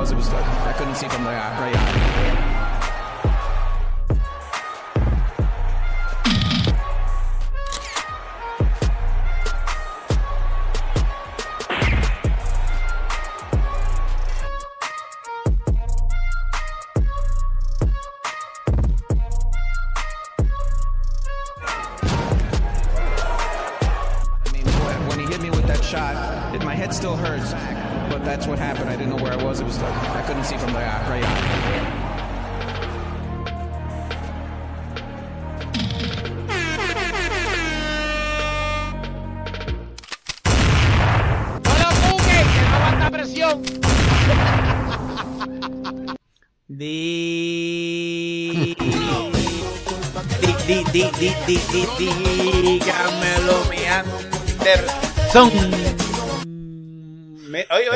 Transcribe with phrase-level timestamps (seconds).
[0.00, 0.12] was.
[0.12, 2.19] It was I couldn't see from the uh, right eye.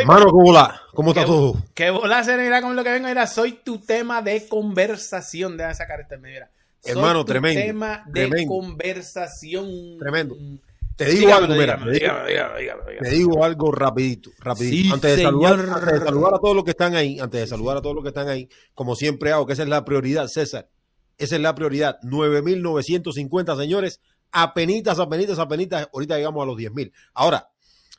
[0.04, 0.82] Hermano, ¿cómo la?
[0.92, 1.54] ¿Cómo está todo?
[1.72, 3.08] Qué bola se mira con lo que vengo.
[3.08, 5.56] Mira, soy tu tema de conversación.
[5.56, 6.50] Deja sacar este mira.
[6.80, 8.52] Soy Hermano, tu tremendo, tema de tremendo.
[8.52, 9.66] conversación.
[9.98, 10.36] Tremendo.
[10.97, 12.27] Te digo algo, mira, dígamelo,
[12.58, 13.00] dígamelo.
[13.00, 14.77] te digo algo rapidito, rapidito.
[14.88, 17.47] Sí, antes, de saludar, antes de saludar a todos los que están ahí, antes de
[17.47, 20.27] saludar a todos los que están ahí, como siempre hago, que esa es la prioridad,
[20.27, 20.69] César.
[21.16, 21.98] Esa es la prioridad.
[22.02, 24.00] 9.950, señores.
[24.30, 25.88] Apenitas, apenitas, apenitas.
[25.94, 26.92] Ahorita llegamos a los 10.000.
[27.14, 27.48] Ahora,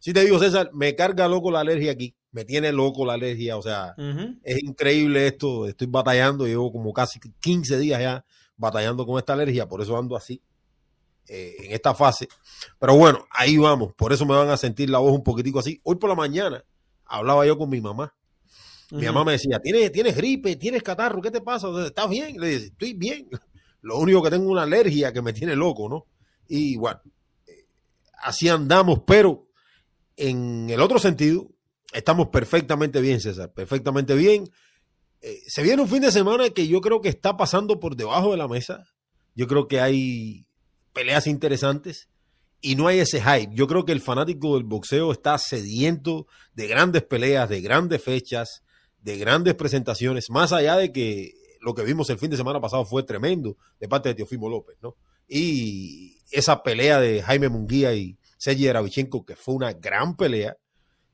[0.05, 2.15] si te digo, César, me carga loco la alergia aquí.
[2.29, 3.57] Me tiene loco la alergia.
[3.57, 3.95] O sea,
[4.43, 5.67] es increíble esto.
[5.67, 6.45] Estoy batallando.
[6.45, 8.23] Llevo como casi 15 días ya
[8.55, 9.67] batallando con esta alergia.
[9.67, 10.43] Por eso ando así
[11.27, 12.27] eh, en esta fase.
[12.77, 13.95] Pero bueno, ahí vamos.
[13.95, 15.81] Por eso me van a sentir la voz un poquitico así.
[15.81, 16.63] Hoy por la mañana
[17.07, 18.13] hablaba yo con mi mamá.
[18.91, 21.67] Mi mamá me decía, ¿tienes, tienes gripe, tienes catarro, ¿qué te pasa?
[21.83, 22.39] ¿Estás bien?
[22.39, 23.27] Le dije, estoy bien.
[23.81, 26.05] Lo único que tengo es una alergia que me tiene loco, ¿no?
[26.47, 27.01] Y bueno,
[27.47, 27.65] eh,
[28.21, 29.44] así andamos, pero
[30.17, 31.49] en el otro sentido,
[31.93, 34.49] estamos perfectamente bien, César, perfectamente bien.
[35.21, 38.31] Eh, se viene un fin de semana que yo creo que está pasando por debajo
[38.31, 38.85] de la mesa.
[39.33, 40.45] Yo creo que hay
[40.93, 42.09] peleas interesantes
[42.61, 43.53] y no hay ese hype.
[43.53, 48.63] Yo creo que el fanático del boxeo está sediento de grandes peleas, de grandes fechas,
[49.01, 52.85] de grandes presentaciones, más allá de que lo que vimos el fin de semana pasado
[52.85, 54.95] fue tremendo de parte de Teofimo López, ¿no?
[55.27, 60.55] Y esa pelea de Jaime Munguía y Sergey Yaravichenko, que fue una gran pelea,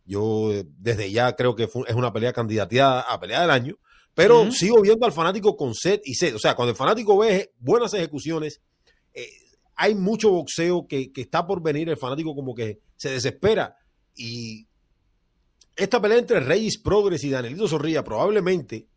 [0.06, 3.75] yo desde ya creo que fue- es una pelea candidateada a pelea del año,
[4.14, 6.36] pero sigo viendo al fanático con sed y sed.
[6.36, 8.62] O sea, cuando el fanático ve buenas ejecuciones,
[9.14, 9.28] eh,
[9.75, 13.78] hay mucho boxeo que, que está por venir, el fanático como que se desespera.
[14.16, 14.68] Y
[15.75, 18.88] esta pelea entre Reyes Progress y Danielito Zorrilla, probablemente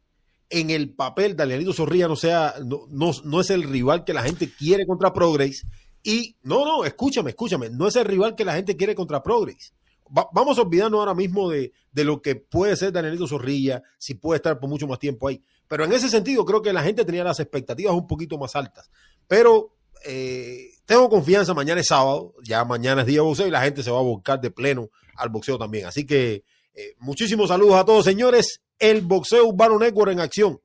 [0.50, 4.22] en el papel Danielito Zorrilla no sea, no, no, no es el rival que la
[4.22, 5.64] gente quiere contra Progress.
[6.04, 9.72] Y no, no, escúchame, escúchame, no es el rival que la gente quiere contra Progress.
[10.16, 14.14] Va- vamos a olvidarnos ahora mismo de, de lo que puede ser Danielito Zorrilla, si
[14.14, 15.42] puede estar por mucho más tiempo ahí.
[15.66, 18.90] Pero en ese sentido creo que la gente tenía las expectativas un poquito más altas.
[19.26, 23.62] Pero eh, tengo confianza, mañana es sábado, ya mañana es día de boxeo y la
[23.62, 25.86] gente se va a volcar de pleno al boxeo también.
[25.86, 26.44] Así que
[26.74, 28.60] eh, muchísimos saludos a todos, señores.
[28.78, 30.60] El boxeo urbano network en acción.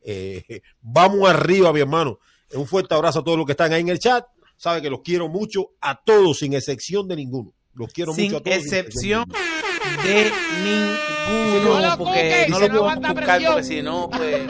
[0.00, 2.18] Eh, vamos arriba, mi hermano.
[2.54, 4.24] Un fuerte abrazo a todos los que están ahí en el chat.
[4.58, 7.54] Sabe que los quiero mucho a todos, sin excepción de ninguno.
[7.72, 8.56] Los quiero Sin mucho a todos.
[8.56, 9.24] excepción
[10.04, 14.10] de de No ninguno, lo porque no lo no podemos aguanta buscar, porque si no,
[14.10, 14.46] pues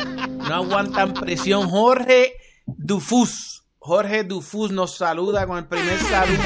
[0.49, 1.69] no aguantan presión.
[1.69, 2.33] Jorge
[2.67, 6.39] Dufus, Jorge Dufus nos saluda con el primer saludo.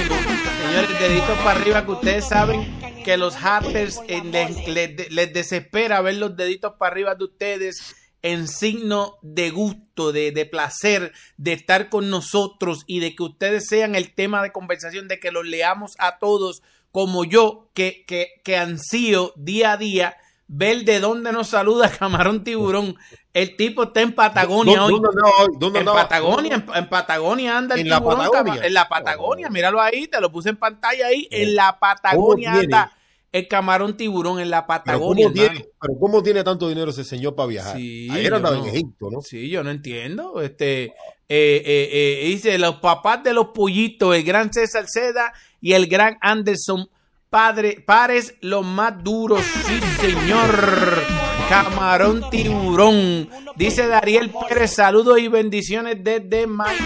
[0.66, 6.00] Señores, deditos para arriba, que ustedes saben que los haters eh, les, les- les desespera
[6.00, 11.52] ver los deditos para arriba de ustedes en signo de gusto, de, de placer, de
[11.52, 15.44] estar con nosotros y de que ustedes sean el tema de conversación, de que los
[15.44, 16.62] leamos a todos
[16.92, 20.16] como yo, que, que, que ansío día a día
[20.46, 22.94] ver de dónde nos saluda Camarón Tiburón.
[23.32, 25.78] El tipo está en Patagonia ¿Dónde, hoy.
[25.78, 25.84] En?
[25.86, 28.60] Patagonia, en, en Patagonia anda el ¿En la Patagonia?
[28.62, 29.52] en la Patagonia, Oh.
[29.52, 31.26] míralo ahí, te lo puse en pantalla ahí.
[31.30, 32.92] En la Patagonia ¿Cómo anda
[33.32, 35.24] el camarón tiburón, en la Pero Patagonia.
[35.26, 35.70] ¿cómo, tiene, hermano.
[35.80, 37.76] pero ¿cómo tiene tanto dinero ese señor para viajar?
[37.76, 38.62] Sí, Ayer andaba no.
[38.64, 39.22] en Egipto, ¿no?
[39.22, 40.40] Sí, yo no entiendo.
[40.42, 40.92] Este, eh,
[41.28, 46.18] eh, eh, dice los papás de los pollitos, el gran César Seda y el gran
[46.20, 46.88] Anderson.
[47.30, 51.02] Padre, pares los más duros, sí señor.
[51.48, 53.30] Camarón tiburón.
[53.56, 56.78] Dice Dariel Pérez, saludos y bendiciones desde Miami.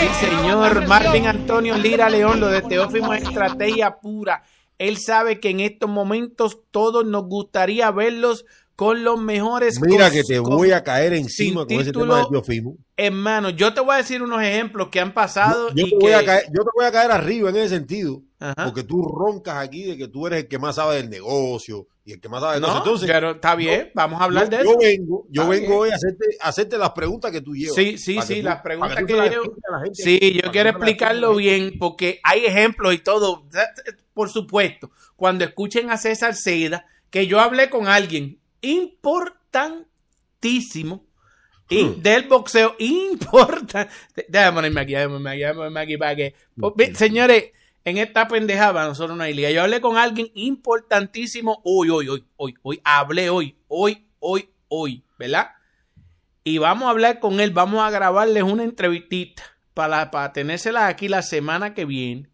[0.00, 0.84] Sí, señor.
[0.86, 1.26] presión.
[1.26, 4.42] Antonio Lira León, lo de Teófimo es estrategia pura.
[4.84, 8.44] Él sabe que en estos momentos todos nos gustaría verlos
[8.76, 9.80] con los mejores.
[9.80, 12.76] Mira que te voy a caer encima con ese tema de Teofimo.
[12.96, 16.06] Hermano, yo te voy a decir unos ejemplos que han pasado Yo y te, voy
[16.10, 16.14] que.
[16.14, 18.22] a caer, yo te voy a caer arriba en ese sentido.
[18.40, 18.64] Ajá.
[18.66, 22.12] Porque tú roncas aquí de que tú eres el que más sabe del negocio y
[22.12, 22.82] el que más sabe de No, cosas.
[22.84, 24.78] Entonces, pero está bien, vamos a hablar yo, de yo eso.
[24.80, 25.78] vengo, yo Está vengo bien.
[25.80, 27.74] hoy a hacerte, a hacerte las preguntas que tú llevas.
[27.76, 29.42] Sí, sí, sí, tú- las preguntas que se las yo-
[29.72, 33.44] la gente Sí, yo quiero explicarlo bien porque hay ejemplos y todo.
[34.12, 41.04] Por supuesto, cuando escuchen a César Seda, que yo hablé con alguien importantísimo
[41.68, 42.02] y Hmm.
[42.02, 43.92] del boxeo importante.
[44.28, 46.34] Déjame ponerme aquí, déjame aquí, déjame aquí para que.
[46.56, 47.52] Pues, Señores,
[47.84, 49.50] en esta pendejada nosotros no hay liga.
[49.50, 52.80] Yo hablé con alguien importantísimo hoy, hoy, hoy, hoy, hoy.
[52.84, 55.50] Hablé hoy, hoy, hoy, hoy, ¿verdad?
[56.44, 61.08] y vamos a hablar con él, vamos a grabarles una entrevistita para, para tenérsela aquí
[61.08, 62.28] la semana que viene,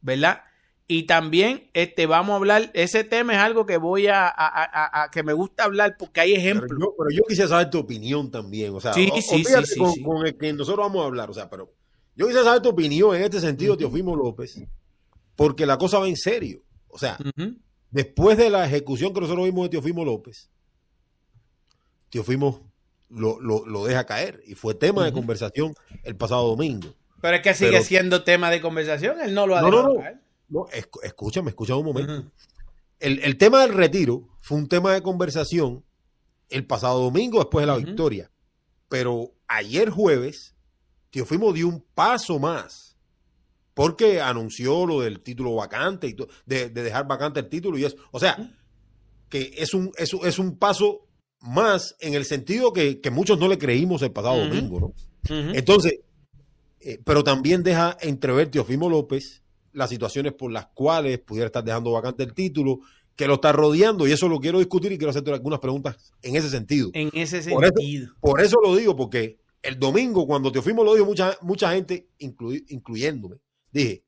[0.00, 0.44] ¿verdad?
[0.90, 5.02] Y también este, vamos a hablar, ese tema es algo que voy a, a- a-
[5.04, 6.80] a- que me gusta hablar porque hay Pero ejemplos.
[6.80, 8.74] yo, pero yo quisiera saber tu opinión también.
[8.74, 11.28] O sea, Sí, o- sí, sí, con, el que nosotros vamos a hablar.
[11.28, 11.74] O sea, pero
[12.16, 14.58] yo quisiera saber tu opinión en este sentido, Teofimo López,
[15.36, 16.62] porque la cosa va en serio.
[16.88, 17.18] O sea,
[17.90, 20.48] después de la ejecución que nosotros vimos de Teofimo López,
[22.10, 22.72] Teofimo
[23.10, 25.74] lo, lo, lo deja caer y fue tema de conversación
[26.04, 26.88] el pasado domingo.
[27.20, 29.76] Pero es que sigue Pero- siendo tema de conversación, él no lo ha No, no,
[29.76, 30.00] dejado no.
[30.00, 30.20] caer.
[30.48, 32.12] No, esc- escúchame, escúchame un momento.
[33.00, 35.84] El, el tema del retiro fue un tema de conversación
[36.48, 38.30] el pasado domingo después de la victoria.
[38.88, 40.54] Pero ayer jueves,
[41.10, 42.96] Teofimo dio un paso más.
[43.74, 46.16] Porque anunció lo del título vacante y
[46.46, 47.96] de, de dejar vacante el título y eso.
[48.10, 48.36] O sea,
[49.28, 51.06] que es un, es, es un paso
[51.40, 54.94] más en el sentido que, que muchos no le creímos el pasado domingo, ¿no?
[55.54, 56.00] Entonces,
[56.80, 59.42] eh, pero también deja entrever Teofimo López
[59.72, 62.80] las situaciones por las cuales pudiera estar dejando vacante el título,
[63.16, 66.36] que lo está rodeando, y eso lo quiero discutir y quiero hacerte algunas preguntas en
[66.36, 66.90] ese sentido.
[66.94, 68.14] En ese Por eso- sentido.
[68.20, 73.36] Por eso lo digo, porque el domingo, cuando Teofimo lo dijo, mucha, mucha gente, incluyéndome,
[73.72, 74.04] dije,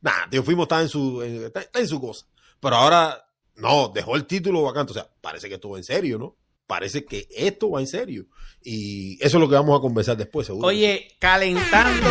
[0.00, 2.26] nah, Teofimo está en su, en- está, está en su cosa.
[2.58, 3.24] Pero ahora,
[3.56, 4.90] no, dejó el título vacante.
[4.90, 6.36] O sea, parece que esto va en serio, ¿no?
[6.66, 8.26] Parece que esto va en serio.
[8.62, 10.66] Y eso es lo que vamos a conversar después, seguro.
[10.68, 12.08] Oye, calentando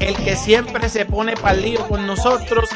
[0.00, 2.68] el que siempre se pone para el lío con nosotros,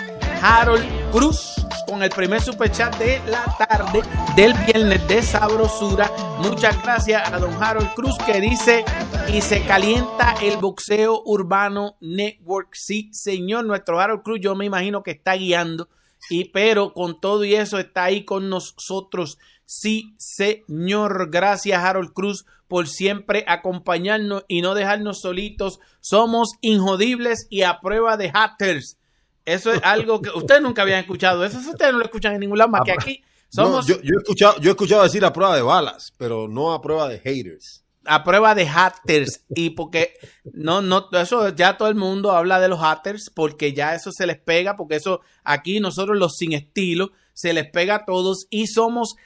[0.43, 1.55] Harold Cruz,
[1.87, 4.03] con el primer superchat de la tarde
[4.37, 6.11] del viernes de Sabrosura.
[6.39, 8.85] Muchas gracias a don Harold Cruz que dice,
[9.33, 12.75] y se calienta el boxeo urbano network.
[12.75, 15.89] Sí, señor, nuestro Harold Cruz, yo me imagino que está guiando.
[16.31, 19.39] Y pero con todo y eso está ahí con nosotros.
[19.65, 21.31] Sí, señor.
[21.31, 25.81] Gracias, Harold Cruz, por siempre acompañarnos y no dejarnos solitos.
[26.01, 28.99] Somos injodibles y a prueba de haters.
[29.45, 31.45] Eso es algo que ustedes nunca habían escuchado.
[31.45, 33.23] Eso ustedes no lo escuchan en ningún lado más que aquí.
[33.57, 36.47] No, Somos yo, yo he escuchado, yo he escuchado decir a prueba de balas, pero
[36.49, 37.83] no a prueba de haters.
[38.05, 40.13] a prueba de haters y porque
[40.53, 44.27] no no eso ya todo el mundo habla de los haters porque ya eso se
[44.27, 48.67] les pega porque eso aquí nosotros los sin estilo se les pega a todos y
[48.67, 49.17] somos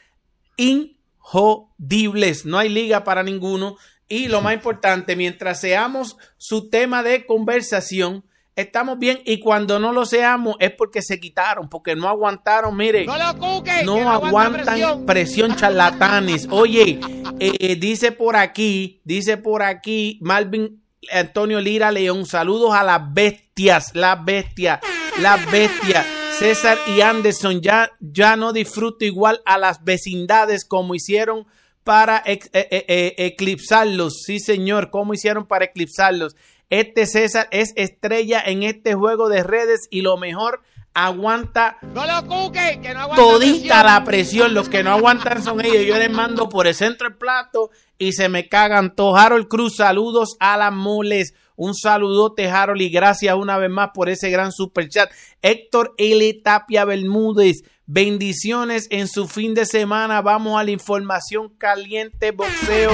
[1.25, 3.77] injodibles no hay liga para ninguno
[4.09, 8.25] y lo más importante mientras seamos su tema de conversación
[8.55, 13.07] estamos bien y cuando no lo seamos es porque se quitaron porque no aguantaron mire
[13.07, 15.07] No lo cuques, no aguanta aguantan presión.
[15.07, 15.57] presión.
[15.57, 16.49] charlatanes.
[16.51, 17.01] Oye,
[17.41, 23.91] eh, dice por aquí, dice por aquí Malvin Antonio Lira León, saludos a las bestias,
[23.95, 24.81] las bestias,
[25.19, 26.07] las bestias.
[26.43, 31.47] César y Anderson ya, ya no disfruto igual a las vecindades como hicieron
[31.85, 34.23] para ex- eh, eh, eh, eclipsarlos.
[34.27, 36.35] Sí, señor, como hicieron para eclipsarlos.
[36.69, 40.63] Este César es estrella en este juego de redes y lo mejor
[40.95, 43.87] aguanta No lo cuques, que no aguanta todita presión.
[43.87, 44.55] la presión.
[44.55, 45.87] Los que no aguantan son ellos.
[45.87, 49.17] Yo les mando por el centro del plato y se me cagan todos.
[49.21, 51.35] Harold Cruz, saludos a las moles.
[51.65, 55.09] Un saludote, Harold, y gracias una vez más por ese gran super chat.
[55.43, 56.41] Héctor L.
[56.43, 60.23] Tapia Bermúdez, bendiciones en su fin de semana.
[60.23, 62.91] Vamos a la información caliente, boxeo,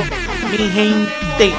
[0.50, 1.54] mi gente.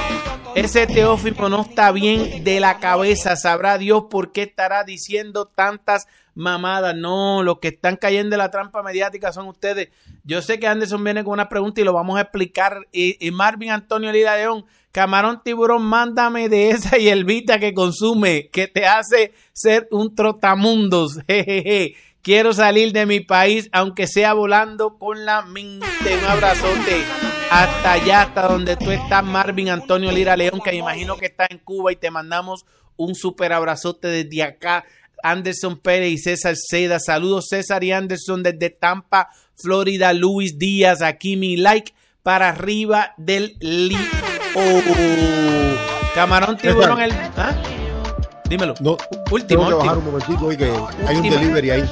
[0.54, 3.36] Ese Teófimo no está bien de la cabeza.
[3.36, 6.96] Sabrá Dios por qué estará diciendo tantas mamadas.
[6.96, 9.89] No, los que están cayendo en la trampa mediática son ustedes.
[10.24, 12.88] Yo sé que Anderson viene con una pregunta y lo vamos a explicar.
[12.92, 18.86] Y, Marvin Antonio Lira León, camarón tiburón, mándame de esa Vita que consume, que te
[18.86, 21.19] hace ser un trotamundos.
[21.27, 21.96] Jejeje.
[22.22, 25.86] Quiero salir de mi país, aunque sea volando con la mente.
[26.17, 27.03] Un abrazote
[27.50, 31.48] hasta allá, hasta donde tú estás, Marvin Antonio Lira León, que me imagino que está
[31.50, 32.65] en Cuba y te mandamos
[32.98, 34.86] un super abrazote desde acá.
[35.24, 37.00] Anderson Pérez y César Seda.
[37.00, 40.13] Saludos César y Anderson desde Tampa, Florida.
[40.13, 43.98] Luis Díaz, aquí mi like para arriba del li.
[44.60, 46.13] Oh.
[46.13, 47.12] Camarón tiburón el.
[47.38, 47.56] ¿Ah?
[48.50, 48.74] Dímelo.
[48.82, 48.98] No,
[49.32, 49.48] último.
[49.48, 50.18] Tengo que bajar último.
[50.18, 50.72] un momentico hoy que
[51.08, 51.89] hay un delivery ahí.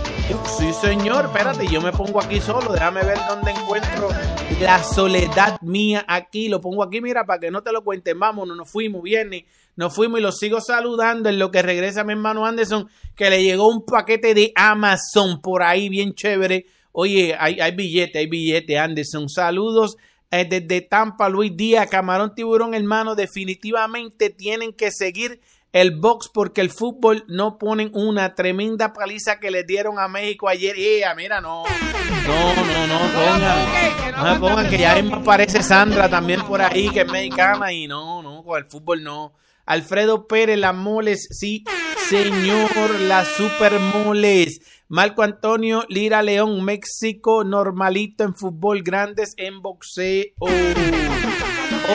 [0.58, 4.10] Sí, señor, espérate, yo me pongo aquí solo, déjame ver dónde encuentro
[4.60, 8.58] la soledad mía aquí, lo pongo aquí, mira, para que no te lo cuenten, vámonos,
[8.58, 9.44] nos fuimos, viernes,
[9.76, 13.44] nos fuimos y los sigo saludando en lo que regresa mi hermano Anderson, que le
[13.44, 18.80] llegó un paquete de Amazon por ahí, bien chévere, oye, hay, hay billete, hay billete,
[18.80, 19.98] Anderson, saludos
[20.32, 25.40] eh, desde Tampa, Luis Díaz, Camarón Tiburón, hermano, definitivamente tienen que seguir
[25.74, 30.50] el box porque el fútbol no ponen una tremenda paliza que le dieron a México
[30.50, 30.76] ayer.
[30.78, 31.64] Eh, mira, no.
[32.26, 34.18] No, no, no, pongan.
[34.18, 37.88] No me pongan que ya mismo aparece Sandra también por ahí, que es mexicana, y
[37.88, 39.34] no, no, con el fútbol no.
[39.66, 41.64] Alfredo Pérez, las moles, sí,
[42.10, 44.62] señor, las super moles.
[44.90, 50.26] Marco Antonio Lira León, México, normalito en fútbol, grandes en boxeo.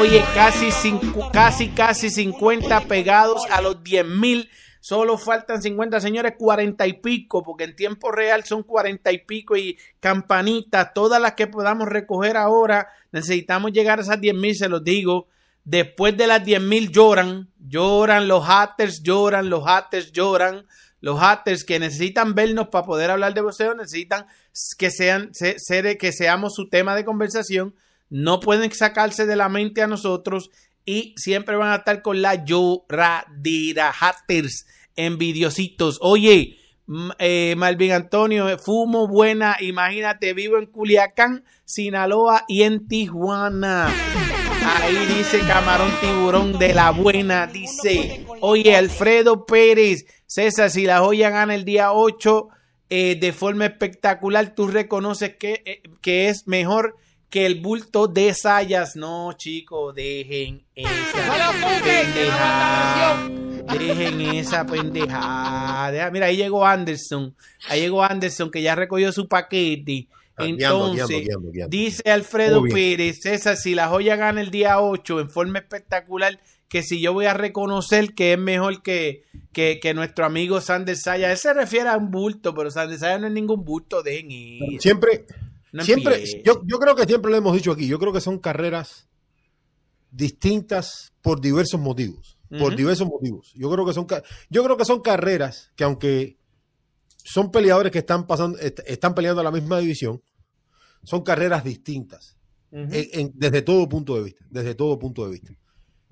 [0.00, 4.48] Oye, casi, cincu- casi, casi 50 pegados a los 10 mil.
[4.80, 9.56] Solo faltan 50, señores, 40 y pico, porque en tiempo real son 40 y pico
[9.56, 12.88] y campanitas, todas las que podamos recoger ahora.
[13.12, 15.28] Necesitamos llegar a esas 10 mil, se los digo.
[15.64, 20.66] Después de las 10 mil lloran, lloran los haters, lloran, los haters lloran.
[21.02, 24.24] Los haters que necesitan vernos para poder hablar de boxeo necesitan
[24.78, 25.56] que sean se-
[25.98, 27.74] que seamos su tema de conversación.
[28.08, 30.50] No pueden sacarse de la mente a nosotros
[30.86, 33.92] y siempre van a estar con la lloradera.
[33.92, 34.66] Haters,
[34.96, 35.98] envidiositos.
[36.00, 36.56] Oye,
[37.18, 39.56] eh, Malvin Antonio, eh, fumo buena.
[39.60, 43.88] Imagínate, vivo en Culiacán, Sinaloa y en Tijuana.
[44.64, 47.46] Ahí dice Camarón Tiburón de la Buena.
[47.48, 52.48] Dice, oye, Alfredo Pérez, César, si la joya gana el día 8
[52.88, 56.96] eh, de forma espectacular, tú reconoces que, eh, que es mejor
[57.28, 58.96] que el bulto de Sayas.
[58.96, 61.52] No, chicos, dejen esa
[61.84, 63.28] pendejada.
[63.78, 65.90] Dejen esa pendejada.
[65.90, 67.34] Deja- Mira, ahí llegó Anderson.
[67.68, 70.08] Ahí llegó Anderson que ya recogió su paquete.
[70.34, 71.76] Ah, guiando, Entonces, guiando, guiando, guiando.
[71.76, 72.62] dice Alfredo.
[72.64, 76.40] Pérez, César, si la joya gana el día 8 en forma espectacular,
[76.72, 80.96] que si yo voy a reconocer que es mejor que, que, que nuestro amigo Sander
[80.96, 81.30] Saya.
[81.30, 84.80] Él se refiere a un bulto, pero Sander Saya no es ningún bulto, dejen ir.
[84.80, 85.26] Siempre,
[85.70, 87.86] No siempre, yo, yo creo que siempre lo hemos dicho aquí.
[87.86, 89.06] Yo creo que son carreras
[90.10, 92.38] distintas por diversos motivos.
[92.58, 93.50] Por diversos motivos.
[93.54, 94.06] Yo creo que son,
[94.50, 96.36] yo creo que son carreras que aunque
[97.24, 100.22] son peleadores que están pasando, est- están peleando a la misma división,
[101.02, 102.36] son carreras distintas.
[102.70, 102.88] Ujú.
[102.92, 104.44] en- en- desde todo punto de vista.
[104.50, 105.52] Desde todo punto de vista.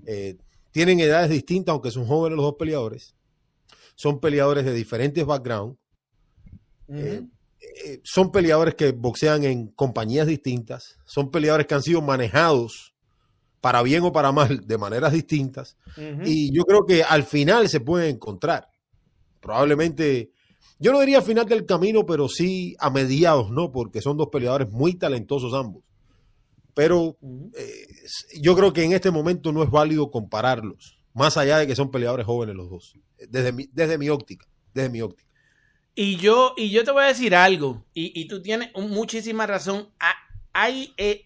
[0.05, 0.35] Eh,
[0.71, 3.15] tienen edades distintas, aunque son jóvenes los dos peleadores.
[3.95, 5.77] Son peleadores de diferentes backgrounds.
[6.87, 7.23] Eh,
[7.85, 10.97] eh, son peleadores que boxean en compañías distintas.
[11.05, 12.93] Son peleadores que han sido manejados
[13.59, 15.77] para bien o para mal de maneras distintas.
[16.25, 18.67] Y yo creo que al final se pueden encontrar.
[19.39, 20.31] Probablemente,
[20.79, 23.71] yo no diría al final del camino, pero sí a mediados, ¿no?
[23.71, 25.83] Porque son dos peleadores muy talentosos ambos.
[26.81, 27.15] Pero
[27.55, 27.85] eh,
[28.41, 31.91] yo creo que en este momento no es válido compararlos, más allá de que son
[31.91, 32.95] peleadores jóvenes los dos,
[33.29, 35.29] desde mi, desde mi óptica, desde mi óptica.
[35.93, 39.89] Y yo, y yo te voy a decir algo, y, y tú tienes muchísima razón.
[39.99, 40.15] Ah,
[40.53, 41.25] Hay, eh,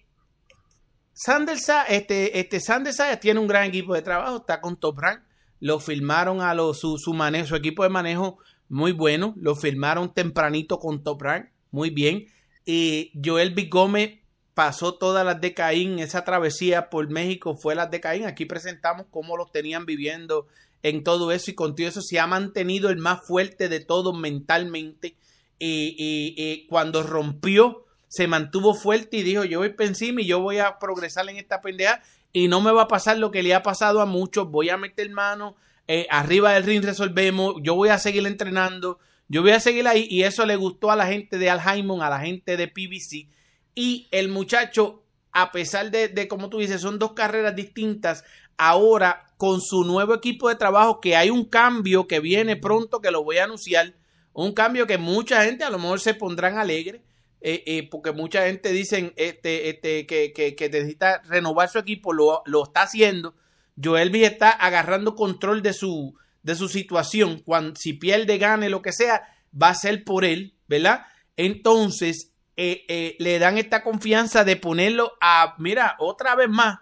[1.13, 5.00] Sander Sa- este, este Sander Sayas tiene un gran equipo de trabajo, está con Top
[5.00, 5.21] Rank,
[5.62, 10.13] lo firmaron a lo, su, su manejo, su equipo de manejo muy bueno, lo firmaron
[10.13, 12.25] tempranito con Top Rank, muy bien.
[12.65, 14.19] Y Joel Big Gómez
[14.55, 18.25] pasó todas las de Caín, esa travesía por México fue las de Caín.
[18.25, 20.47] Aquí presentamos cómo los tenían viviendo
[20.81, 24.17] en todo eso y con todo eso se ha mantenido el más fuerte de todos
[24.17, 25.15] mentalmente.
[25.59, 30.25] Y, y- y cuando rompió, se mantuvo fuerte y dijo: Yo voy para encima y
[30.25, 32.01] yo voy a progresar en esta pendeja
[32.33, 34.50] y no me va a pasar lo que le ha pasado a muchos.
[34.50, 35.55] Voy a meter mano,
[35.88, 40.07] eh, arriba del ring resolvemos, yo voy a seguir entrenando, yo voy a seguir ahí.
[40.09, 43.27] Y eso le gustó a la gente de Al a la gente de PBC.
[43.75, 48.24] Y el muchacho, a pesar de, de, como tú dices, son dos carreras distintas,
[48.58, 53.12] ahora con su nuevo equipo de trabajo, que hay un cambio que viene pronto, que
[53.12, 53.94] lo voy a anunciar,
[54.34, 57.01] un cambio que mucha gente a lo mejor se pondrán alegre,
[57.41, 62.41] eh, eh, porque mucha gente dicen este, este, que, que, necesita renovar su equipo, lo,
[62.46, 63.36] lo está haciendo.
[63.82, 67.44] Joelvis está agarrando control de su, de su situación.
[67.46, 69.27] Cuando, si pierde, gane, lo que sea,
[69.62, 71.05] va a ser por él, ¿verdad?
[71.38, 76.79] Entonces, eh, eh, le dan esta confianza de ponerlo a, mira, otra vez más,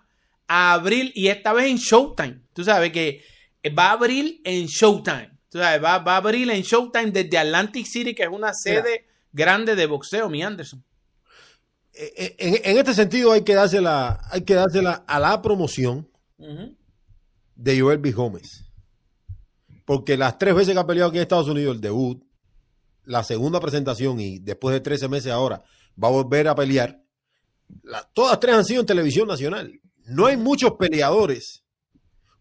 [0.48, 2.42] a abril y esta vez en Showtime.
[2.54, 3.24] Tú sabes que
[3.78, 5.32] va a abrir en Showtime.
[5.50, 9.08] Tú sabes, va, va a abrir en Showtime desde Atlantic City, que es una sede
[9.32, 10.84] grande de boxeo, mi Anderson.
[11.94, 16.10] Eh, eh, En, en este sentido hay que dársela, hay que dársela a la promoción
[17.56, 18.12] de Joel B.
[18.12, 18.66] Gómez.
[19.86, 22.24] Porque las tres veces que ha peleado aquí en Estados Unidos, el debut,
[23.06, 25.64] la segunda presentación y después de 13 meses ahora
[26.02, 27.04] va a volver a pelear,
[27.84, 29.80] la- todas tres han sido en televisión nacional.
[30.06, 31.64] No hay muchos peleadores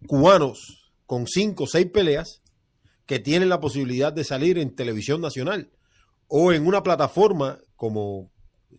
[0.06, 2.42] cubanos con cinco o seis peleas
[3.06, 5.70] que tienen la posibilidad de salir en televisión nacional
[6.28, 8.30] o en una plataforma como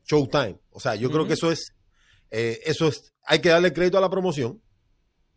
[0.05, 0.59] Showtime.
[0.71, 1.73] O sea, yo creo que eso es,
[2.31, 4.61] eh, eso es, hay que darle crédito a la promoción,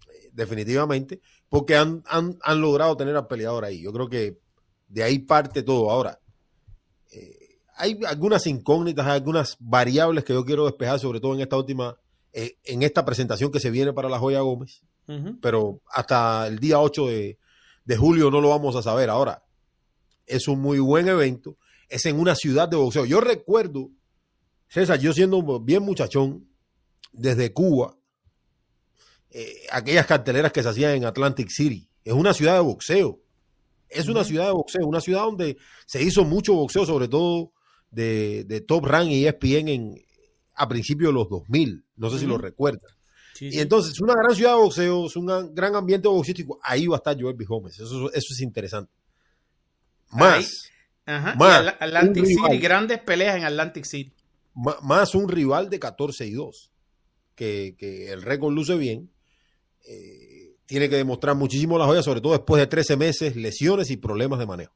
[0.09, 3.83] eh, definitivamente, porque han, han, han logrado tener al peleador ahí.
[3.83, 4.39] Yo creo que
[4.89, 5.91] de ahí parte todo.
[5.91, 6.21] Ahora,
[7.77, 11.97] hay algunas incógnitas, hay algunas variables que yo quiero despejar, sobre todo en esta última,
[12.33, 14.83] eh, en esta presentación que se viene para la Joya Gómez
[15.41, 17.39] pero hasta el día 8 de,
[17.85, 19.11] de julio no lo vamos a saber.
[19.11, 19.45] Ahora,
[20.27, 21.57] es un muy buen evento,
[21.89, 23.05] es en una ciudad de boxeo.
[23.05, 23.91] Yo recuerdo,
[24.69, 26.49] César, yo siendo bien muchachón,
[27.13, 27.97] desde Cuba,
[29.31, 31.89] eh, aquellas carteleras que se hacían en Atlantic City.
[32.05, 33.21] Es una ciudad de boxeo.
[33.89, 35.57] Es una ciudad de boxeo, una ciudad donde
[35.87, 37.53] se hizo mucho boxeo, sobre todo
[37.97, 40.05] de, de Top Rank y ESPN en,
[40.55, 41.85] a principios de los 2000.
[41.97, 42.93] No sé si lo recuerdas.
[43.35, 46.59] Sí, Y entonces, es una gran ciudad de boxeo, es un gran, ambiente boxístico.
[46.63, 47.45] Ahí va a estar Joel B.
[47.45, 47.75] Gómez.
[47.79, 48.93] Eso, eso es interesante.
[50.11, 50.71] Más,
[51.05, 51.35] Ajá.
[51.35, 52.59] Más, Atl- Atlantic City, rival.
[52.61, 54.13] grandes peleas en Atlantic City.
[54.83, 56.71] más un rival de 14 y 2,
[57.35, 59.11] que, que el récord luce bien.
[59.89, 63.97] eh, tiene que demostrar muchísimo la joya, sobre todo después de 13 meses, lesiones y
[63.99, 64.75] problemas de manejo.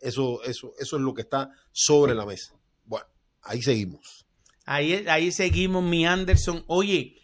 [0.00, 2.54] Eso, eso, eso es lo que está sobre la mesa.
[2.84, 3.06] Bueno,
[3.42, 4.26] ahí seguimos.
[4.64, 6.64] Ahí, ahí seguimos, mi Anderson.
[6.66, 7.16] Oye,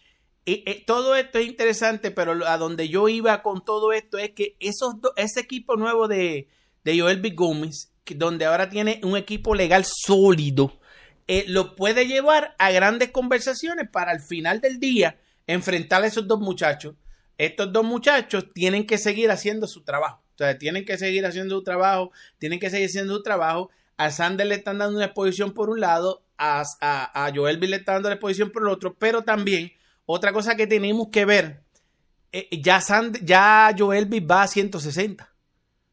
[0.45, 4.31] eh, eh, todo esto es interesante, pero a donde yo iba con todo esto es
[4.31, 6.49] que esos ese equipo nuevo de,
[6.83, 7.31] de Joel B.
[7.31, 10.79] Gómez, donde ahora tiene un equipo legal sólido,
[11.27, 16.27] eh, lo puede llevar a grandes conversaciones para al final del día enfrentar a esos
[16.27, 16.95] dos muchachos.
[17.37, 20.22] Estos dos muchachos tienen que seguir haciendo su trabajo.
[20.33, 23.69] O sea, tienen que seguir haciendo su trabajo, tienen que seguir haciendo su trabajo.
[23.97, 27.75] A Sander le están dando una exposición por un lado, a, a, a Joel le
[27.75, 29.71] están dando la exposición por el otro, pero también
[30.05, 31.61] otra cosa que tenemos que ver,
[32.31, 33.71] eh, ya, Sander, ya
[34.29, 35.29] va a 160.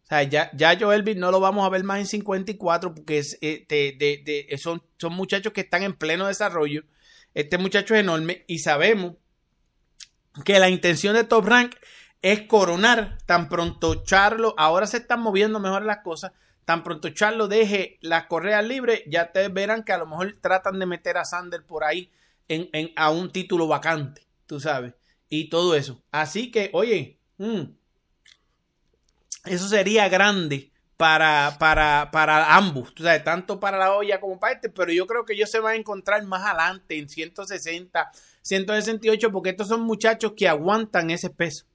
[0.03, 3.18] O sea, ya, ya Joel B no lo vamos a ver más en 54 porque
[3.18, 6.83] es, eh, de- de- son, son muchachos que están en pleno desarrollo.
[7.35, 9.14] Este muchacho es enorme y sabemos
[10.44, 11.74] que la intención de Top Rank
[12.22, 16.33] es coronar tan pronto Charlo, ahora se están moviendo mejor las cosas,
[16.64, 20.78] tan pronto Charlo deje las correas libres, ya ustedes verán que a lo mejor tratan
[20.78, 22.11] de meter a Sander por ahí
[22.48, 24.94] en, a un título vacante, tú sabes,
[25.28, 26.02] y todo eso.
[26.11, 27.62] Así que, oye, mm,
[29.46, 34.54] eso sería grande para, para, para ambos, tú sabes, tanto para la olla como para
[34.54, 38.11] este, pero yo creo que ellos se van a encontrar más adelante en 160,
[38.42, 41.69] 168, porque estos son muchachos que aguantan ese peso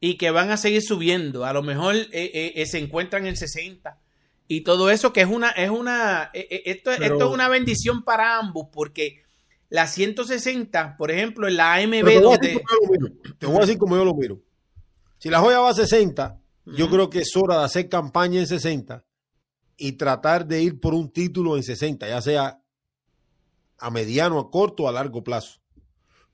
[0.00, 1.44] y que van a seguir subiendo.
[1.44, 3.98] A lo mejor eh, eh, eh, se encuentran en 60
[4.46, 8.04] y todo eso que es una, es una, eh, esto, Pero- esto es una bendición
[8.04, 9.22] para ambos porque
[9.70, 12.48] la 160, por ejemplo, en la AMB, te, voy donde...
[12.48, 13.14] decir como yo lo miro.
[13.38, 14.40] Te voy a decir como yo lo miro.
[15.18, 18.46] Si la joya va a 60, yo creo que es hora de hacer campaña en
[18.46, 19.04] 60
[19.76, 22.60] y tratar de ir por un título en 60, ya sea
[23.78, 25.60] a mediano, a corto o a largo plazo.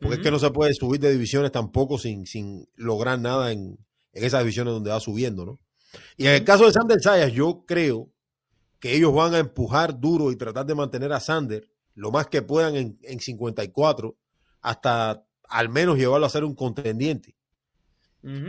[0.00, 3.78] Porque es que no se puede subir de divisiones tampoco sin, sin lograr nada en,
[4.12, 5.60] en esas divisiones donde va subiendo, ¿no?
[6.16, 8.10] Y en el caso de Sander Sayas, yo creo
[8.78, 12.42] que ellos van a empujar duro y tratar de mantener a Sander lo más que
[12.42, 14.16] puedan en, en 54
[14.62, 17.36] hasta al menos llevarlo a ser un contendiente.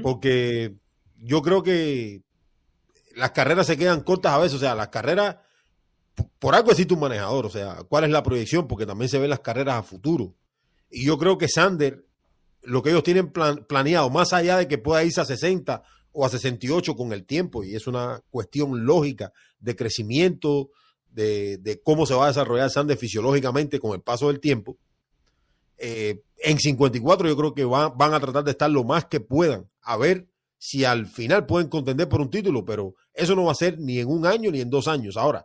[0.04, 0.76] Porque
[1.18, 2.24] yo creo que
[3.16, 4.56] las carreras se quedan cortas a veces.
[4.56, 5.38] O sea, las carreras,
[6.40, 7.46] por algo existe un manejador.
[7.46, 8.68] O sea, ¿cuál es la proyección?
[8.68, 10.36] Porque también se ven las carreras a futuro.
[10.92, 12.06] Y yo creo que Sander,
[12.64, 16.26] lo que ellos tienen plan- planeado, más allá de que pueda irse a 60 o
[16.26, 20.70] a 68 con el tiempo, y es una cuestión lógica de crecimiento,
[21.10, 24.78] de, de cómo se va a desarrollar Sander fisiológicamente con el paso del tiempo.
[25.78, 29.20] eh, en 54 yo creo que va- van a tratar de estar lo más que
[29.20, 30.28] puedan, a ver
[30.58, 33.98] si al final pueden contender por un título, pero eso no va a ser ni
[34.00, 35.18] en un año ni en dos años.
[35.18, 35.44] Ahora,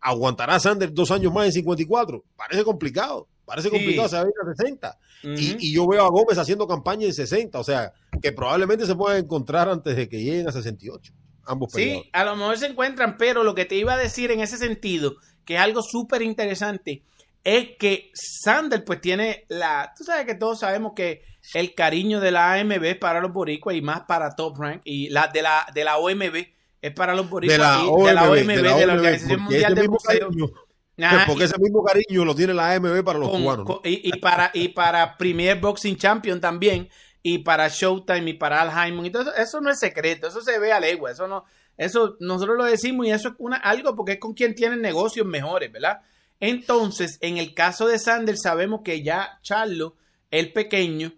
[0.00, 2.24] ¿aguantará Sander dos años más en 54?
[2.36, 3.74] Parece complicado, parece Sí.
[3.76, 4.98] complicado, se va a ir a 60.
[5.24, 5.32] Ujú.
[5.34, 8.94] Y, y yo veo a Gómez haciendo campaña en 60, o sea, que probablemente se
[8.94, 11.12] puedan encontrar antes de que lleguen a 68,
[11.46, 14.40] ambos Sí, a lo mejor se encuentran, pero lo que te iba a decir en
[14.40, 15.14] ese sentido,
[15.46, 17.02] que es algo súper interesante,
[17.44, 21.22] es que Sander pues tiene la, tú sabes que todos sabemos que
[21.54, 25.28] el cariño de la AMB para los boricuas y más para Top Rank y la
[25.28, 26.44] de la de la OMB
[26.82, 29.40] es para los boricuas de la y- OMB, de la OMB, de de la Organización
[29.42, 30.28] Mundial de Boxeo.
[30.28, 30.52] cariño-
[31.26, 33.80] Porque y- ese mismo cariño lo tiene la AMB para los con- cubanos.
[33.84, 36.88] y, y para y para Premier Boxing Champion también
[37.22, 40.72] y para Showtime y para Al todo eso, eso no es secreto eso se ve
[40.72, 41.44] a legua eso no
[41.76, 45.26] eso nosotros lo decimos y eso es una algo porque es con quien tienen negocios
[45.26, 46.00] mejores verdad
[46.40, 49.96] entonces en el caso de Sanders sabemos que ya Charlo
[50.30, 51.12] el pequeño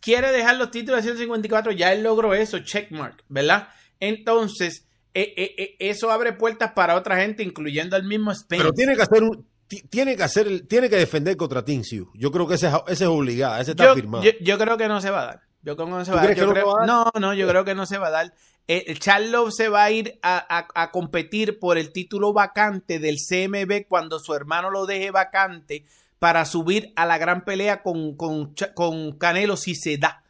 [0.00, 3.68] quiere dejar los títulos de 154 ya él logró eso checkmark verdad
[4.00, 8.72] entonces eh, eh, eh, eso abre puertas para otra gente incluyendo al mismo Spence Pero
[8.72, 9.46] tiene que hacer un.
[9.66, 12.10] ti- Tiene que hacer, tiene que defender contra Sioux.
[12.14, 14.24] Yo creo que ese, es- ese es obligado, ese está yo, firmado.
[14.24, 15.40] yo- yo creo que no se va a dar.
[15.62, 16.36] Yo creo que no se ¿Tú va a dar.
[16.36, 16.86] Yo no creo- se va a dar?
[17.14, 18.34] no, no, yo creo que no se va a dar.
[18.66, 23.16] Eh, Charlo se va a ir a, a- a competir por el título vacante del
[23.18, 25.84] CMB cuando su hermano lo deje vacante
[26.18, 30.22] para subir a la gran pelea con, con, con Canelo si se da.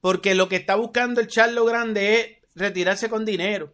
[0.00, 3.72] Porque lo que está buscando el Charlo Grande es retirarse con dinero.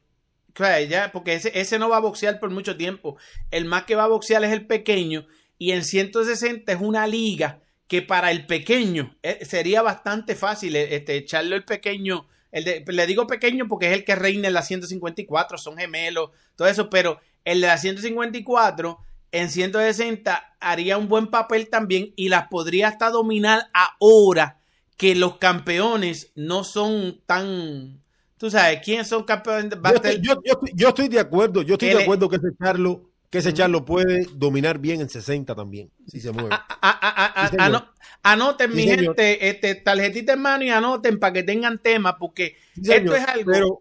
[0.55, 3.17] O sea, ya, porque ese, ese no va a boxear por mucho tiempo.
[3.51, 5.27] El más que va a boxear es el pequeño.
[5.59, 10.95] Y en 160 es una liga que para el pequeño eh, sería bastante fácil eh,
[10.97, 12.27] este, el pequeño.
[12.51, 16.31] El de- le digo pequeño porque es el que reina en la 154, son gemelos,
[16.57, 18.99] todo eso, pero el de la 154
[19.33, 24.59] en 160 haría un buen papel también y las podría hasta dominar ahora
[24.97, 28.03] que los campeones no son tan...
[28.43, 29.73] Tú sabes, ¿quiénes son campeones?
[29.85, 32.35] A Yo estoy, yo- yo estoy- yo estoy de acuerdo, yo estoy de acuerdo que
[32.39, 36.49] ese Charlo, que ese Charlo puede dominar bien en 60 también, si se mueve.
[36.51, 37.67] A- a- a- a- Sí, señor.
[37.67, 37.89] ano-
[38.25, 38.99] anoten, Sí, mi señor.
[39.05, 43.15] gente, este, tarjetita en mano y anoten para que tengan tema, porque Sí, señor, esto
[43.15, 43.53] es algo.
[43.53, 43.79] Pero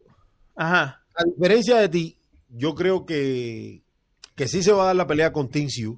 [0.56, 1.02] Ajá.
[1.15, 2.17] a diferencia de ti,
[2.50, 3.82] yo creo que,
[4.36, 5.97] que sí se va a dar la pelea con Sioux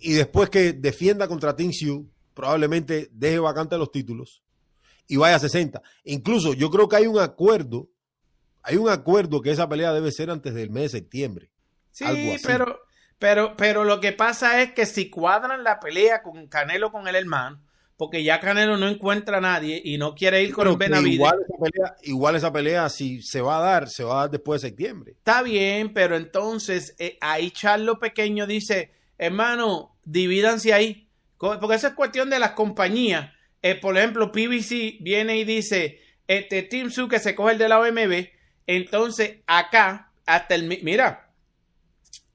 [0.00, 4.42] y después que defienda contra Sioux, probablemente deje vacante los títulos
[5.08, 5.82] y vaya a 60.
[6.04, 7.88] Incluso yo creo que hay un acuerdo,
[8.62, 11.50] hay un acuerdo que esa pelea debe ser antes del mes de septiembre.
[11.90, 12.44] Sí, Algo así.
[12.46, 12.80] pero,
[13.18, 17.14] pero, pero lo que pasa es que si cuadran la pelea con Canelo con el
[17.16, 17.60] hermano,
[17.96, 21.14] porque ya Canelo no encuentra a nadie y no quiere ir con que Benavides.
[21.14, 24.30] igual esa pelea, igual esa pelea, si se va a dar, se va a dar
[24.30, 25.12] después de septiembre.
[25.12, 31.08] Está bien, pero entonces eh, ahí Charlo Pequeño dice, hermano, divídanse ahí.
[31.38, 33.32] Porque eso es cuestión de las compañías.
[33.62, 37.68] Eh, por ejemplo, PBC viene y dice, este Team Su que se coge el de
[37.68, 38.28] la OMB.
[38.66, 40.64] Entonces, acá, hasta el...
[40.64, 41.28] mi- Mira,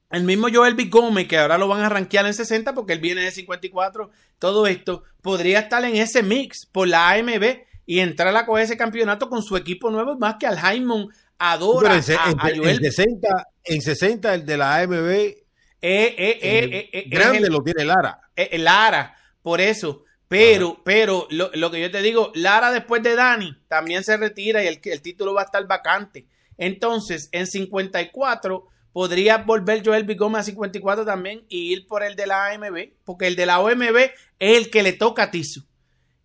[0.09, 0.85] el mismo Joel B.
[0.85, 4.09] Gómez, que ahora lo van a rankear en 60 porque él viene de 54,
[4.39, 7.43] todo esto, podría estar en ese mix por la AMB
[7.85, 11.95] y entrar a coger ese campeonato con su equipo nuevo, más que al Jaimon adora
[11.95, 13.27] en, a, en- a en Joel 60,
[13.65, 15.35] en 60 el de la AMB eh,
[15.81, 18.19] eh, eh, eh, grande lo tiene Lara.
[18.53, 20.03] Lara, por eso.
[20.27, 24.63] Pero, pero lo, lo que yo te digo, Lara después de Dani también se retira
[24.63, 26.27] y el, el título va a estar vacante.
[26.57, 32.27] Entonces, en 54 podría volver Joel Bigoma a 54 también y ir por el de
[32.27, 33.95] la AMB, porque el de la OMB
[34.39, 35.65] es el que le toca a Tisu.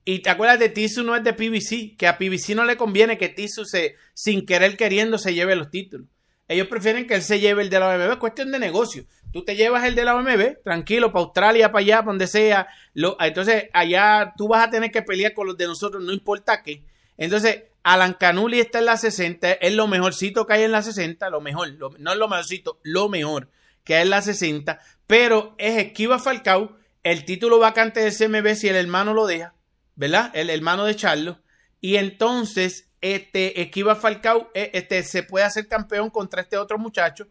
[0.04, 3.18] Y te acuerdas de Tisu no es de PBC, que a PBC no le conviene
[3.18, 6.08] que Tisu se, sin querer queriendo se lleve los títulos.
[6.48, 9.04] Ellos prefieren que él se lleve el de la OMB, es cuestión de negocio.
[9.32, 12.68] Tú te llevas el de la OMB, tranquilo, para Australia, para allá, para donde sea.
[12.94, 16.62] Lo, entonces, allá tú vas a tener que pelear con los de nosotros, no importa
[16.62, 16.84] qué.
[17.16, 21.30] Entonces, Alan Canuli está en la 60, es lo mejorcito que hay en la 60,
[21.30, 21.68] lo mejor,
[21.98, 23.48] no es lo mejorcito, lo mejor
[23.84, 28.68] que hay en la 60, pero es Esquiva Falcao, el título vacante del CMB si
[28.68, 29.54] el hermano lo deja,
[29.96, 30.30] ¿verdad?
[30.34, 31.40] El hermano de Charlo.
[31.80, 37.26] Y entonces, este, Esquiva Falcao eh, este, se puede hacer campeón contra este otro muchacho.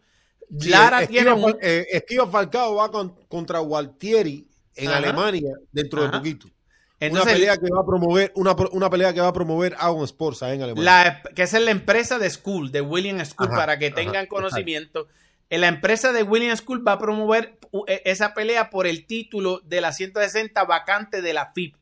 [0.60, 1.56] Lara tiene un...
[1.60, 4.98] Eh, Esquiva Falcao va con- contra Gualtieri en Ajá.
[4.98, 6.10] Alemania dentro Ajá.
[6.12, 6.48] de poquito.
[7.00, 10.04] Entonces, una pelea que va a promover, una, una pelea que va a promover Agon
[10.04, 10.84] Sports ahí en Alemania.
[11.24, 15.08] la, que es la empresa de School, de William School, Ajá, para que tengan conocimiento.
[15.50, 19.80] La empresa de William School va a promover eh, esa pelea por el título de
[19.80, 21.74] la 160 vacante de la FIP.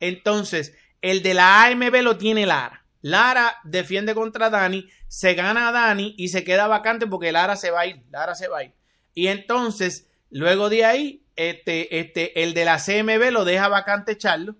[0.00, 2.81] Entonces, el de la AMB lo tiene Lara.
[3.02, 7.70] Lara defiende contra Dani, se gana a Dani y se queda vacante porque Lara se
[7.70, 8.02] va a ir.
[8.10, 8.72] Lara se va a ir.
[9.12, 14.54] Y entonces, luego de ahí, este, este, el de la CMB lo deja vacante Charlo.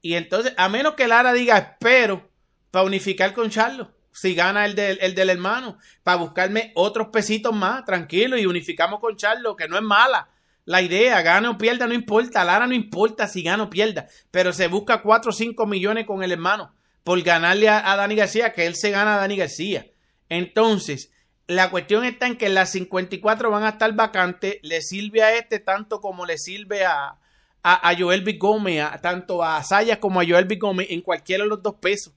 [0.00, 2.30] Y entonces, a menos que Lara diga, espero
[2.70, 7.54] para unificar con Charlo, si gana el del, el del hermano, para buscarme otros pesitos
[7.54, 10.28] más, tranquilo, y unificamos con Charlo, que no es mala.
[10.64, 12.44] La idea, gane o pierda, no importa.
[12.44, 16.22] Lara no importa si gana o pierda, pero se busca 4 o 5 millones con
[16.22, 16.72] el hermano
[17.04, 19.86] por ganarle a, Dani García, que él se gana a Dani García.
[20.28, 21.12] Entonces,
[21.46, 25.60] la cuestión está en que las 54 van a estar vacantes, le sirve a este
[25.60, 27.18] tanto como le sirve a,
[27.62, 28.32] a, Joel B.
[28.34, 30.56] Gómez, a- tanto a Sayas como a Joel B.
[30.56, 32.14] Gómez en cualquiera de los dos pesos.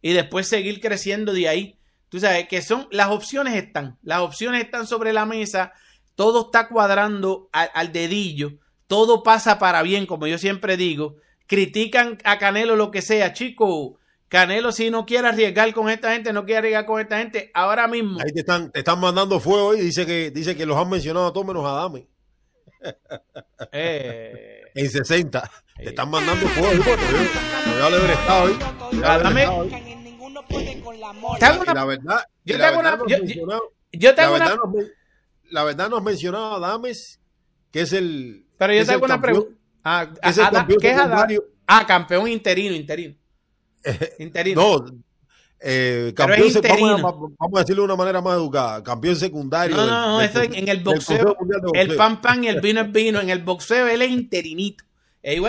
[0.00, 1.78] Y después seguir creciendo de ahí.
[2.08, 5.72] Tú sabes que son, las opciones están, las opciones están sobre la mesa,
[6.14, 8.52] todo está cuadrando al, al dedillo,
[8.86, 11.16] todo pasa para bien, como yo siempre digo.
[11.46, 13.97] Critican a Canelo lo que sea, chico.
[14.28, 17.88] Canelo, si no quiere arriesgar con esta gente, no quiere arriesgar con esta gente, ahora
[17.88, 18.18] mismo.
[18.20, 21.28] Ahí te están, te están mandando fuego y dice que, dice que los han mencionado
[21.28, 22.08] a todos menos a Dame.
[23.72, 25.50] Eh, En 60.
[25.76, 26.72] Te están mandando fuego.
[26.74, 27.12] hijo, te
[31.74, 33.72] la verdad, yo y te la hago una- verdad yo- mencionado-
[34.22, 34.84] la hago una- verdad nos
[35.50, 37.20] la verdad nos mencionaba a Dames,
[37.72, 38.46] que es el.
[38.58, 39.56] pero yo es te el hago una pregunta.
[39.84, 41.44] Ah, ¿qué es Ada- secundario.
[41.66, 43.14] Ah, campeón interino, interino.
[44.18, 44.60] Interino.
[44.80, 44.86] No,
[45.60, 46.98] eh, campeón vamos, a, interino.
[47.38, 48.82] vamos a decirlo de una manera más educada.
[48.82, 49.76] Campeón secundario.
[49.76, 51.36] No, no, no, del- eso en, en el boxeo,
[51.74, 53.20] el pan pan y el vino es vino.
[53.20, 54.84] En el boxeo él es interinito.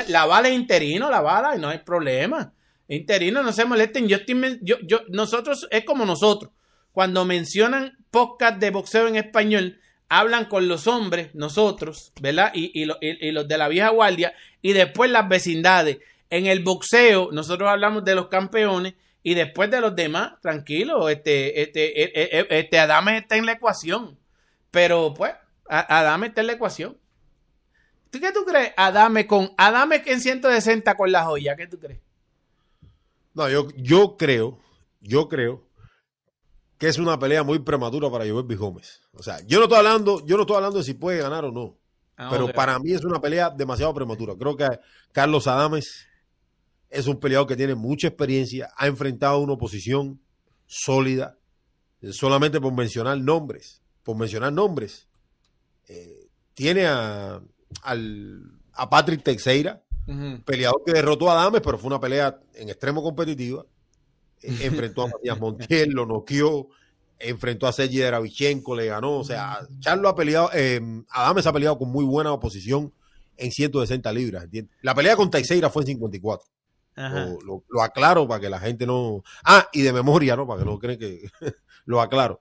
[0.08, 2.52] La bala es interino, la bala, y no hay problema.
[2.88, 4.08] Interino, no se molesten.
[4.08, 6.52] Yo estoy, yo, yo, nosotros, es como nosotros.
[6.92, 12.52] Cuando mencionan podcast de boxeo en español, hablan con los hombres, nosotros, ¿verdad?
[12.56, 16.00] Y, y, lo- y- y los de la vieja guardia, y después las vecindades.
[16.30, 21.62] En el boxeo, nosotros hablamos de los campeones y después de los demás, tranquilo, este,
[21.62, 24.18] este, eh, este, Adame está en la ecuación.
[24.72, 25.34] Pero pues,
[25.68, 26.98] Adame está en la ecuación.
[28.10, 28.74] ¿Tú qué tú crees?
[28.78, 32.00] Adame con Adame en 160 con la joya, ¿qué tú crees?
[33.34, 34.58] No, yo, yo creo,
[35.02, 35.64] yo creo
[36.78, 38.56] que es una pelea muy prematura para Joel B.
[38.56, 39.02] Gómez.
[39.14, 41.52] O sea, yo no estoy hablando, yo no estoy hablando de si puede ganar o
[41.52, 41.78] no.
[42.18, 44.34] Ah, pero para mí es una pelea demasiado prematura.
[44.38, 44.68] Creo que
[45.12, 46.09] Carlos Adames
[46.90, 50.20] es un peleador que tiene mucha experiencia, ha enfrentado una oposición
[50.66, 51.38] sólida,
[52.12, 55.08] solamente por mencionar nombres, por mencionar nombres.
[55.88, 57.42] Eh, tiene a,
[57.84, 59.84] al- a Patrick Teixeira,
[60.44, 63.66] peleador que derrotó a Adames, pero fue una pelea en extremo competitiva.
[64.42, 66.68] Eh, enfrentó a Matías Montiel, lo noqueó,
[67.20, 69.18] enfrentó a Sergi Deravichenko, le ganó.
[69.20, 72.94] O sea, Charlo ha peleado, eh, Adames ha peleado con muy buena oposición
[73.38, 74.46] en 160 libras.
[74.46, 74.76] ¿entiendes?
[74.82, 76.48] La pelea con Teixeira fue en 54.
[76.96, 79.24] Lo, lo- lo aclaro para que la gente no.
[79.46, 80.46] Ah, y de memoria, ¿no?
[80.48, 81.30] Para que no creen que
[81.86, 82.40] lo aclaro.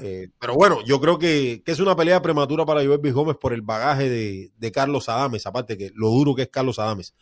[0.00, 3.12] Eh, pero bueno, yo creo que, que es una pelea prematura para Joel B.
[3.12, 6.78] Gómez por el bagaje de, de Carlos Adames, aparte que lo duro que es Carlos
[6.78, 7.12] Adames.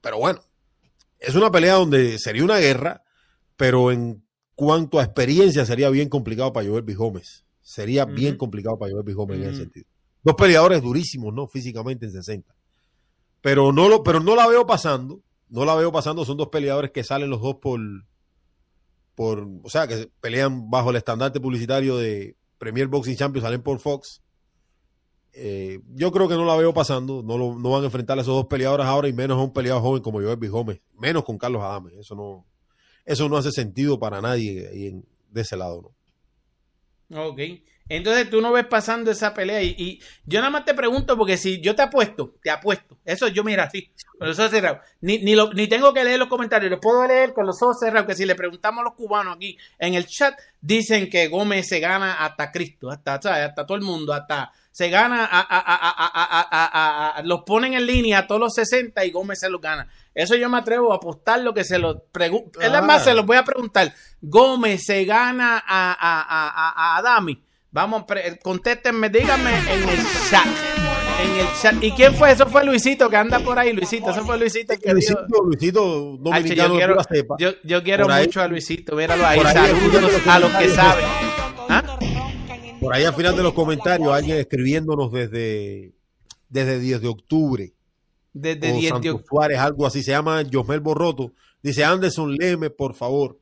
[0.00, 0.40] Pero bueno,
[1.18, 3.02] es una pelea donde sería una guerra,
[3.56, 4.22] pero en
[4.54, 6.94] cuanto a experiencia sería bien complicado para Joel B.
[6.94, 7.44] Gómez.
[7.62, 9.14] Sería bien complicado para Joel B.
[9.14, 9.86] Gómez en ese sentido.
[10.22, 11.46] Dos peleadores durísimos, ¿no?
[11.48, 12.54] Físicamente en 60.
[13.40, 15.20] Pero no, lo, pero no la veo pasando.
[15.52, 16.24] No la veo pasando.
[16.24, 17.78] Son dos peleadores que salen los dos por,
[19.14, 23.78] por, o sea, que pelean bajo el estandarte publicitario de Premier Boxing Champions, salen por
[23.78, 24.22] Fox.
[25.34, 28.22] Eh, yo creo que no la veo pasando, no, lo- no van a enfrentar a
[28.22, 30.38] esos dos peleadores ahora y menos a un peleador joven como Joel.
[30.50, 31.92] Gómez, menos con Carlos Adame.
[31.98, 32.46] Eso no,
[33.04, 35.94] eso no hace sentido para nadie ahí en- de ese lado,
[37.10, 37.28] ¿no?
[37.28, 37.40] Ok.
[37.96, 41.36] Entonces tú no ves pasando esa pelea y, y yo nada más te pregunto porque
[41.36, 42.98] si yo te apuesto, te apuesto.
[43.04, 44.78] Eso yo mira así, con los ojos cerrados.
[45.00, 47.78] Ni, ni, lo- ni tengo que leer los comentarios, los puedo leer con los ojos
[47.80, 51.68] cerrados, que si le preguntamos a los cubanos aquí en el chat, dicen que Gómez
[51.68, 53.48] se gana hasta Cristo, hasta, ¿sabes?
[53.48, 57.22] hasta todo el mundo, hasta se gana, a, a- a- a- a- a- a- a-
[57.24, 59.86] los ponen en línea a todos los 60 y Gómez se los gana.
[60.14, 62.58] Eso yo me atrevo a apostar lo que se los pregunto.
[62.60, 62.80] Es Ah.
[62.80, 63.92] más, se los voy a preguntar.
[64.22, 67.42] Gómez se gana a, a, a, a, a Adami.
[67.72, 68.04] Vamos,
[68.42, 70.46] contéstenme, díganme en el chat.
[71.22, 71.82] En el chat.
[71.82, 72.30] ¿Y quién fue?
[72.30, 74.10] Eso fue Luisito que anda por ahí, Luisito.
[74.10, 75.14] Eso fue Luisito que dijo.
[75.14, 77.36] Luisito, Luisito dominicano yo, quiero, pura cepa.
[77.38, 78.94] yo, yo quiero mucho a Luisito.
[78.94, 79.40] Míralo ahí.
[79.40, 81.04] Saludos a los que saben.
[81.70, 81.98] ¿Ah?
[82.78, 85.94] Por ahí al final de los comentarios, alguien escribiéndonos desde,
[86.50, 87.72] desde 10 de octubre.
[88.34, 89.24] Desde o 10 de octubre.
[89.30, 91.32] Suárez, algo así, se llama Josmel Borroto.
[91.62, 93.38] Dice Anderson, léeme, por favor.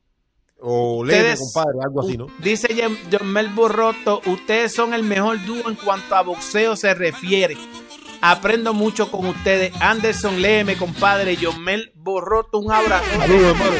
[0.62, 2.26] O Ustedes- compadre, algo así, ¿no?
[2.38, 7.56] Dice Jem- Jomel Borroto, ustedes son el mejor dúo en cuanto a boxeo se refiere.
[8.22, 9.72] Aprendo mucho con ustedes.
[9.80, 11.36] Anderson, léeme, compadre.
[11.40, 13.04] Jomel Borroto, un abrazo.
[13.18, 13.76] Saludos, hermano.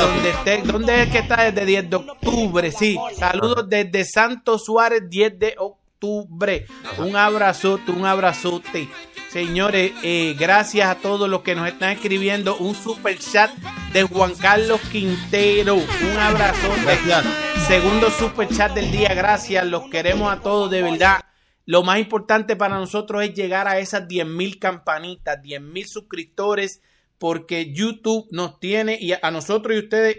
[0.00, 1.50] Donde esté, ¿Dónde es que está?
[1.50, 2.96] Desde 10 de octubre, sí.
[3.18, 5.79] Saludos desde Santos Suárez, 10 de octubre.
[6.02, 8.88] Un abrazote, un abrazote.
[9.28, 12.56] Señores, eh, gracias a todos los que nos están escribiendo.
[12.56, 13.50] Un super chat
[13.92, 15.74] de Juan Carlos Quintero.
[15.74, 16.82] Un abrazote.
[16.84, 17.26] Gracias.
[17.68, 19.66] Segundo super chat del día, gracias.
[19.66, 21.20] Los queremos a todos, de verdad.
[21.66, 26.80] Lo más importante para nosotros es llegar a esas 10 mil campanitas, 10 mil suscriptores,
[27.18, 30.16] porque YouTube nos tiene y a nosotros y ustedes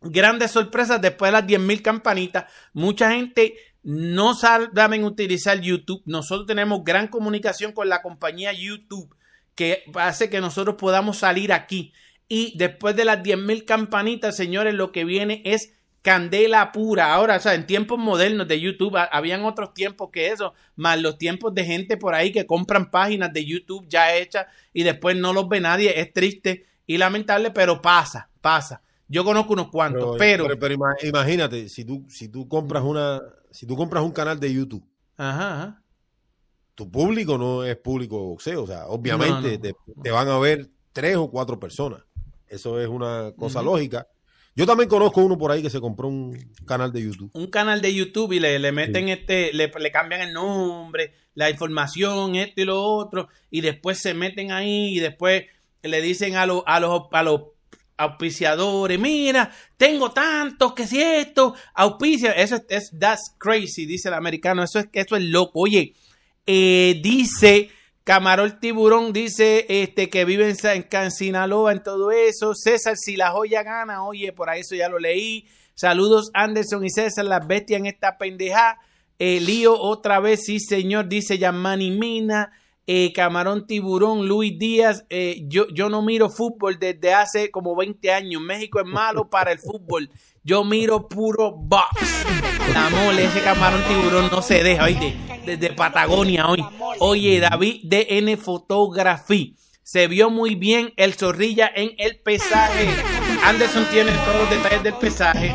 [0.00, 2.46] grandes sorpresas después de las 10 mil campanitas.
[2.72, 6.02] Mucha gente no saben utilizar YouTube.
[6.06, 9.14] Nosotros tenemos gran comunicación con la compañía YouTube
[9.54, 11.92] que hace que nosotros podamos salir aquí.
[12.28, 17.12] Y después de las 10 mil campanitas, señores, lo que viene es candela pura.
[17.12, 21.00] Ahora, o sea, en tiempos modernos de YouTube, ha- habían otros tiempos que eso, más
[21.00, 25.16] los tiempos de gente por ahí que compran páginas de YouTube ya hechas y después
[25.16, 26.00] no los ve nadie.
[26.00, 28.82] Es triste y lamentable, pero pasa, pasa.
[29.12, 30.44] Yo conozco unos cuantos, pero...
[30.46, 33.20] pero, pero ima- imagínate, si tú, si tú compras una,
[33.50, 34.84] si tú compras un canal de YouTube,
[35.18, 35.82] Ajá, ajá.
[36.74, 38.62] tu público no es público de boxeo.
[38.62, 39.60] O sea, obviamente No, no.
[39.60, 42.02] Te, te van a ver tres o cuatro personas.
[42.48, 44.06] Eso es una cosa lógica.
[44.54, 47.30] Yo también conozco uno por ahí que se compró un canal de YouTube.
[47.34, 51.48] un canal de YouTube y le, le meten este, le, le cambian el nombre, la
[51.50, 55.44] información, esto y lo otro, y después se meten ahí y después
[55.82, 57.40] le dicen a los, a los, a los
[57.96, 64.14] auspiciadores, mira, tengo tantos que si esto, auspicia, eso es, es- that's crazy, dice el
[64.14, 65.60] americano, eso es, eso es loco.
[65.60, 65.94] Oye,
[66.46, 67.70] eh, dice
[68.04, 72.52] Camarón Tiburón, dice este que vive en, Sa- en Sinaloa, en todo eso.
[72.54, 75.46] César, si la joya gana, oye, por ahí eso ya lo leí.
[75.74, 78.78] Saludos Anderson y César, las bestias en esta pendeja.
[79.18, 82.52] Eh, Lío otra vez, sí señor, dice Yamani Mina.
[82.86, 88.12] Eh, Camarón Tiburón, Luis Díaz, eh, yo, yo no miro fútbol desde hace como 20
[88.12, 88.42] años.
[88.42, 90.10] México es malo para el fútbol.
[90.42, 92.24] Yo miro puro box.
[92.74, 95.14] La mole, ese camarón tiburón no se deja, oíste,
[95.46, 96.64] desde Patagonia hoy.
[96.98, 99.56] Oye, David DN Photography.
[99.84, 102.88] Se vio muy bien el zorrilla en el pesaje.
[103.44, 105.54] Anderson tiene todos los detalles del pesaje.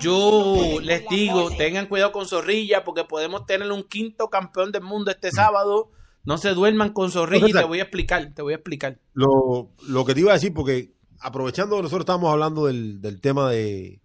[0.00, 5.10] Yo les digo, tengan cuidado con Zorrilla porque podemos tener un quinto campeón del mundo
[5.10, 5.90] este sábado.
[6.26, 9.00] No se duerman con Zorrilla y te voy a explicar, te voy a explicar.
[9.14, 13.20] Lo, lo que te iba a decir, porque aprovechando que nosotros estábamos hablando del, del
[13.20, 14.02] tema de,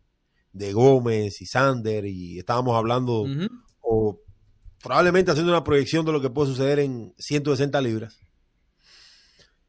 [0.53, 3.25] de Gómez y Sander y estábamos hablando
[3.81, 4.19] o
[4.81, 8.19] probablemente haciendo una proyección de lo que puede suceder en 160 libras.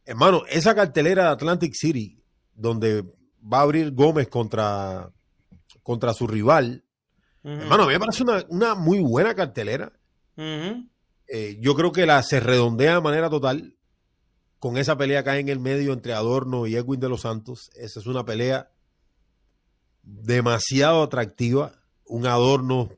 [0.05, 2.23] Hermano, esa cartelera de Atlantic City,
[2.55, 3.03] donde
[3.43, 5.11] va a abrir Gómez contra,
[5.83, 6.85] contra su rival,
[7.45, 9.93] hermano, a mí me parece una, una muy buena cartelera.
[11.35, 13.75] Eh, yo creo que la se redondea de manera total
[14.59, 17.71] con esa pelea hay en el medio entre Adorno y Edwin de los Santos.
[17.75, 18.71] Esa es una pelea
[20.03, 21.73] demasiado atractiva.
[22.05, 22.91] Un Adorno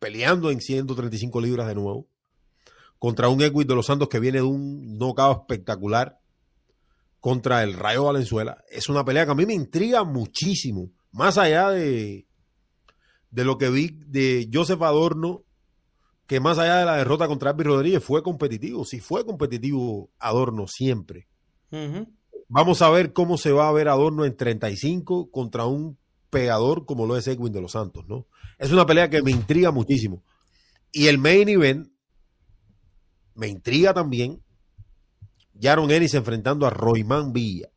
[0.00, 2.08] peleando en 135 libras de nuevo
[2.98, 6.18] contra un Edwin de los Santos que viene de un knockout espectacular
[7.20, 8.64] contra el Rayo Valenzuela.
[8.72, 12.26] Es una pelea que a mí me intriga muchísimo, más allá de,
[13.30, 15.45] de lo que vi de Joseph Adorno
[16.26, 18.84] que más allá de la derrota contra Elvis Rodríguez fue competitivo.
[18.84, 21.28] Sí fue competitivo Adorno siempre.
[22.48, 25.98] Vamos a ver cómo se va a ver Adorno en 35 contra un
[26.30, 28.26] pegador como lo es Edwin de los Santos, ¿no?
[28.58, 30.22] Es una pelea que me intriga muchísimo.
[30.92, 31.88] Y el main event
[33.34, 34.42] me intriga también
[35.60, 37.70] Jaron Ennis enfrentando a Royman Villa.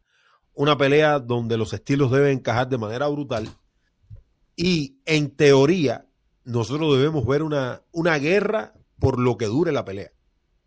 [0.53, 3.49] Una pelea donde los estilos deben encajar de manera brutal.
[4.55, 6.08] Y en teoría,
[6.43, 10.11] nosotros debemos ver una, una guerra por lo que dure la pelea.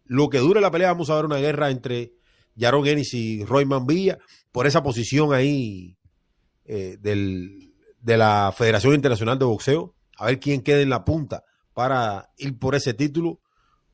[0.04, 2.12] Lo que dure la pelea, vamos a ver una guerra entre
[2.58, 4.18] Jaron Ennis y Royman Villa
[4.50, 5.96] por esa posición ahí
[6.64, 9.94] eh, del, de la Federación Internacional de Boxeo.
[10.18, 13.40] A ver quién queda en la punta para ir por ese título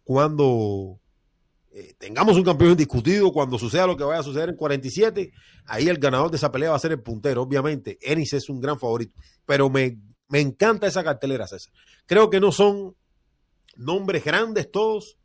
[0.02, 1.00] cuando
[1.70, 5.32] eh, tengamos un campeón indiscutido, cuando suceda lo que vaya a suceder en 47,
[5.66, 7.98] ahí el ganador de esa pelea va a ser el puntero, obviamente.
[8.00, 9.12] Ennis es un gran favorito,
[9.46, 11.72] pero me, me encanta esa cartelera, César.
[12.06, 12.94] Creo que no son
[13.76, 15.16] nombres grandes todos,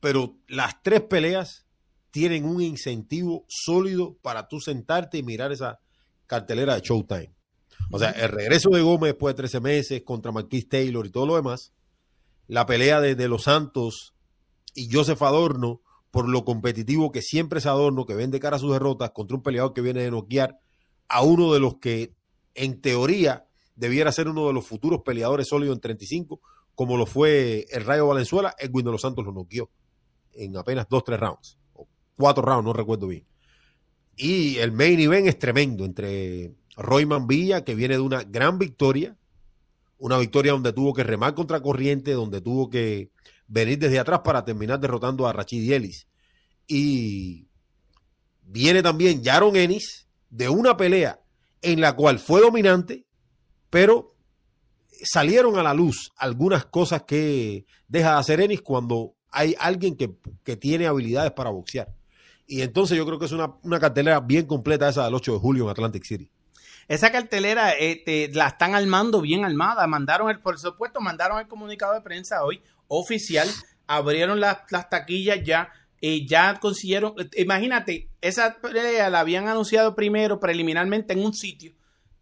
[0.00, 1.66] pero las tres peleas
[2.10, 5.80] tienen un incentivo sólido para tú sentarte y mirar esa
[6.26, 7.34] cartelera de Showtime.
[7.90, 11.26] O sea, el regreso de Gómez después de 13 meses contra Marquis Taylor y todo
[11.26, 11.72] lo demás,
[12.46, 14.14] la pelea de, de Los Santos
[14.74, 18.72] y Joseph Adorno, por lo competitivo que siempre es Adorno, que vende cara a sus
[18.72, 20.58] derrotas contra un peleador que viene de noquear
[21.08, 22.14] a uno de los que
[22.54, 26.40] en teoría debiera ser uno de los futuros peleadores sólidos en 35,
[26.74, 29.70] como lo fue el Rayo Valenzuela, Edwin de los Santos lo noqueó
[30.34, 33.26] en apenas dos, tres rounds, o cuatro rounds, no recuerdo bien.
[34.16, 39.16] Y el main event es tremendo entre Royman Villa, que viene de una gran victoria,
[39.98, 43.10] una victoria donde tuvo que remar contra corriente, donde tuvo que
[43.46, 46.08] venir desde atrás para terminar derrotando a Rachid Ellis.
[46.66, 47.46] Y
[48.42, 51.20] viene también Jaron Ennis de una pelea
[51.60, 53.04] en la cual fue dominante,
[53.72, 54.14] pero
[55.02, 60.14] salieron a la luz algunas cosas que deja de hacer Ennis cuando hay alguien que,
[60.44, 61.88] que tiene habilidades para boxear.
[62.46, 65.38] Y entonces yo creo que es una, una cartelera bien completa esa del 8 de
[65.38, 66.30] julio en Atlantic City.
[66.86, 69.86] Esa cartelera este, la están armando bien armada.
[69.86, 73.48] Mandaron el, por supuesto, mandaron el comunicado de prensa hoy oficial.
[73.86, 75.72] Abrieron las, las taquillas ya.
[76.02, 77.14] eh, ya consiguieron.
[77.38, 81.72] Imagínate, esa pelea la habían anunciado primero preliminarmente en un sitio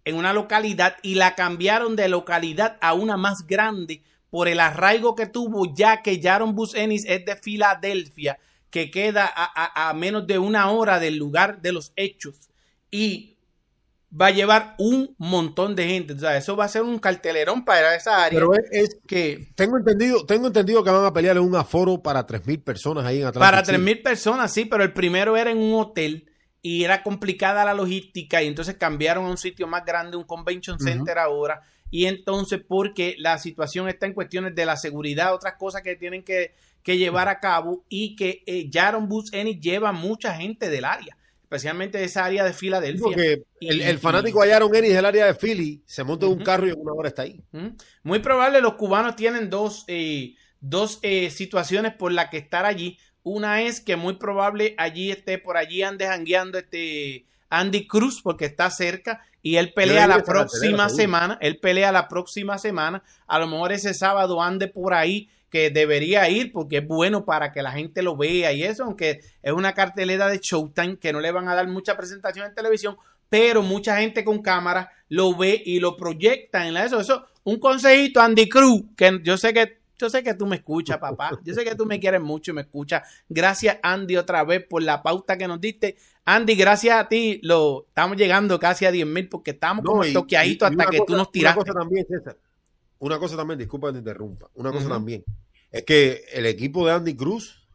[0.05, 5.14] en una localidad y la cambiaron de localidad a una más grande por el arraigo
[5.14, 8.38] que tuvo, ya que Jaron Bus Ennis es de Filadelfia,
[8.70, 12.48] que queda a, a, a, menos de una hora del lugar de los hechos.
[12.90, 13.36] Y
[14.18, 16.14] va a llevar un montón de gente.
[16.14, 18.38] O sea, eso va a ser un cartelerón para esa área.
[18.38, 22.01] Pero es, es que tengo entendido, tengo entendido que van a pelear en un aforo
[22.01, 23.51] para 3.000 personas ahí en Atlanta.
[23.51, 26.30] Para 3.000 personas, sí, pero el primero era en un hotel
[26.62, 30.78] y era complicada la logística y entonces cambiaron a un sitio más grande, un convention
[30.78, 31.24] center uh -huh.
[31.24, 31.62] ahora.
[31.90, 36.22] Y entonces porque la situación está en cuestiones de la seguridad, otras cosas que tienen
[36.22, 41.16] que, que llevar a cabo y que eh, Jaron Ennis lleva mucha gente del área
[41.50, 43.02] especialmente de esa área de Filadelfia.
[43.02, 46.34] Porque el, el fanático de Aaron Ennis del área de Philly se monta en uh
[46.36, 46.38] -huh.
[46.38, 47.42] un carro y en una hora está ahí.
[47.52, 47.82] Uh -huh.
[48.04, 52.98] Muy probable los cubanos tienen dos, eh, dos eh, situaciones por las que estar allí.
[53.23, 58.47] Una es que muy probable allí esté, por allí ande jangueando este Andy Cruz porque
[58.47, 61.39] está cerca y él pelea la próxima semana.
[61.41, 63.03] Él pelea la próxima semana.
[63.27, 67.53] A lo mejor ese sábado ande por ahí que debería ir porque es bueno para
[67.53, 71.21] que la gente lo vea y eso, aunque es una cartelera de Showtime que no
[71.21, 72.97] le van a dar mucha presentación en televisión,
[73.29, 77.01] pero mucha gente con cámara lo ve y lo proyecta en la eso.
[77.01, 80.98] Eso, un consejito, Andy Cruz, que yo sé que yo sé que tú me escuchas,
[80.98, 81.38] papá.
[81.44, 83.03] Yo sé que tú me quieres mucho y me escuchas.
[83.28, 85.96] Gracias, Andy, otra vez por la pauta que nos diste.
[86.24, 90.05] Andy, gracias a ti, lo estamos llegando casi a 10 mil porque estamos no, como
[90.05, 91.61] toqueaditos hasta que cosa, tú nos tiraste.
[91.61, 92.36] Una cosa también, César,
[92.98, 94.92] una cosa también, disculpa que te interrumpa, una cosa uh -huh.
[94.92, 95.24] también,
[95.70, 97.68] es que el equipo de Andy Cruz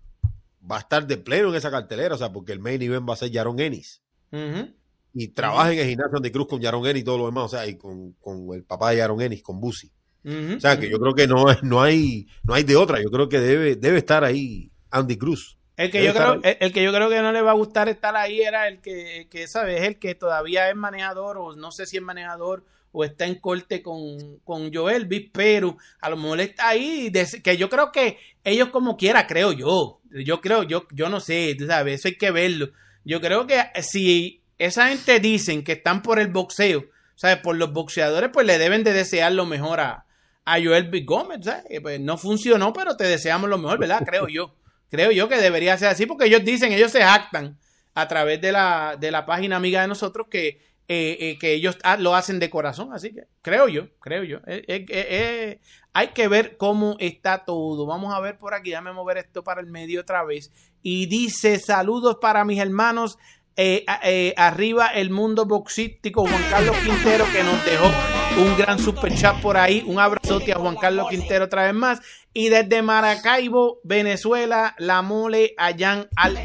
[0.70, 3.14] va a estar de pleno en esa cartelera, o sea, porque el main event va
[3.14, 4.02] a ser Jaron Ennis.
[4.32, 4.74] Uh -huh.
[5.14, 5.74] Y trabaja uh -huh.
[5.74, 7.78] en el gimnasio Andy Cruz con Jaron Ennis y todo lo demás, o sea, y
[7.78, 9.92] con, con el papá de Jaron Ennis, con Busi.
[10.26, 13.30] O sea, que yo creo que no, no, hay, no hay de otra, yo creo
[13.30, 15.58] que debe, debe estar ahí Andy Cruz.
[15.78, 17.90] El que, yo creo, el, el, que yo creo que no le va a gustar
[17.90, 19.82] estar ahí era el que, que ¿sabes?
[19.82, 23.36] Es el que todavía es manejador, o no sé si es manejador, o está en
[23.36, 27.12] corte con, con Joel pero a lo mejor está ahí,
[27.44, 31.58] que yo creo que ellos como quiera, creo yo, yo creo, yo, yo no sé,
[31.68, 32.00] ¿sabes?
[32.00, 32.70] Eso hay que verlo.
[33.04, 37.38] Yo creo que si esa gente dicen que están por el boxeo, ¿sabes?
[37.38, 40.05] Por los boxeadores, pues le deben de desear lo mejor a,
[40.46, 41.02] a Joel B.
[41.02, 41.82] Gómez, ¿sabes?
[41.82, 44.04] Pues no funcionó, pero te deseamos lo mejor, ¿verdad?
[44.06, 44.56] Creo yo.
[44.90, 47.58] Creo yo que debería ser así, porque ellos dicen, ellos se jactan
[47.94, 51.78] a través de la, de la página amiga de nosotros que, eh, eh, que ellos
[52.00, 54.40] lo hacen de corazón, así que creo yo, creo yo.
[54.46, 55.60] Eh,
[55.94, 57.86] hay que ver cómo está todo.
[57.86, 60.52] Vamos a ver por aquí, déjame mover esto para el medio otra vez.
[60.84, 63.18] Y dice, saludos para mis hermanos
[63.58, 67.90] eh, eh, arriba el mundo boxístico Juan Carlos Quintero que nos dejó
[68.38, 69.84] un gran super chat por ahí.
[69.86, 72.00] Un abrazote a Juan Carlos Quintero otra vez más.
[72.34, 76.38] Y desde Maracaibo Venezuela la mole allá al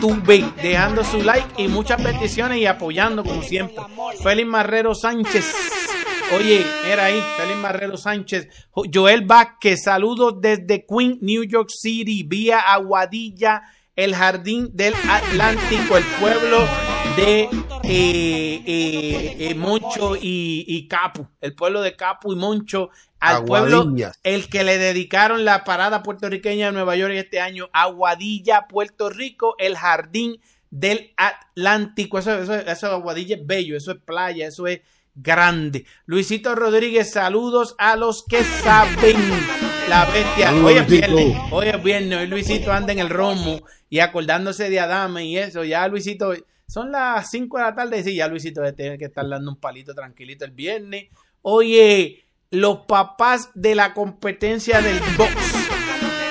[0.00, 3.76] tuve dejando su like y muchas peticiones y apoyando como siempre.
[4.22, 5.54] Félix Marrero Sánchez.
[6.36, 12.60] Oye, era ahí, Félix Marrero Sánchez, Joel Vázquez, saludos desde Queen, New York City, vía
[12.60, 13.62] Aguadilla,
[13.96, 16.68] el jardín del Atlántico, el pueblo
[17.16, 23.44] de eh, eh, eh, Moncho y, y, Capu, el pueblo de Capu y Moncho, al
[23.44, 23.92] pueblo
[24.22, 29.54] el que le dedicaron la parada puertorriqueña de Nueva York este año, Aguadilla, Puerto Rico,
[29.58, 30.40] el jardín
[30.70, 34.80] del Atlántico, eso, eso, eso Aguadilla es bello, eso es playa, eso es
[35.14, 35.84] grande.
[36.06, 39.16] Luisito Rodríguez, saludos a los que saben.
[39.88, 40.54] La bestia.
[40.54, 41.36] Hoy es viernes.
[41.50, 42.18] Hoy es viernes.
[42.20, 45.64] Hoy Luisito anda en el romo y acordándose de Adame y eso.
[45.64, 46.32] Ya Luisito,
[46.70, 47.98] son las 5 de la tarde.
[47.98, 51.08] Y sí, ya Luisito debe tener que estar dando un palito tranquilito el viernes.
[51.42, 55.34] Oye, los papás de la competencia del box.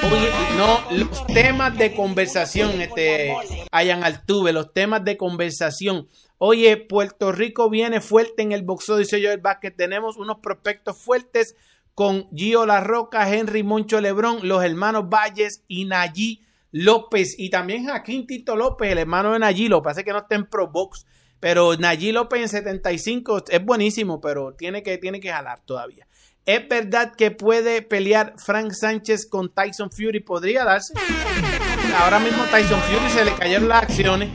[0.09, 3.35] Oye, no, los temas de conversación, este,
[3.69, 6.07] Hayan Altuve, los temas de conversación.
[6.37, 9.75] Oye, Puerto Rico viene fuerte en el boxeo, dice yo el básquet.
[9.75, 11.57] Tenemos unos prospectos fuertes
[11.95, 17.35] con Gio La Roca, Henry Moncho Lebrón, los hermanos Valles y Nayí López.
[17.37, 19.83] Y también Jaquín Tito López, el hermano de Nayí López.
[19.85, 21.05] Parece que no está en Pro Box.
[21.39, 26.05] Pero Nayí López en 75 es buenísimo, pero tiene que, tiene que jalar todavía.
[26.45, 30.19] Es verdad que puede pelear Frank Sánchez con Tyson Fury.
[30.19, 30.93] Podría darse.
[31.97, 34.29] Ahora mismo Tyson Fury se le cayeron las acciones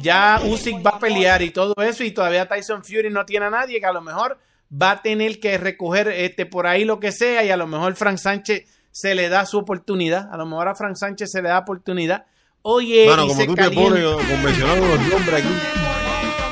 [0.00, 3.50] ya Usyk va a pelear y todo eso y todavía Tyson Fury no tiene a
[3.50, 4.38] nadie que a lo mejor
[4.70, 7.94] va a tener que recoger este por ahí lo que sea y a lo mejor
[7.96, 11.48] Frank Sánchez se le da su oportunidad, a lo mejor a Frank Sánchez se le
[11.48, 12.26] da oportunidad.
[12.62, 15.54] Oye, bueno, como tú te pones convencionando los nombres aquí.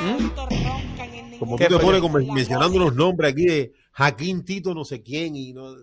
[0.05, 1.37] ¿Mm?
[1.39, 5.53] Como tú te pones mencionando los nombres aquí de Jaquín Tito no sé quién y
[5.53, 5.75] no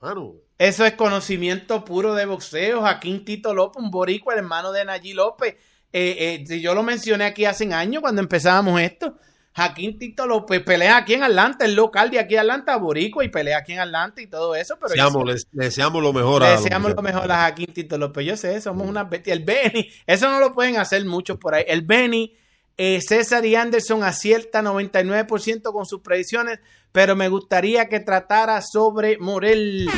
[0.00, 2.82] Mano, eso es conocimiento puro de boxeo.
[2.82, 5.56] Jaquín Tito López, un boricua, el hermano de Nayí López.
[5.92, 9.16] Eh, eh, yo lo mencioné aquí hace años cuando empezábamos esto.
[9.56, 13.28] Jaquín Tito López pelea aquí en Atlanta, el local de aquí en Atlanta, Boricua, y
[13.30, 14.76] pelea aquí en Atlanta y todo eso.
[14.78, 17.96] Pero Deseamos, yo- les- deseamos lo mejor a los deseamos lo mejor a Jaquín Tito
[17.96, 18.26] López.
[18.26, 19.32] Yo sé, somos una bestia.
[19.32, 21.64] El Benny, eso no lo pueden hacer muchos por ahí.
[21.66, 22.36] El Benny,
[22.76, 26.60] eh, César y Anderson acierta 99% con sus predicciones,
[26.92, 29.88] pero me gustaría que tratara sobre Morel.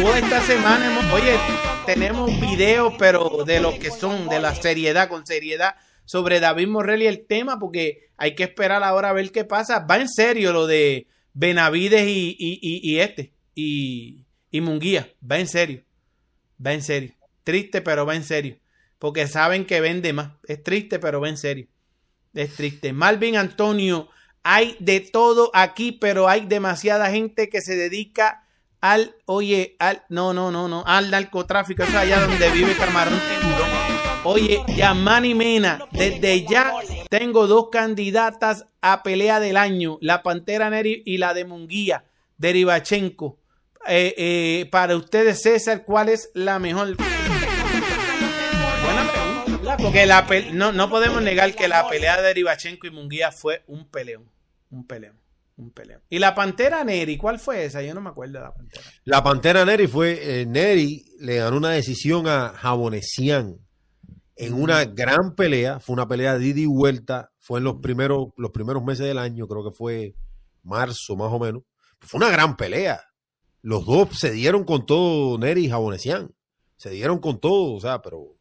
[0.00, 1.36] Toda esta semana, hemos- oye,
[1.86, 5.74] tenemos videos, pero de lo que son, de la seriedad, con seriedad,
[6.10, 9.78] sobre David Morel y el tema, porque hay que esperar ahora a ver qué pasa.
[9.88, 15.46] Va en serio lo de Benavides y, y, y- este, y, y Munguía, va en
[15.46, 15.84] serio.
[16.66, 17.12] Va en serio.
[17.44, 18.58] Triste, pero va en serio.
[18.98, 20.32] Porque saben que vende más.
[20.48, 21.68] Es triste, pero va en serio.
[22.34, 22.92] Es triste.
[22.92, 24.08] Malvin Antonio,
[24.42, 28.48] hay de todo aquí, pero hay demasiada gente que se dedica
[28.80, 31.84] al, oye, al, no, no, no, no, al narcotráfico.
[31.84, 33.20] Eso es allá donde vive Camarón.
[34.22, 36.74] Oye, Yamani Mena, desde ya
[37.08, 42.04] tengo dos candidatas a pelea del año, la Pantera Neri y la de Munguía,
[42.36, 43.38] de Ribachenko.
[43.88, 46.96] Eh, eh, para ustedes, César, ¿cuál es la mejor?
[49.78, 53.88] Porque la no, no podemos negar que la pelea de Ribachenko y Munguía fue un
[53.88, 54.30] peleón.
[54.68, 55.18] Un peleón.
[55.56, 56.02] Un peleón.
[56.10, 57.80] Y la Pantera Neri, ¿cuál fue esa?
[57.80, 58.84] Yo no me acuerdo de la Pantera.
[59.04, 63.58] La Pantera Neri fue, eh, Neri le ganó una decisión a Jabonesian
[64.40, 68.28] en una gran pelea, fue una pelea de ida y vuelta, fue en los primeros,
[68.38, 70.14] los primeros meses del año, creo que fue
[70.62, 71.62] marzo más o menos.
[72.00, 73.02] Fue una gran pelea.
[73.60, 76.34] Los dos se dieron con todo, Neri y Jabonesian.
[76.78, 78.38] Se dieron con todo, o sea, pero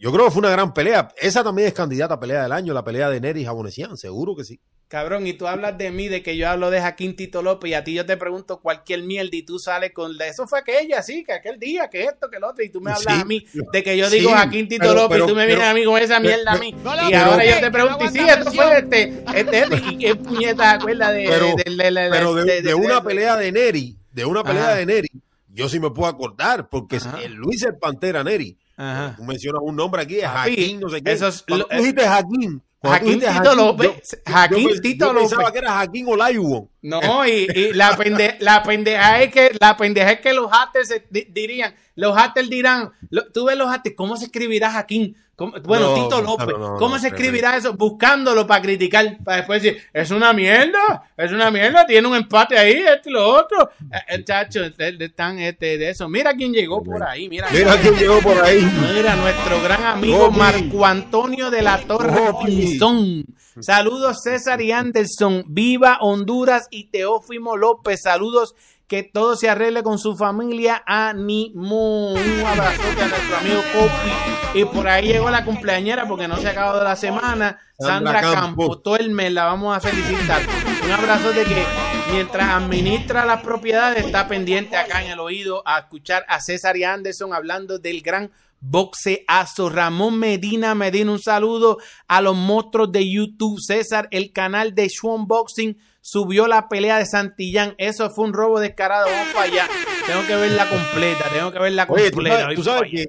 [0.00, 1.08] yo creo que fue una gran pelea.
[1.16, 4.34] Esa también es candidata a pelea del año, la pelea de Neri y Jabonesian, seguro
[4.34, 4.60] que sí.
[4.88, 7.74] Cabrón, y tú hablas de mí, de que yo hablo de Jaquín Tito López, y
[7.74, 11.02] a ti yo te pregunto cualquier mierda, y tú sales con de eso fue aquella,
[11.02, 13.20] sí, que aquel día, que esto, que el otro, y tú me hablas Sí.
[13.20, 15.46] a mí de que yo Sí, digo Jaquín Tito pero- López, pero- y tú me
[15.46, 16.72] vienes pero- a mí con esa mierda a mí.
[16.84, 19.02] No, y ahora yo te pregunto, y sí, esto fue este,
[19.34, 22.74] este, este, y qué puñetas acuerdas de, Pero- de, de- de- Pero de, de- de
[22.74, 24.74] una pelea de Neri, de una pelea Ajá.
[24.76, 25.08] de Neri,
[25.48, 27.20] yo sí me puedo acordar, porque Ajá.
[27.22, 29.14] el Luis el Pantera Neri, Ajá.
[29.16, 31.12] tú mencionas un nombre aquí, es Jaquín, no sé qué.
[31.12, 35.52] eso es cuando lo- tú dijiste Jaquín, Jaquín Tito López, Jaquín Tito yo pensaba López.
[35.52, 36.70] que era Jaquín Olajuwon.
[36.84, 40.94] No, y, y la, pende, la pendeja es que la pendeja es que los haters
[41.10, 45.16] dirían, los haters dirán, lo- tú ves los haters, ¿cómo se escribirá Jaquín?
[45.36, 47.72] ¿Cómo- bueno, No, Tito López, no, no, ¿cómo se escribirá eso?
[47.72, 52.56] Buscándolo para criticar, para después decir, es una mierda, es una mierda, tiene un empate
[52.56, 53.68] ahí, esto y lo otro.
[53.92, 56.08] Eh, El chacho, están este, de eso.
[56.08, 57.48] Mira quién llegó por ahí, mira.
[57.50, 58.60] Mira quién llegó por ahí.
[58.94, 60.30] Mira, nuestro gran amigo.
[60.30, 62.12] Marco Antonio de la Torre.
[62.46, 63.24] Pinzón.
[63.60, 65.44] Saludos César y Anderson.
[65.46, 68.02] Viva Honduras y Teófimo López.
[68.02, 68.54] Saludos.
[68.86, 70.82] Que todo se arregle con su familia.
[70.86, 72.12] Ánimo.
[72.12, 74.58] Un abrazote a nuestro amigo Copi.
[74.58, 77.60] Y por ahí llegó la cumpleañera porque no se ha acabado la semana.
[77.78, 78.40] Sandra, Sandra Campos.
[78.40, 78.82] Campos.
[78.82, 80.42] Todo el mes la vamos a felicitar.
[80.84, 81.64] Un abrazo de que
[82.12, 86.84] mientras administra las propiedades está pendiente acá en el oído a escuchar a César y
[86.84, 88.30] Anderson hablando del gran
[88.68, 89.68] boxeazo.
[89.70, 93.60] Ramón Medina Medina, un saludo a los monstruos de YouTube.
[93.60, 97.74] César, el canal de Swan Boxing subió la pelea de Santillán.
[97.78, 99.06] Eso fue un robo descarado.
[99.10, 99.68] Vamos para allá.
[100.06, 101.30] Tengo que verla completa.
[101.32, 102.40] Tengo que verla Oye, tú completa.
[102.40, 103.06] sabes, tú sabes que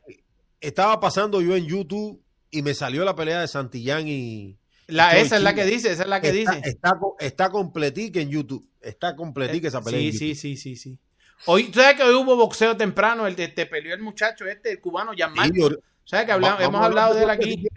[0.61, 4.57] estaba pasando yo en YouTube y me salió la pelea de Santillán y...
[4.87, 6.69] La- esa es la que dice, esa es la que está, dice.
[6.69, 8.69] Está, está completica en YouTube.
[8.81, 9.99] Está completica esa pelea.
[9.99, 10.99] Sí, sí, sí, sí, sí.
[11.45, 13.27] Hoy, ¿tú sabes que hoy hubo boxeo temprano?
[13.27, 15.69] El de, te peleó el muchacho este, el cubano, Gianmarco.
[15.69, 15.75] Sí,
[16.05, 17.67] ¿Sabes que hablamos, hemos hablado de él aquí?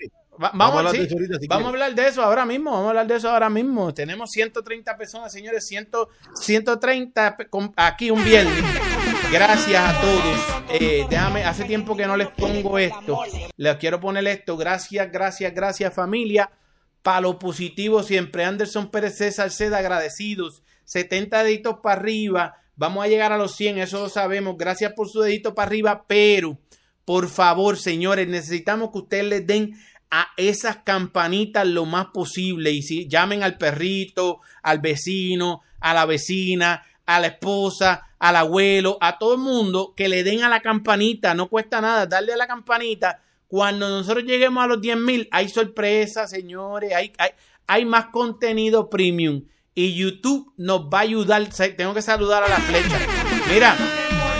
[0.43, 2.87] Va- Vamos a vamos, sí, ahorita si vamos a hablar de eso ahora mismo, vamos
[2.87, 3.93] a hablar de eso ahora mismo.
[3.93, 5.89] Tenemos 130 personas, señores, 100,
[6.35, 8.63] 130 pe- con- aquí un viernes.
[9.33, 10.39] Gracias a todos.
[10.71, 13.21] Eh, déjame, hace tiempo que no les pongo esto.
[13.57, 14.57] Les quiero poner esto.
[14.57, 16.51] Gracias, gracias, gracias familia.
[17.03, 18.45] Para lo positivo siempre.
[18.45, 20.63] Anderson Pérez César Seda, agradecidos.
[20.85, 22.57] 70 deditos para arriba.
[22.79, 24.57] Vamos a llegar a los 100, eso lo sabemos.
[24.57, 26.59] Gracias por su dedito para arriba, pero
[27.05, 29.74] por favor, señores, necesitamos que ustedes les den
[30.12, 32.70] a esas campanitas lo más posible.
[32.70, 38.97] Y si llamen al perrito, al vecino, a la vecina, a la esposa, al abuelo,
[39.01, 41.35] a todo el mundo, que le den a la campanita.
[41.35, 43.20] No cuesta nada darle a la campanita.
[43.49, 46.95] Cuando nosotros lleguemos a los 10 mil, hay sorpresas, señores.
[46.95, 47.31] Hay, hay,
[47.66, 49.43] hay más contenido premium.
[49.79, 51.49] Y YouTube nos va a ayudar.
[51.76, 52.99] Tengo que saludar a la flecha.
[53.49, 53.76] Mira,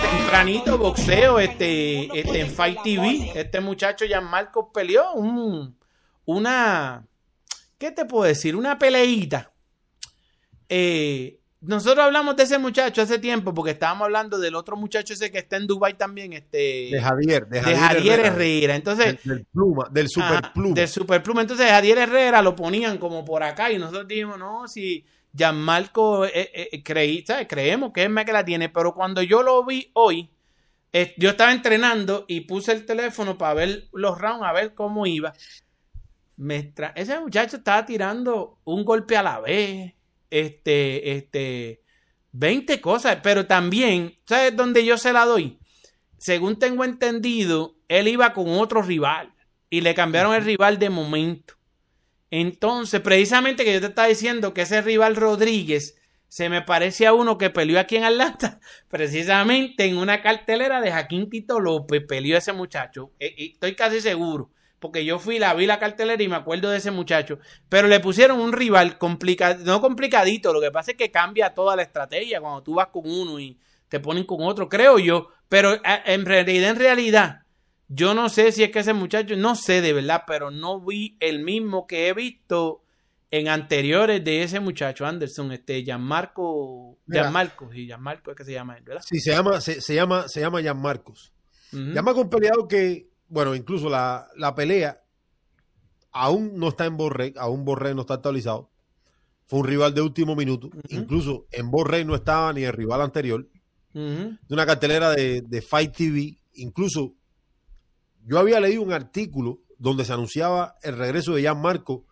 [0.01, 3.31] tempranito boxeo este, este en Fight TV.
[3.33, 5.77] Este muchacho Gianmarco peleó un,
[6.25, 7.07] una.
[7.77, 8.53] ¿Qué te puedo decir?
[8.53, 9.53] Una peleita.
[10.67, 15.31] Eh, nosotros hablamos de ese muchacho hace tiempo porque estábamos hablando del otro muchacho ese
[15.31, 18.27] que está en Dubai también, este De Javier, de de Javier, Javier Herrera.
[18.27, 18.75] Herrera.
[18.75, 20.75] Entonces, Del, del pluma, del super Ajá, pluma.
[20.75, 21.41] Del superpluma.
[21.41, 26.31] Entonces, Jadiel Herrera lo ponían como por acá y nosotros dijimos, no, si Gianmarco eh,
[26.53, 27.47] eh, creí, ¿sabes?
[27.47, 30.29] creemos que es más que la tiene, pero cuando yo lo vi hoy,
[30.91, 35.05] eh, yo estaba entrenando y puse el teléfono para ver los rounds, a ver cómo
[35.05, 35.33] iba.
[36.35, 39.93] Me Ese muchacho estaba tirando un golpe a la vez,
[40.29, 41.83] este, este,
[42.31, 45.59] 20 cosas, pero también, ¿sabes dónde yo se la doy?
[46.17, 49.33] Según tengo entendido, él iba con otro rival
[49.69, 51.58] y le cambiaron el rival de momento.
[52.31, 55.95] Entonces, precisamente que yo te estaba diciendo que ese rival Rodríguez
[56.27, 58.59] se me parece a uno que peleó aquí en Atlanta,
[58.89, 63.11] precisamente en una cartelera de Jaquín Tito López, peleó ese muchacho.
[63.19, 66.77] E- estoy casi seguro, porque yo fui, la vi la cartelera y me acuerdo de
[66.77, 67.39] ese muchacho.
[67.67, 71.75] Pero le pusieron un rival complicado, no complicadito, lo que pasa es que cambia toda
[71.75, 75.29] la estrategia cuando tú vas con uno y te ponen con otro, creo yo.
[75.49, 77.41] Pero en realidad, en realidad,
[77.89, 81.17] yo no sé si es que ese muchacho, no sé de verdad, pero no vi
[81.19, 82.83] el mismo que he visto
[83.31, 86.97] en anteriores de ese muchacho, Anderson, este Gianmarco.
[87.07, 89.01] Gianmarco, sí, Gianmarco es que se llama él, ¿verdad?
[89.05, 91.33] Sí, se llama, se, se llama, se llama Jan Marcos.
[91.73, 91.93] Ujú.
[91.93, 95.01] Jan Marcos es un peleador que, bueno, incluso la, la pelea
[96.11, 98.69] aún no está en Borré, aún Borré no está actualizado.
[99.47, 100.69] Fue un rival de último minuto.
[100.89, 103.47] Incluso en Borré no estaba ni el rival anterior.
[103.93, 106.37] De una cartelera de, de Fight TV.
[106.53, 107.15] Incluso
[108.25, 112.05] yo había leído un artículo donde se anunciaba el regreso de Jan Marco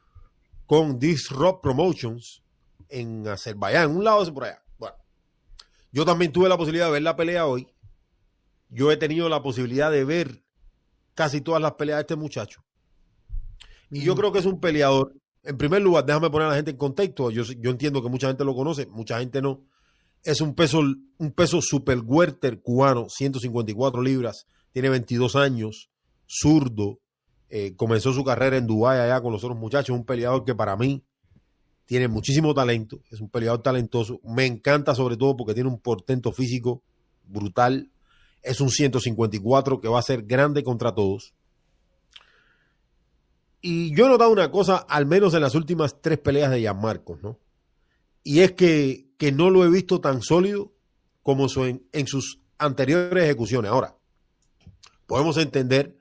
[0.65, 2.43] con Disrupt Promotions
[2.89, 4.63] en Azerbaiyán, un lado de por allá.
[4.77, 4.95] Bueno,
[5.91, 7.67] yo también tuve la posibilidad de ver la pelea hoy.
[8.69, 10.43] Yo he tenido la posibilidad de ver
[11.13, 12.63] casi todas las peleas de este muchacho.
[13.89, 15.13] Y yo creo que es un peleador.
[15.43, 17.31] En primer lugar, déjame poner a la gente en contexto.
[17.31, 19.65] Yo, yo entiendo que mucha gente lo conoce, mucha gente no.
[20.23, 25.89] Es un peso, un peso super welter cubano, 154 libras, tiene 22 años,
[26.27, 26.99] zurdo,
[27.49, 30.75] eh, comenzó su carrera en Dubái allá con los otros muchachos, un peleador que para
[30.75, 31.03] mí
[31.85, 36.33] tiene muchísimo talento, es un peleador talentoso, me encanta sobre todo porque tiene un portento
[36.33, 36.83] físico
[37.25, 37.89] brutal,
[38.43, 41.33] es un 154 que va a ser grande contra todos.
[43.61, 46.79] Y yo he notado una cosa, al menos en las últimas tres peleas de Jan
[46.79, 47.39] Marcos, ¿no?
[48.23, 50.73] Y es que, que no lo he visto tan sólido
[51.23, 53.71] como en sus anteriores ejecuciones.
[53.71, 53.95] Ahora,
[55.05, 55.96] podemos entender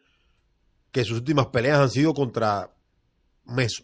[0.96, 2.74] que sus últimas peleas han sido contra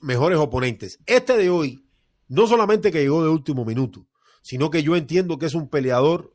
[0.01, 0.99] mejores oponentes.
[1.05, 1.85] Este de hoy,
[2.27, 4.07] no solamente que llegó de último minuto,
[4.41, 6.35] sino que yo entiendo que es un peleador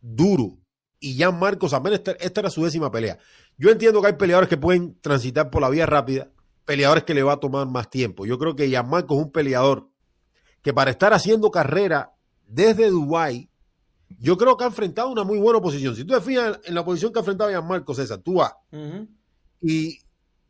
[0.00, 0.58] duro.
[0.98, 3.20] Y Jan Marcos, apenas esta, esta era su décima pelea.
[3.56, 6.28] Yo entiendo que hay peleadores que pueden transitar por la vía rápida,
[6.64, 8.26] peleadores que le va a tomar más tiempo.
[8.26, 9.90] Yo creo que Jan Marcos es un peleador
[10.60, 12.16] que para estar haciendo carrera
[12.48, 13.48] desde Dubái,
[14.18, 15.94] yo creo que ha enfrentado una muy buena oposición.
[15.94, 18.54] Si tú te fijas en la posición que ha enfrentado Jan Marcos, César, tú vas.
[19.64, 19.98] Y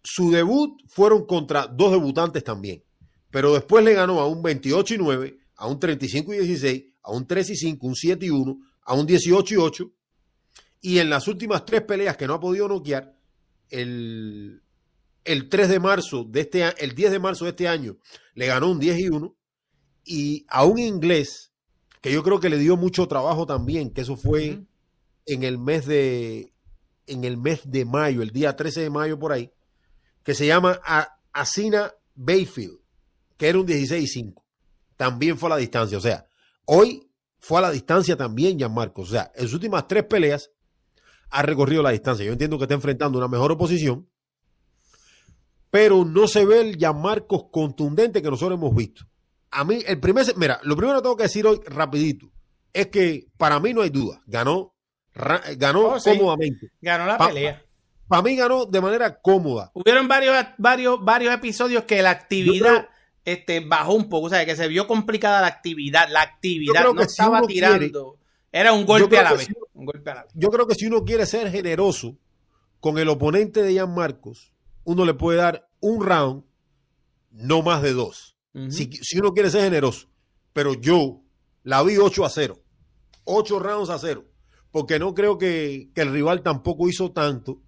[0.03, 2.83] su debut fueron contra dos debutantes también.
[3.31, 7.13] Pero después le ganó a un 28 y 9, a un 35 y 16, a
[7.13, 9.93] un 3 y 5, un 7 y 1, a un 18 y 8.
[10.81, 13.17] Y en las últimas tres peleas que no ha podido noquear,
[13.71, 14.63] el,
[15.25, 17.97] el 3 de marzo de este el 10 de marzo de este año
[18.35, 19.37] le ganó un 10 y 1
[20.05, 21.53] y a un inglés
[22.03, 24.67] que yo creo que le dio mucho trabajo también, que eso fue Ujú.
[25.27, 26.54] en el mes de
[27.07, 29.53] en el mes de mayo, el día 13 de mayo por ahí,
[30.23, 30.81] que se llama
[31.33, 32.79] Asina Bayfield,
[33.37, 34.45] que era un 16 y 5.
[34.97, 36.27] También fue a la distancia, o sea,
[36.65, 40.51] hoy fue a la distancia también Jan Marcos, o sea, en sus últimas tres peleas
[41.31, 42.25] ha recorrido la distancia.
[42.25, 44.09] Yo entiendo que está enfrentando una mejor oposición,
[45.71, 49.05] pero no se ve el Jan Marcos contundente que nosotros hemos visto.
[49.51, 52.31] A mí, el primer, mira, lo primero que tengo que decir hoy rapidito
[52.73, 54.74] es que para mí no hay duda, ganó,
[55.57, 56.11] ganó Oh, sí.
[56.17, 56.71] cómodamente.
[56.81, 57.63] Ganó la Pa- pelea.
[58.09, 59.71] Para mí ganó de manera cómoda.
[59.75, 62.89] Hubieron varios, varios, varios episodios que la actividad creo-
[63.25, 67.01] este, bajó un poco, o sea, que se vio complicada la actividad, la actividad no
[67.03, 68.19] si estaba tirando,
[68.53, 70.33] era un golpe a la vez, si- un golpe a la vez.
[70.35, 72.17] Yo creo que si uno quiere ser generoso
[72.81, 74.53] con el oponente de Jan Marcos,
[74.85, 76.45] uno le puede dar un round,
[77.31, 78.37] no más de dos.
[78.69, 80.09] Si, si uno quiere ser generoso.
[80.53, 81.23] Pero yo
[81.65, 82.61] la vi 8 a 0.
[83.25, 84.25] 8 rounds a 0.
[84.75, 87.63] Porque no creo que, que el rival tampoco hizo tanto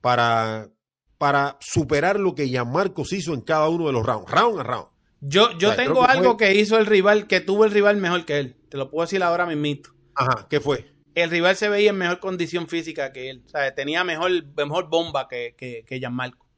[0.00, 0.68] para,
[1.16, 4.28] para superar lo que Jan Marcos hizo en cada uno de los rounds.
[4.28, 4.86] Round a round.
[5.20, 7.70] Yo, yo O sea, tengo que algo fue- que hizo el rival, que tuvo el
[7.70, 8.56] rival mejor que él.
[8.68, 9.90] Te lo puedo decir ahora mismito.
[10.16, 10.92] Ajá, ¿qué fue?
[11.14, 13.44] El rival se veía en mejor condición física que él.
[13.46, 16.48] O sea, tenía mejor, mejor bomba que, que, que Gianmarco.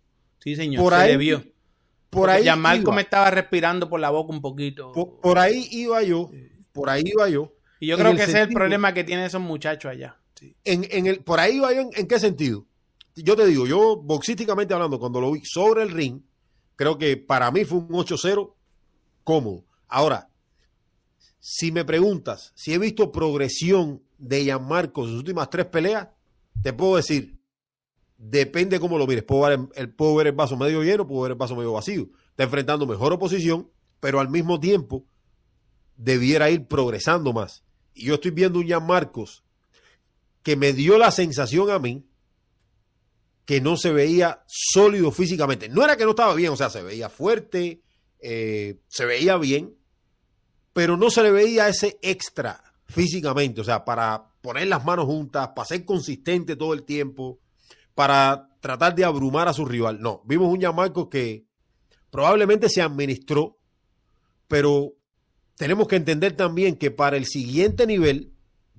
[0.41, 0.83] Sí, señor.
[0.83, 1.41] Por se ahí- vio.
[2.09, 4.91] Por Porque ahí, Gianmarco iba, me estaba respirando por la boca un poquito.
[4.93, 6.31] por, por ahí iba yo
[6.72, 7.53] por ahí va yo.
[7.81, 10.18] Y yo creo que ese es el problema que tienen esos muchachos allá.
[10.35, 10.55] Sí.
[10.64, 12.66] En, en el, por ahí va yo en, qué sentido.
[13.14, 16.20] Yo te digo, yo boxísticamente hablando, cuando lo vi sobre el ring,
[16.77, 18.55] creo que para mí fue un 8-0
[19.24, 19.64] cómodo.
[19.89, 20.29] Ahora,
[21.41, 26.09] si me preguntas si he visto progresión de Gianmarco en sus últimas tres peleas,
[26.62, 27.39] te puedo decir,
[28.18, 29.24] depende cómo lo mires.
[29.24, 31.72] Puedo ver, el, el- puedo ver el vaso medio lleno, puedo ver el vaso medio
[31.72, 32.09] vacío.
[32.31, 33.70] Está enfrentando mejor oposición,
[34.01, 35.05] pero al mismo tiempo
[35.97, 37.62] debiera ir progresando más.
[37.97, 39.43] Yo estoy viendo un Marcos
[40.43, 42.05] que me dio la sensación a mí
[43.45, 45.69] que no se veía sólido físicamente.
[45.69, 47.81] No era que no estaba bien, o sea, se veía fuerte,
[48.19, 49.77] eh, se veía bien,
[50.73, 55.51] pero no se le veía ese extra físicamente, o sea, para poner las manos juntas,
[55.55, 57.39] para ser consistente todo el tiempo,
[57.95, 60.01] para tratar de abrumar a su rival.
[60.01, 61.47] No, vimos un Marcos que
[62.11, 63.59] probablemente se administró,
[64.49, 64.96] pero
[65.57, 68.33] tenemos que entender también que para el siguiente nivel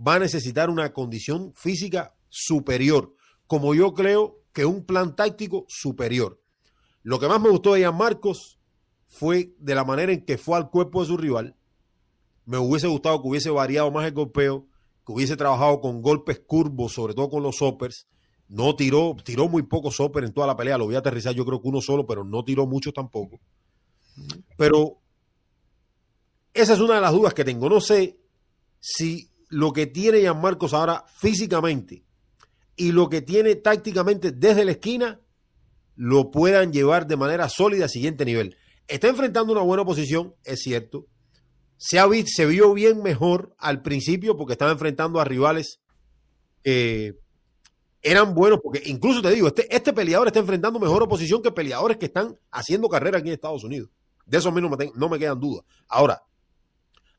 [0.05, 3.15] va a necesitar una condición física superior,
[3.47, 6.41] como yo creo que un plan táctico superior.
[7.03, 8.59] Lo que más me gustó de Ian Marcos
[9.07, 11.55] fue de la manera en que fue al cuerpo de su rival.
[12.45, 14.67] Me hubiese gustado que hubiese variado más el golpeo,
[15.05, 18.07] que hubiese trabajado con golpes curvos, sobre todo con los soppers.
[18.49, 21.45] No tiró, tiró muy poco sopper en toda la pelea, lo voy a aterrizar yo
[21.45, 23.39] creo que uno solo, pero no tiró mucho tampoco.
[24.57, 25.01] Pero
[26.57, 27.69] esa es una de las dudas que tengo.
[27.69, 28.19] No sé
[28.79, 32.03] si lo que tiene Jan Marcos ahora físicamente
[32.75, 35.21] y lo que tiene tácticamente desde la esquina
[35.95, 38.55] lo puedan llevar de manera sólida al siguiente nivel.
[38.87, 41.07] Está enfrentando una buena posición, es cierto.
[41.77, 45.79] Se, ha se vio bien mejor al principio porque estaba enfrentando a rivales
[46.63, 47.17] que
[48.01, 51.97] eran buenos, porque incluso te digo, este, este peleador está enfrentando mejor oposición que peleadores
[51.97, 53.89] que están haciendo carrera aquí en Estados Unidos.
[54.25, 55.65] De eso a mí me, no me quedan dudas.
[55.87, 56.21] Ahora,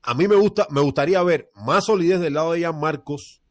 [0.03, 3.43] a mí me gusta, me gustaría ver más solidez del lado de Jan Marcos,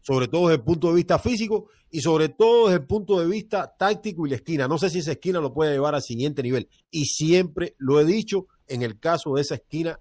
[0.00, 3.26] sobre todo desde el punto de vista físico y sobre todo desde el punto de
[3.26, 4.68] vista táctico y la esquina.
[4.68, 6.68] No sé si esa esquina lo puede llevar al siguiente nivel.
[6.90, 10.00] Y siempre lo he dicho en el caso de esa esquina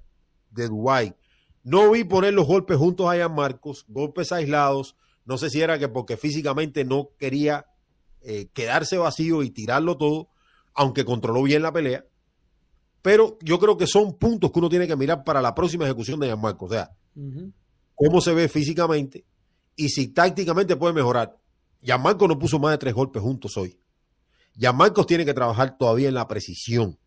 [0.52, 1.16] de Dubái.
[1.64, 4.96] No vi poner los golpes juntos a Jan Marcos, golpes aislados.
[5.26, 7.66] No sé si era que porque físicamente no quería
[8.22, 10.30] eh, quedarse vacío y tirarlo todo,
[10.74, 12.06] aunque controló bien la pelea.
[13.02, 16.20] Pero yo creo que son puntos que uno tiene que mirar para la próxima ejecución
[16.20, 16.70] de Jan Marcos.
[16.70, 16.92] O sea,
[17.96, 19.26] cómo se ve físicamente
[19.76, 21.38] y si tácticamente puede mejorar.
[21.84, 23.80] Jan Marcos no puso más de tres golpes juntos hoy.
[24.60, 26.98] Jan Marcos tiene que trabajar todavía en la precisión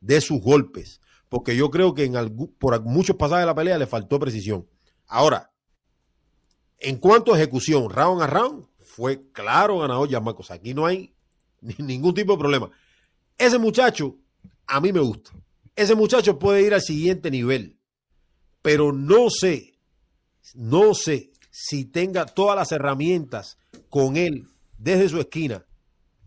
[0.00, 2.14] de sus golpes, porque yo creo que en
[2.58, 4.66] por muchos pasajes de la pelea le faltó precisión.
[5.08, 5.50] Ahora,
[6.78, 10.50] en cuanto a ejecución, round a round, fue claro ganador Jan Marcos.
[10.50, 11.12] Aquí no hay
[11.60, 12.70] ni- ningún tipo de problema.
[13.38, 14.16] Ese muchacho,
[14.76, 15.30] a mí me gusta.
[15.76, 17.78] Ese muchacho puede ir al siguiente nivel,
[18.62, 19.78] pero no sé,
[20.54, 23.58] no sé si tenga todas las herramientas
[23.88, 24.46] con él
[24.78, 25.64] desde su esquina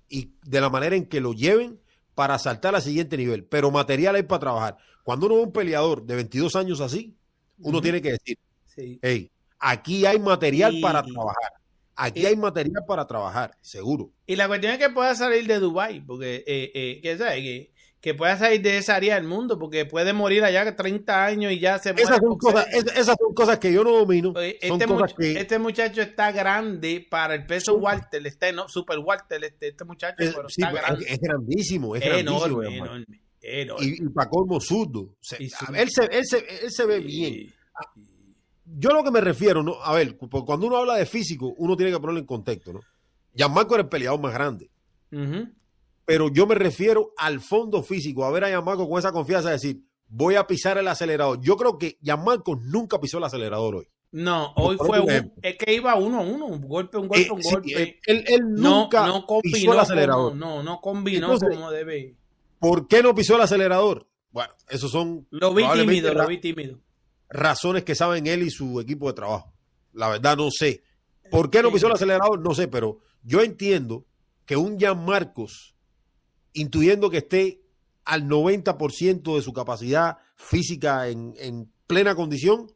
[0.08, 1.80] y de la manera en que lo lleven
[2.14, 3.44] para saltar al siguiente nivel.
[3.46, 4.78] Pero material hay para trabajar.
[5.04, 7.16] Cuando uno ve un peleador de 22 años así,
[7.60, 8.38] uno tiene que decir,
[8.76, 9.00] Sí.
[9.02, 11.52] hey, aquí hay material Y- para trabajar.
[11.96, 14.12] Aquí y- hay material para trabajar, seguro.
[14.28, 17.42] Y la cuestión es que pueda salir de Dubai, porque eh, eh, que, ¿sabes?
[17.42, 17.72] Que,
[18.06, 21.60] que pueda salir de esa área del mundo, porque puede morir allá 30 años y
[21.60, 22.04] ya se muere.
[22.04, 24.32] Esas son, cosas, es- esas son cosas que yo no domino.
[24.36, 28.70] Oye, son Este, cosas que este muchacho está grande para el peso Walter, este no,
[28.70, 31.06] super Walter, este, este muchacho, es, pero sí, está es- grande.
[31.10, 32.46] es grandísimo, es grandísimo.
[32.46, 32.92] enorme, hermano.
[32.96, 33.86] enorme, enorme.
[33.88, 35.16] y, y para colmo zurdo.
[35.20, 37.52] Se- Y su- él, se, él, se, él se ve bien.
[38.66, 39.82] Yo lo que me refiero, ¿no?
[39.82, 42.82] a ver, cu- cuando uno habla de físico, uno tiene que ponerlo en contexto, ¿no?
[43.36, 44.70] Gianmarco era el peleador más grande,
[45.12, 45.50] Ujú.
[46.06, 49.54] Pero yo me refiero al fondo físico, a ver a Gianmarco con esa confianza de
[49.56, 51.40] decir, voy a pisar el acelerador.
[51.42, 53.88] Yo creo que Gianmarco nunca pisó el acelerador hoy.
[54.12, 57.32] No, hoy fue un, es que iba uno a uno, un golpe, un golpe, Eh,
[57.32, 58.00] un golpe.
[58.06, 60.30] él, él no, nunca no pisó combinó el acelerador.
[60.32, 62.16] como, no, no combinó Entonces, como debe.
[62.60, 64.08] ¿Por qué no pisó el acelerador?
[64.32, 66.80] Bueno, esos son Lo vi tímido, lo vi tímido.
[67.30, 69.54] razones que saben él y su equipo de trabajo.
[69.92, 70.84] La verdad no sé.
[71.30, 72.40] ¿Por qué no pisó el acelerador?
[72.40, 74.06] No sé, pero yo entiendo
[74.46, 75.75] que un Jan Marcos,
[76.56, 77.62] intuyendo que esté
[78.04, 82.72] al 90% de su capacidad física en, en plena condición,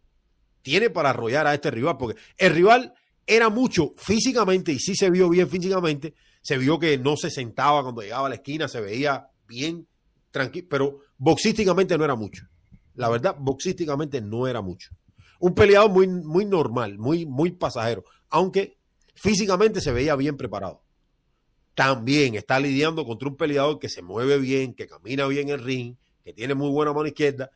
[0.61, 2.93] tiene para arrollar a este rival, porque el rival
[3.25, 7.83] era mucho físicamente y sí se vio bien físicamente, se vio que no se sentaba
[7.83, 9.87] cuando llegaba a la esquina, se veía bien
[10.31, 12.45] tranquilo, pero boxísticamente no era mucho.
[12.95, 14.89] La verdad, boxísticamente no era mucho.
[15.39, 18.77] Un peleador muy, muy normal, muy, muy pasajero, aunque
[19.15, 20.83] físicamente se veía bien preparado.
[21.79, 25.95] También está lidiando contra un peleador que se mueve bien, que camina bien el ring,
[26.25, 27.51] que tiene muy buena mano izquierda.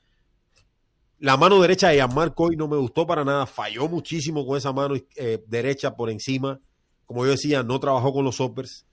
[1.20, 3.46] La mano derecha de Gianmarco hoy no me gustó para nada.
[3.46, 6.62] Falló muchísimo con esa mano eh, derecha por encima.
[7.06, 8.86] Como yo decía, no trabajó con los hoppers.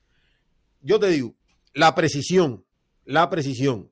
[0.83, 1.37] Yo te digo,
[1.75, 2.65] la precisión,
[3.05, 3.89] la precisión,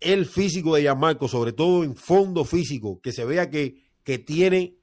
[0.00, 4.74] el físico de Gianmarco, sobre todo en fondo físico, que se vea que, que tiene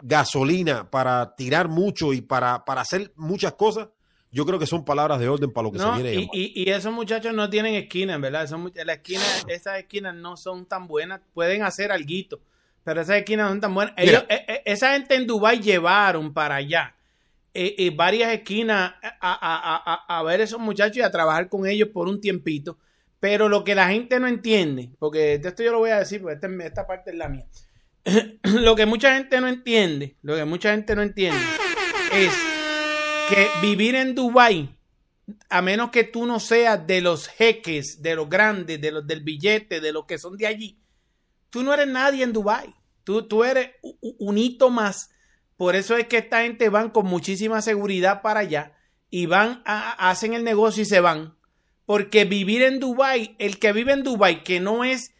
[0.00, 3.88] gasolina para tirar mucho y para, para hacer muchas cosas,
[4.32, 6.14] yo creo que son palabras de orden para lo que se viene.
[6.14, 8.46] Y, y, y, esos muchachos no tienen esquina, ¿verdad?
[8.46, 11.20] Son, la esquina, esas esquinas no son tan buenas.
[11.34, 12.38] Pueden hacer algo,
[12.84, 13.94] pero esas esquinas no son tan buenas.
[13.96, 16.94] Ellos, eh, eh, esa gente en Dubai llevaron para allá
[17.52, 21.88] eh, varias esquinas a, a, a, a, ver esos muchachos y a trabajar con ellos
[21.92, 22.78] por un tiempito.
[23.18, 26.34] Pero lo que la gente no entiende, porque esto yo lo voy a decir, porque
[26.36, 27.46] esta, esta parte es la mía.
[28.44, 31.38] lo que mucha gente no entiende, lo que mucha gente no entiende
[32.12, 32.49] es
[33.30, 34.76] que vivir en Dubai,
[35.48, 39.22] a menos que tú no seas de los jeques, de los grandes, de los del
[39.22, 40.80] billete, de los que son de allí,
[41.50, 42.74] tú no eres nadie en Dubai.
[43.04, 43.70] Tú, tú eres
[44.18, 45.10] un hito más.
[45.56, 48.76] Por eso es que esta gente van con muchísima seguridad para allá
[49.10, 51.36] y van a, hacen el negocio y se van.
[51.86, 55.12] Porque vivir en Dubai, el que vive en Dubai, que no es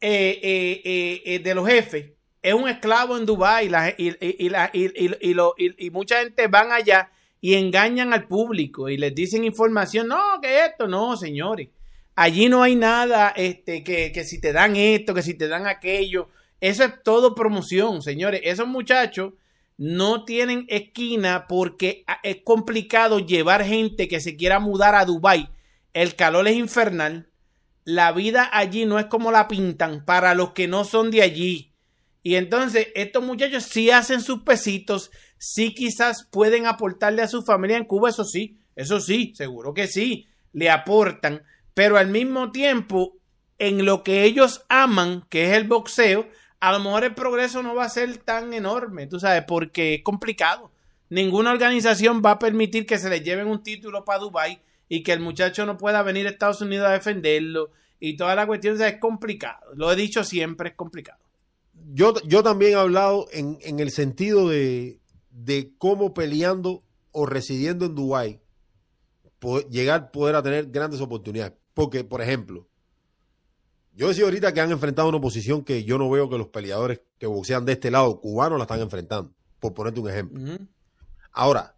[0.00, 2.12] eh, eh, eh, de los jefes,
[2.42, 7.10] es un esclavo en Dubai y, y, y, y mucha gente van allá
[7.40, 11.68] y engañan al público y les dicen información, no, que esto, no, señores.
[12.14, 15.66] Allí no hay nada, este, que, que si te dan esto, que si te dan
[15.66, 16.28] aquello.
[16.60, 18.40] Eso es todo promoción, señores.
[18.44, 19.34] Esos muchachos
[19.76, 25.50] no tienen esquina porque es complicado llevar gente que se quiera mudar a Dubai.
[25.94, 27.28] El calor es infernal.
[27.84, 31.72] La vida allí no es como la pintan para los que no son de allí.
[32.22, 37.76] Y entonces estos muchachos sí hacen sus pesitos, sí quizás pueden aportarle a su familia
[37.76, 41.42] en Cuba, eso sí, eso sí, seguro que sí, le aportan,
[41.74, 43.16] pero al mismo tiempo,
[43.58, 46.28] en lo que ellos aman, que es el boxeo,
[46.60, 50.02] a lo mejor el progreso no va a ser tan enorme, tú sabes, porque es
[50.02, 50.72] complicado.
[51.10, 55.12] Ninguna organización va a permitir que se le lleven un título para Dubai y que
[55.12, 57.70] el muchacho no pueda venir a Estados Unidos a defenderlo
[58.00, 59.66] y toda la cuestión es complicado.
[59.74, 61.20] Lo he dicho siempre, es complicado.
[61.94, 64.97] Yo, yo también he hablado en, en el sentido de,
[65.44, 66.82] de cómo peleando
[67.12, 68.40] o residiendo en Dubái
[69.70, 71.54] llegar poder a tener grandes oportunidades.
[71.74, 72.68] Porque, por ejemplo,
[73.94, 77.00] yo decía ahorita que han enfrentado una oposición que yo no veo que los peleadores
[77.18, 80.58] que boxean de este lado cubanos la están enfrentando, por ponerte un ejemplo.
[81.30, 81.76] Ahora,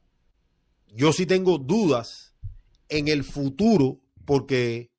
[0.88, 2.34] yo sí tengo dudas
[2.88, 4.90] en el futuro porque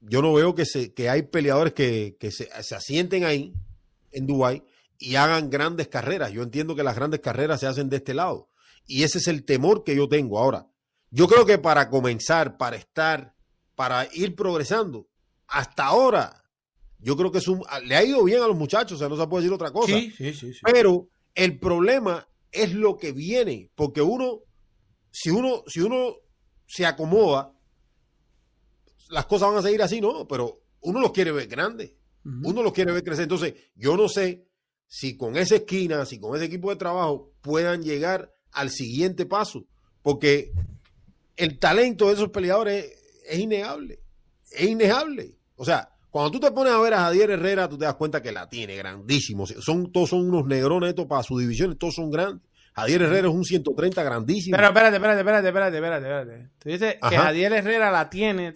[0.00, 3.52] yo no veo que, se, que hay peleadores que, que se, se asienten ahí
[4.12, 4.62] en Dubái
[4.98, 6.32] y hagan grandes carreras.
[6.32, 8.50] Yo entiendo que las grandes carreras se hacen de este lado.
[8.86, 10.38] Y ese es el temor que yo tengo.
[10.38, 10.66] Ahora,
[11.10, 13.34] yo creo que para comenzar, para estar,
[13.74, 15.08] para ir progresando,
[15.46, 16.44] hasta ahora,
[16.98, 19.16] yo creo que es un, le ha ido bien a los muchachos, o sea, no
[19.16, 19.92] se puede decir otra cosa.
[19.92, 24.40] Sí, sí, sí, Pero el problema es lo que viene, porque uno,
[25.10, 26.16] si uno, si uno
[26.66, 27.54] se acomoda,
[29.10, 30.26] las cosas van a seguir así, ¿no?
[30.26, 31.94] Pero uno los quiere ver grandes,
[32.24, 33.22] uno los quiere ver crecer.
[33.22, 34.47] Entonces, yo no sé
[34.88, 39.66] si con esa esquina, si con ese equipo de trabajo puedan llegar al siguiente paso,
[40.02, 40.52] porque
[41.36, 42.90] el talento de esos peleadores
[43.28, 44.00] es innegable,
[44.50, 45.36] es innegable.
[45.56, 48.22] O sea, cuando tú te pones a ver a Javier Herrera, tú te das cuenta
[48.22, 49.46] que la tiene grandísimo.
[49.46, 52.42] Son, todos son unos negrones estos para su división, todos son grandes.
[52.74, 54.56] Javier Herrera es un 130 grandísimo.
[54.56, 56.50] Pero espérate, espérate, espérate, espérate, espérate, espérate.
[56.58, 58.54] Tú dices que Javier Herrera la tiene.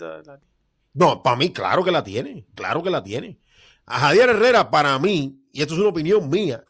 [0.95, 2.47] No, para mí, claro que la tiene.
[2.55, 3.39] Claro que la tiene.
[3.85, 6.65] A Javier Herrera, para mí, y esto es una opinión mía,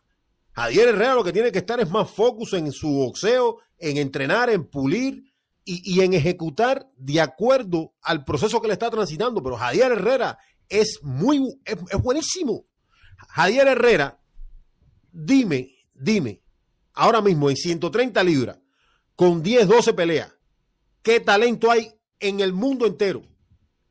[0.53, 4.51] Javier Herrera lo que tiene que estar es más focus en su boxeo, en entrenar,
[4.51, 5.25] en pulir
[5.65, 9.43] y, en ejecutar de acuerdo al proceso que le está transitando.
[9.43, 12.67] Pero Javier Herrera es muy, es, buenísimo.
[13.29, 14.21] Javier Herrera,
[15.11, 16.43] dime, dime,
[16.93, 18.59] ahora mismo en 130 libras,
[19.17, 20.35] con 10, 12 peleas,
[21.03, 23.23] ¿qué talento hay en el mundo entero?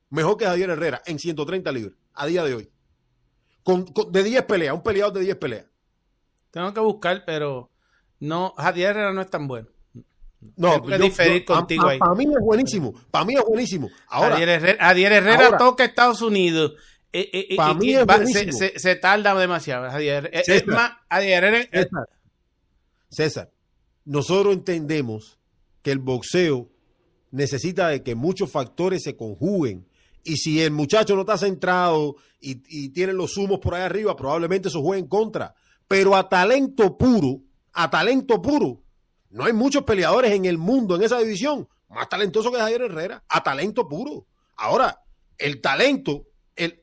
[0.09, 2.71] Mejor que Javier Herrera en 130 libras a día de hoy
[3.93, 5.65] con, de 10 peleas, un peleador de 10 peleas.
[6.51, 7.69] Tengo que buscar, pero
[8.19, 9.67] no, Javier Herrera no es tan bueno.
[10.57, 11.99] No, que diferir contigo ahí.
[11.99, 13.89] Para mí es buenísimo, para mí es buenísimo.
[14.07, 14.37] Ahora,
[14.79, 16.73] Javier Herrera, toca Estados Unidos.
[17.13, 18.51] Eh, eh, eh para mí es buenísimo.
[18.51, 19.89] Se, se, tarda demasiado.
[19.89, 22.09] Javier, es más, Javier César,
[23.09, 23.51] César,
[24.05, 25.37] nosotros entendemos
[25.83, 26.69] que el boxeo
[27.31, 29.85] necesita de que muchos factores se conjuguen
[30.23, 34.67] y si el muchacho no está centrado y, tiene los humos por ahí arriba, probablemente
[34.69, 35.53] eso juegue en contra.
[35.87, 37.41] Pero a talento puro,
[37.73, 38.81] a talento puro,
[39.29, 43.23] no hay muchos peleadores en el mundo en esa división más talentoso que Javier Herrera,
[43.27, 44.25] a talento puro.
[44.55, 45.01] Ahora,
[45.37, 46.81] el talento, el,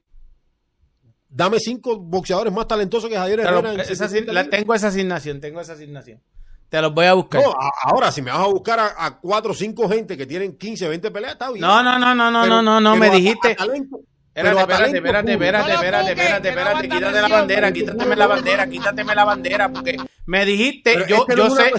[1.28, 3.72] dame cinco boxeadores más talentosos que Javier Herrera.
[3.74, 6.20] en esa 130 asign- la- tengo esa asignación, tengo esa asignación.
[6.68, 7.42] Te los voy a buscar.
[7.42, 10.26] No, a- ahora, si me vas a buscar a, a cuatro o cinco gente que
[10.26, 11.60] tienen 15, 20 peleas, está bien.
[11.62, 13.56] No, no, no, no, no, Pero- no, no, no, me dijiste.
[14.34, 19.24] Espérate, espérate, espérate, espérate, espérate, espérate, espérate, quítate la bandera, quítateme la bandera, quítateme la
[19.24, 19.96] bandera, porque
[20.26, 21.72] me dijiste, Pero yo, es que no yo sé,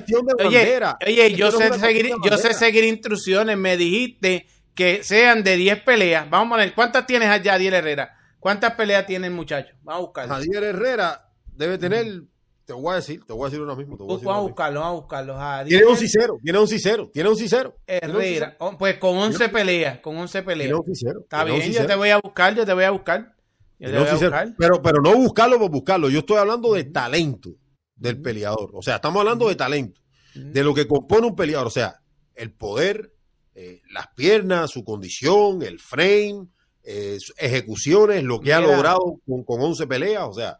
[0.45, 5.03] oye, oye, Es que yo no sé seguir, yo sé seguir instrucciones, me dijiste que
[5.05, 6.29] sean de 10 peleas.
[6.29, 8.17] Vamos a poner, ¿cuántas tienes allá, Adiel Herrera?
[8.41, 9.73] ¿Cuántas peleas tiene el muchacho?
[9.83, 10.33] Vamos a buscarlo.
[10.35, 12.23] Javier Herrera debe tener,
[12.69, 13.97] te voy a decir, te voy a decir ahora mismo.
[13.97, 15.67] Te voy a decir Vamos a buscarlo, vamos a buscarlo.
[15.67, 17.75] Tiene un cicero, tiene un cicero, tiene un cicero.
[17.87, 20.67] Herrera, Oh, pues con 11 peleas, con 11 peleas.
[20.67, 21.21] Tiene un cicero.
[21.21, 23.35] Está un bien, yo te voy a buscar, yo te voy a buscar.
[23.79, 24.55] Yo te un voy a buscar.
[24.55, 26.11] Pero, pero no buscarlo por buscarlo.
[26.11, 27.55] Yo estoy hablando de talento
[27.95, 28.69] del peleador.
[28.75, 29.99] O sea, estamos hablando de talento,
[30.35, 31.65] de lo que compone un peleador.
[31.65, 32.03] O sea,
[32.35, 33.15] el poder,
[33.55, 36.49] eh, las piernas, su condición, el frame,
[36.83, 40.27] eh, ejecuciones, lo que ha logrado con, con 11 peleas.
[40.29, 40.59] O sea,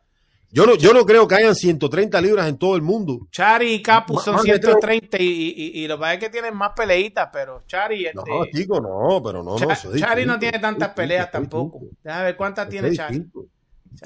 [0.52, 3.28] yo no, yo no creo que hayan 130 libras en todo el mundo.
[3.32, 6.30] Chari y Capu son más de 130 y, y, y, lo que pasa es que
[6.30, 9.72] tienen más peleitas, pero Chari, este, No, chico, no, pero no, no.
[9.72, 11.86] Eso es Chari no tiene tantas peleas distinto, tampoco.
[12.04, 13.26] Déjame ver cuántas Eso tiene Chari.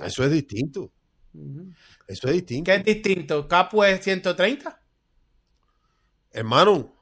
[0.04, 0.92] Eso es distinto.
[2.08, 2.66] Eso es distinto.
[2.66, 3.48] ¿Qué es distinto?
[3.48, 4.80] ¿Capu es 130?
[6.32, 6.93] Hermano,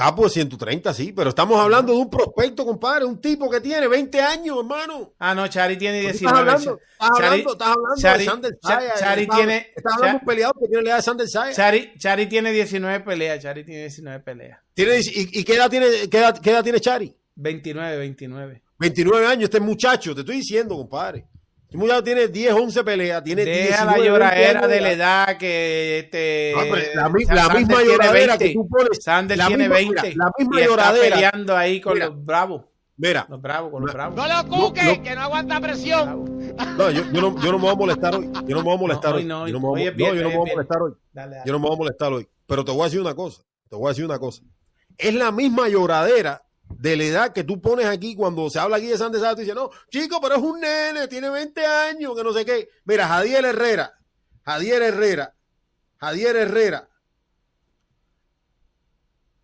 [0.00, 3.86] capo de 130, sí, pero estamos hablando de un prospecto, compadre, un tipo que tiene
[3.86, 5.12] 20 años, hermano.
[5.18, 6.38] Ah, no, Chari tiene ¿Qué Estás 19.
[6.40, 8.58] hablando, estás Chari- hablando, estás hablando Chari- de Sander.
[8.98, 11.54] Chari estás, tiene- estás hablando de Cha- un peleador que tiene la edad de Sander.
[11.54, 13.42] Chari, Chari tiene 19 peleas.
[13.42, 14.58] Chari tiene 19 peleas.
[14.72, 17.14] Tiene, y, y qué, edad tiene, qué, edad, qué edad tiene Chari?
[17.34, 18.62] 29, 29.
[18.78, 21.26] 29 años, este muchacho, te estoy diciendo, compadre.
[21.72, 25.98] Muchacho tiene 10, 11 peleas, tiene Deja 19, la 20 lloradera de la edad que
[26.00, 26.52] este.
[26.56, 28.38] No, pero la, mi- la misma lloradera 20.
[28.48, 29.02] que tú pones.
[29.02, 30.02] Sander la tiene misma- 20.
[30.02, 31.14] mira, la misma y está lloradera.
[31.16, 32.06] peleando ahí con Mira.
[32.06, 32.64] los bravos.
[32.96, 34.14] Mira, Los bravos, con los bravos.
[34.14, 35.02] No lo cuques, No, no.
[35.02, 36.38] que no aguanta presión.
[36.76, 38.30] No, yo, yo no, yo no me voy a molestar hoy.
[38.46, 39.28] Yo no me voy a molestar No, hoy hoy.
[39.28, 40.92] no, yo no me voy hoy yo no me voy a es molestar hoy.
[41.12, 41.42] Dale, dale.
[41.46, 42.28] Yo no me voy a molestar hoy.
[42.46, 43.42] Pero te voy a decir una cosa.
[43.70, 44.42] Te voy a decir una cosa.
[44.98, 46.42] Es la misma lloradera
[46.78, 49.54] de la edad que tú pones aquí cuando se habla aquí de Santos Tú dices,
[49.54, 52.68] no, chico, pero es un nene, tiene 20 años, que no sé qué.
[52.84, 53.92] Mira, Jadiel Herrera,
[54.44, 55.34] Jadiel Herrera,
[55.98, 56.88] Jadiel Herrera,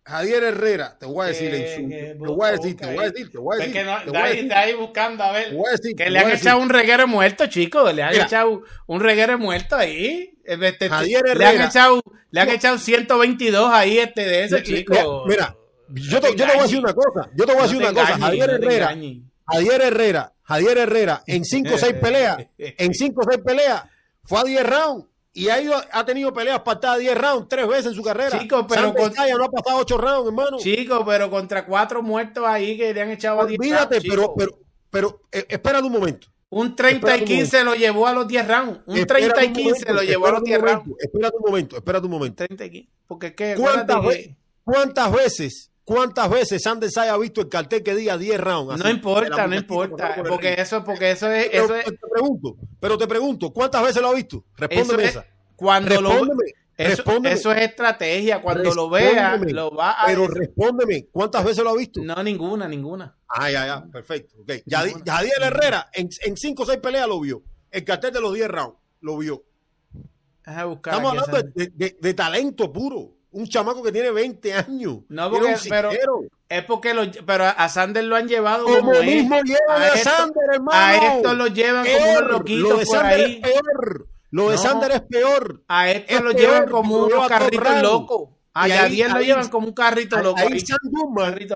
[0.05, 1.93] Jadiel Herrera, te voy a decir en su.
[1.93, 3.83] Eh, Te voy a decir, te voy a decir, te voy a Es decir.
[4.05, 4.17] que voy
[4.55, 5.49] a ahí, buscando a ver.
[5.49, 7.93] te voy a decir, Que le han echado un reguero muerto, chicos.
[7.93, 8.23] Le han Mira.
[8.23, 10.33] echado un reguero muerto ahí.
[10.45, 11.65] Este, Javier le han Herrera.
[11.65, 12.01] echado,
[12.31, 15.25] le han echado 122 ahí este de ese chico.
[15.27, 15.57] Mira,
[15.93, 17.29] yo te, yo te voy a decir una cosa.
[17.35, 18.17] Yo te voy a decir una cosa.
[18.17, 18.95] Javier Herrera.
[19.49, 23.83] Javier Herrera, Javier Herrera, en 5 o 6 peleas, en 5 o 6 peleas,
[24.25, 27.65] fue a 10 rounds y ha, ido, ha tenido peleas pactadas a 10 rounds tres
[27.67, 28.37] veces en su carrera.
[28.39, 30.57] Chico, pero Sander con- Saya no ha pasado 8 rounds, hermano.
[30.57, 34.33] Chico, pero contra cuatro muertos ahí que le han echado a 10 Olvídate, rounds, pero,
[34.35, 34.59] pero,
[34.89, 36.27] pero, eh, espérate un momento.
[36.49, 38.79] Un 30 y espérate un 15 lo llevó a los 10 rounds.
[38.85, 41.03] Un Espérate 30 y un 15 momento, lo llevó a los espérate 10 un rounds.
[41.03, 42.35] Espérate un momento, espérate un momento.
[42.45, 42.89] 30 y 15.
[43.07, 48.17] Porque ¿Cuántas, ve- ¿Cuántas veces, cuántas veces Sander Saya ha visto el cartel que diga
[48.17, 48.73] 10 rounds?
[48.73, 50.15] así, no importa, no importa.
[50.15, 53.81] por Porque eso, porque eso es, Pero eso es, te pregunto, pero te pregunto, ¿cuántas
[53.83, 54.43] veces lo ha visto?
[54.57, 55.25] eso Respóndeme es esa.
[55.55, 56.43] cuando lo Respóndeme,
[56.77, 57.35] eso, respóndeme.
[57.35, 58.41] eso es estrategia.
[58.41, 60.05] Cuando lo vea, lo va a.
[60.07, 62.01] Pero respóndeme, ¿cuántas veces lo ha visto?
[62.03, 63.15] No, ninguna, ninguna.
[63.29, 64.35] Ah, ya, ya, perfecto.
[64.43, 64.61] Okay.
[64.65, 67.41] Yadi- Yadiel Herrera en, en cinco o seis peleas lo vio.
[67.71, 69.43] El cartel de los 10 rounds lo vio.
[70.45, 73.16] Estamos hablando esa- de, de- de talento puro.
[73.37, 74.97] Un chamaco que tiene 20 años.
[75.09, 75.89] No, porque- pero-.
[76.49, 80.09] Es porque lo, pero a Sander lo han llevado como, Como mismo llevan a, esto-
[80.09, 80.71] Sander, hermano.
[80.79, 82.17] A estos lo llevan como Peor.
[82.23, 83.41] unos loquitos Lo de por Sander ahí.
[83.43, 84.07] es peor.
[84.31, 84.61] Lo de No.
[84.61, 85.61] Sander es peor.
[85.67, 88.29] A estos Es lo peor, llevan como unos carritos locos.
[88.53, 90.39] A Y ahí- Yadiel lo llevan como un carrito loco.
[90.39, 90.59] ahí ahí.
[90.61, 91.51] San Guzmán, ahí.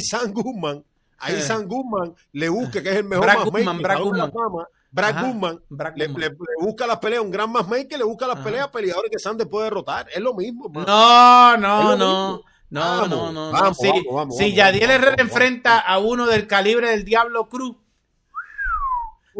[0.00, 0.84] San Guzmán,
[1.18, 1.42] ahí.
[1.42, 4.32] San Guzmán le busca que es el mejor matchmaker, Guzmán,
[4.90, 5.32] Brad Ajá,
[5.68, 6.20] Brad le, Guzmán.
[6.22, 6.36] le- le
[6.66, 8.44] busca las peleas, un gran matchmaker, le busca las Ajá.
[8.44, 10.06] peleas a peleadores que Sander puede derrotar.
[10.14, 10.86] Es lo mismo, hermano.
[10.86, 12.42] No, no, no.
[12.70, 13.50] No, Vamos, no, no, no.
[13.52, 17.76] vamos, Si, vamos, si Yadiel Herrera enfrenta a uno del calibre del Diablo Cruz,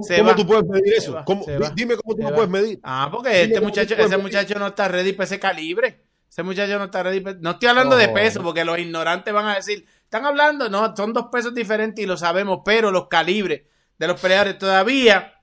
[0.01, 0.37] se ¿Cómo va.
[0.37, 1.13] tú puedes medir eso?
[1.15, 2.79] va, ¿Cómo- se di- va, dime cómo tú lo puedes medir.
[2.83, 4.19] Ah, porque Dime este muchacho, ese medir.
[4.23, 6.05] muchacho no está ready para ese calibre.
[6.31, 7.21] Ese muchacho no está ready.
[7.21, 10.95] pa- No estoy hablando de peso, porque los ignorantes van a decir, están hablando, no,
[10.97, 13.63] son dos pesos diferentes y lo sabemos, pero los calibres
[13.99, 15.35] de los peleadores todavía.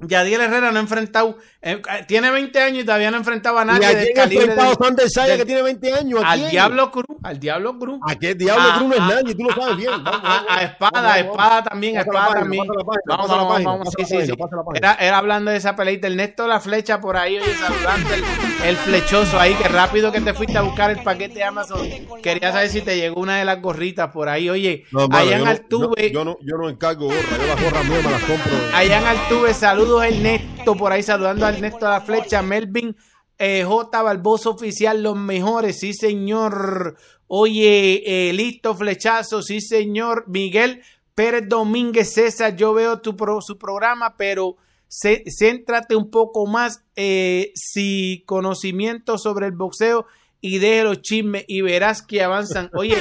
[0.00, 3.62] Yadiel Herrera no ha enfrentado, eh, tiene 20 años y todavía no ha enfrentado a
[3.62, 6.20] ¿Y nadie a del quién calibre enfrentado del- Sander Saya del- que tiene 20 años?
[6.22, 6.50] ¿A al quién?
[6.50, 8.00] Diablo Cruz, al Diablo Cruz.
[8.06, 9.34] ¿A qué Diablo A- Cruz no es a- nadie?
[9.34, 9.90] Tú lo sabes bien.
[9.92, 11.30] A, Vamos, a- vamos, a espada, vamos, a vamos.
[11.30, 12.64] espada también, a espada también.
[13.06, 14.32] Vamos, vamos, vamos, sí, sí, sí.
[14.74, 16.06] Era, era hablando de esa peleita.
[16.08, 18.14] El Néstor La Flecha por ahí, oye, saludante.
[18.14, 18.24] El,
[18.70, 21.88] el flechoso ahí, que rápido que te fuiste a buscar el paquete de Amazon.
[22.22, 24.50] Quería saber si te llegó una de las gorritas por ahí.
[24.50, 28.52] Oye, No, allá en Altuve, Yo, no, yo no encargo gorra, yo las gorras compro.
[28.76, 29.54] allá en Altuve,
[29.84, 32.96] saludos Ernesto, por ahí saludando a Ernesto a la flecha, Melvin
[33.38, 34.02] eh, J.
[34.02, 36.96] Barbosa Oficial, los mejores, sí señor.
[37.26, 40.24] Oye, eh, listo, flechazo, sí señor.
[40.28, 40.82] Miguel
[41.14, 44.56] Pérez Domínguez César, yo veo tu pro- su programa, pero
[44.88, 50.06] cé- céntrate un poco más eh, si conocimiento sobre el boxeo
[50.40, 52.70] y deje los chismes y verás que avanzan.
[52.74, 52.96] Oye,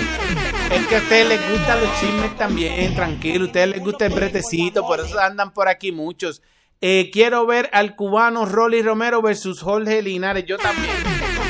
[0.71, 4.13] es que a ustedes les gustan los chismes también, tranquilo, a ustedes les gusta el
[4.13, 6.41] bretecito, por eso andan por aquí muchos.
[6.85, 10.93] Eh, quiero ver al cubano Rolly Romero versus Jorge Linares, yo también.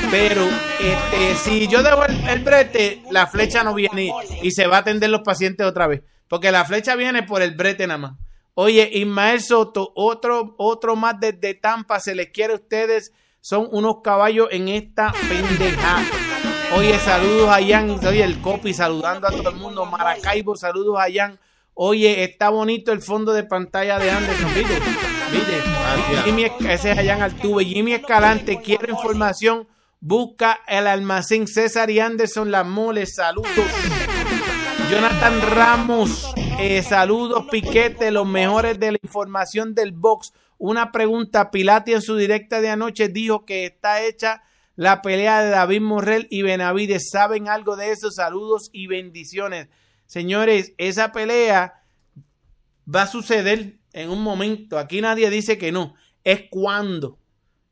[0.08, 4.12] Pero este, si yo dejo el, brete, la flecha no viene
[4.42, 6.02] y, se va a atender los pacientes otra vez.
[6.28, 8.12] Porque la flecha viene por el brete nada más.
[8.54, 13.12] Oye, Ismael Soto, otro, otro más desde Tampa, se les quiere a ustedes.
[13.40, 16.04] Son unos caballos en esta pendeja.
[16.76, 19.84] Oye, saludos a Jan, oye, el copy saludando a todo el mundo.
[19.84, 21.40] Maracaibo, saludos a Jan.
[21.76, 24.74] Oye, está bonito el fondo de pantalla de Anderson, ¿viste?
[26.24, 27.64] Jimmy, ese es Jan Altuve.
[27.64, 29.66] Jimmy Escalante, quiere información.
[30.00, 33.14] Busca el almacén César y Anderson Las Moles.
[33.14, 33.50] Saludos.
[34.90, 40.32] Jonathan Ramos, eh, saludos Piquete, los mejores de la información del box.
[40.58, 44.42] Una pregunta, Pilati en su directa de anoche dijo que está hecha
[44.76, 47.10] la pelea de David Morrell y Benavides.
[47.10, 48.10] ¿Saben algo de eso?
[48.10, 49.68] Saludos y bendiciones.
[50.06, 51.82] Señores, esa pelea
[52.92, 54.78] va a suceder en un momento.
[54.78, 55.94] Aquí nadie dice que no.
[56.22, 57.18] Es cuando.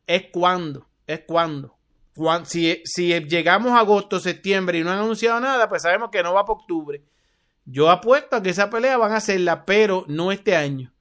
[0.07, 0.87] Es cuando.
[1.07, 1.77] Es cuando.
[2.15, 6.23] Cuan- si, si llegamos a agosto, septiembre y no han anunciado nada, pues sabemos que
[6.23, 7.03] no va para octubre.
[7.65, 10.93] Yo apuesto a que esa pelea van a hacerla, pero no este año.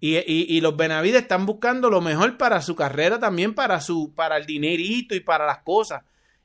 [0.00, 4.14] Y, y- y los Benavides están buscando lo mejor para su carrera, también para su,
[4.14, 6.02] para el dinerito y para las cosas.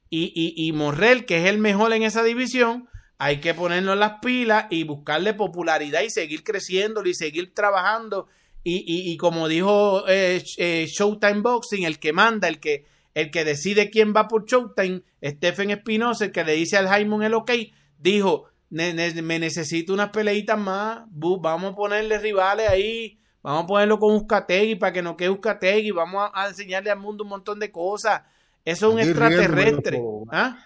[0.09, 2.87] Y, y, y Morrell, que es el mejor en esa división,
[3.23, 8.27] hay que ponernos las pilas y buscarle popularidad y seguir creciendo y seguir trabajando.
[8.65, 13.31] Y, y, y como dijo eh, eh, Showtime Boxing, el que manda, el que, el
[13.31, 17.33] que decide quién va por Showtime, Stephen Espinosa, el que le dice al Jaimon el
[17.33, 17.51] ok,
[17.97, 23.63] dijo, "Ne- ne- me necesito unas peleitas más, bu- vamos a ponerle rivales ahí, vamos
[23.63, 27.23] a ponerlo con Uzcategui para que no quede Uzcategui, vamos a, a enseñarle al mundo
[27.23, 28.21] un montón de cosas.
[28.65, 29.97] Eso es un extraterrestre.
[29.97, 30.25] riéndome yo solo.
[30.31, 30.57] ¿Ah?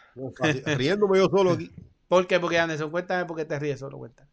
[0.77, 1.71] Riéndome yo solo aquí.
[2.07, 2.39] ¿Por qué?
[2.39, 4.29] Porque Anderson, cuéntame por qué te ríes solo, cuéntame.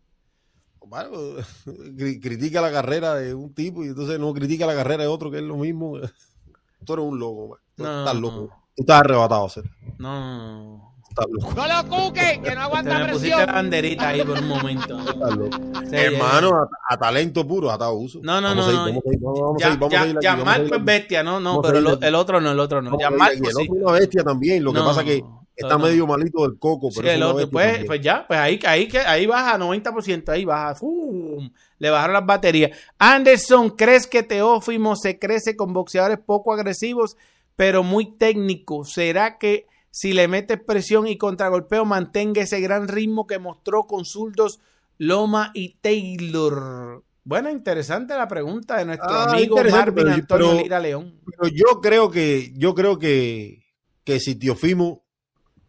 [0.86, 1.10] Bueno,
[1.96, 5.30] cri- critica la carrera de un tipo y entonces no critica la carrera de otro,
[5.30, 5.98] que es lo mismo.
[6.84, 7.58] Tú eres un loco, man.
[7.76, 8.20] Tú No, estás no.
[8.20, 8.48] loco.
[8.76, 9.70] Tú estás arrebatado, César.
[9.98, 10.94] No.
[11.08, 11.54] Estás loco.
[11.54, 13.46] No lo cuque, que no aguanta me pusiste presión.
[13.46, 14.98] la banderita ahí por un momento.
[14.98, 15.56] Estás loco.
[15.88, 18.20] Sí, Hermano, a, a talento puro, a uso.
[18.22, 19.00] No, no, Vamos no, no.
[19.22, 22.90] Vamos a vamos es bestia, no, no, pero el, otro no, el otro no.
[22.90, 23.46] Vamos Ya a seguir Marco aquí.
[23.46, 23.62] El sí.
[23.62, 24.64] otro es una bestia también.
[24.64, 25.24] Lo que No, pasa es que
[25.56, 25.84] está no.
[25.84, 26.90] medio malito del coco.
[26.90, 30.44] Sí, Pero es el otro, pues, pues ya, pues ahí, ahí, ahí baja 90%, ahí
[30.44, 30.74] baja.
[30.74, 31.50] ¡fum!
[31.78, 32.76] le bajaron las baterías.
[32.98, 37.16] Anderson, ¿crees que Teófimo se crece con boxeadores poco agresivos,
[37.56, 38.92] pero muy técnicos?
[38.92, 44.04] ¿Será que si le metes presión y contragolpeo mantenga ese gran ritmo que mostró con
[44.04, 44.60] zurdos
[44.98, 47.04] Loma y Taylor?
[47.26, 51.20] Bueno, interesante la pregunta de nuestro Ah, amigo Marvin Antonio pero- Lira León.
[51.24, 53.62] Pero yo creo que, yo creo que,
[54.04, 55.03] que si Teofimo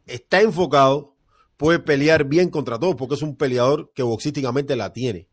[0.05, 1.15] está enfocado,
[1.57, 5.27] puede pelear bien contra todos, porque es un peleador que boxísticamente la tiene.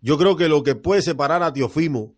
[0.00, 2.14] Yo creo que lo que puede separar a Teofimo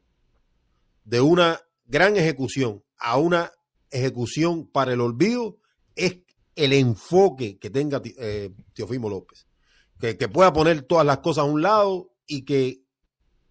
[1.05, 3.52] de una gran ejecución a una
[3.90, 5.59] ejecución para el olvido
[5.94, 6.18] es
[6.57, 9.46] el enfoque que tenga eh, Teofimo López.
[9.98, 12.82] Que, pueda poner todas las cosas a un lado y que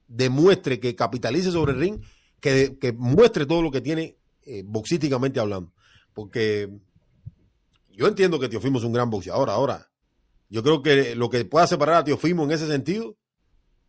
[0.07, 2.01] demuestre que capitalice sobre el ring,
[2.39, 5.71] que, que muestre todo lo que tiene eh, boxísticamente hablando.
[6.13, 6.69] Porque
[7.95, 9.49] yo entiendo que Teofimo es un gran boxeador.
[9.49, 9.89] Ahora,
[10.49, 13.15] yo creo que lo que pueda separar a Teofimo en ese sentido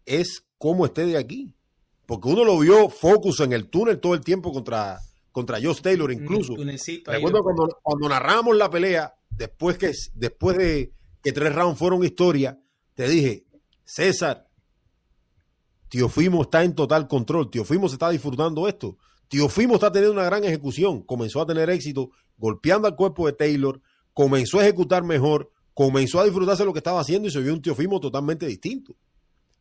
[0.07, 1.55] es cómo esté de aquí.
[2.07, 4.99] Porque uno lo vio focus en el túnel todo el tiempo contra,
[5.33, 6.55] contra Josh Taylor, incluso.
[6.55, 10.93] Recuerdo cuando, cuando narramos la pelea, después, que, después de
[11.23, 12.61] que tres rounds fueron historia,
[12.95, 13.47] te dije,
[13.85, 14.47] César,
[15.89, 18.99] Teofimo está en total control, Teofimo se está disfrutando esto,
[19.29, 23.81] Teofimo está teniendo una gran ejecución, comenzó a tener éxito golpeando al cuerpo de Taylor,
[24.15, 27.61] comenzó a ejecutar mejor, comenzó a disfrutarse lo que estaba haciendo y se vio un
[27.61, 28.97] Teofimo totalmente distinto.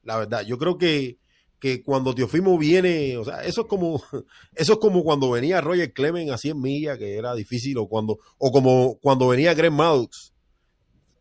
[0.04, 1.18] La verdad, yo creo que,
[1.60, 4.02] que cuando Teofimo viene, o sea, eso es como,
[4.56, 8.20] eso es como cuando venía Roger Clemens a 100 millas, que era difícil, o cuando,
[8.38, 10.34] o como cuando venía Greg Maddox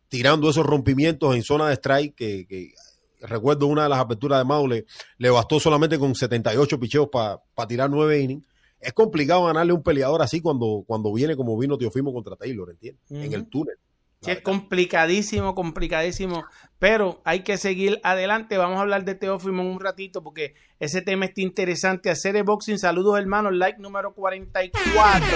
[0.07, 2.73] tirando esos rompimientos en zona de strike, que,
[3.21, 4.83] recuerdo una de las aperturas de Maddox,
[5.17, 8.45] le, bastó solamente con 78 picheos para tirar 9 innings.
[8.83, 12.69] Es complicado ganarle a un peleador así cuando, cuando viene como vino Teofimo contra Taylor,
[12.69, 13.03] ¿entiendes?
[13.09, 13.77] En el túnel.
[14.23, 16.45] Sí, es complicadísimo, complicadísimo,
[16.79, 18.57] pero hay que seguir adelante.
[18.57, 22.09] Vamos a hablar de Teófimo en un ratito porque ese tema está interesante.
[22.09, 25.27] Hacer el boxing, saludos hermanos, like número 44.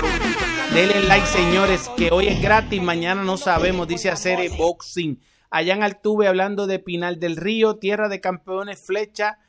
[0.74, 5.19] Denle like, señores, que hoy es gratis, mañana no sabemos, dice hacer el boxing.
[5.49, 9.40] Allá en Altuve, hablando de Pinal del Río, tierra de campeones, flecha,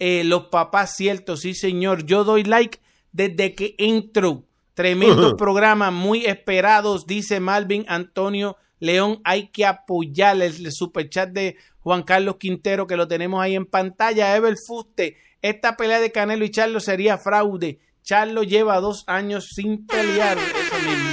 [0.00, 2.04] eh, los papás ciertos, sí señor.
[2.04, 2.80] Yo doy like
[3.12, 4.44] desde que entro.
[4.74, 12.02] Tremendo programa, muy esperados, dice Malvin Antonio León, hay que apoyar el, superchat de Juan
[12.02, 14.36] Carlos Quintero que lo tenemos ahí en pantalla.
[14.36, 17.80] Ever Fuste, esta pelea de Canelo y Charlo sería fraude.
[18.02, 20.38] Charlo lleva dos años sin pelear.
[20.38, 21.10] Eso mismo.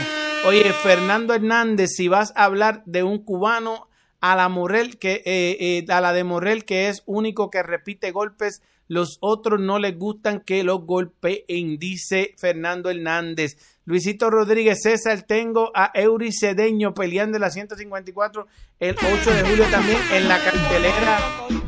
[0.48, 3.88] Oye, Fernando Hernández, si vas a hablar de un cubano
[4.22, 8.12] a la Morel, que, eh, eh, a la de Morel, que es único que repite
[8.12, 13.58] golpes, los otros no les gustan que los golpeen, dice Fernando Hernández.
[13.86, 18.48] Luisito Rodríguez César, tengo a Eury Cedeño peleando en la 154
[18.80, 21.20] el 8 de julio también en la cartelera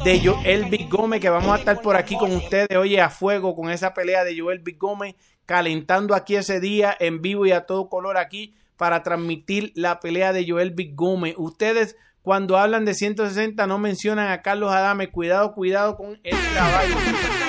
[0.03, 3.55] de Joel Big Gómez, que vamos a estar por aquí con ustedes, oye, a fuego
[3.55, 5.15] con esa pelea de Joel Big Gómez,
[5.45, 10.33] calentando aquí ese día en vivo y a todo color aquí para transmitir la pelea
[10.33, 11.35] de Joel Big Gómez.
[11.37, 15.09] Ustedes cuando hablan de 160 no mencionan a Carlos Adame.
[15.09, 16.95] Cuidado, cuidado con el caballo.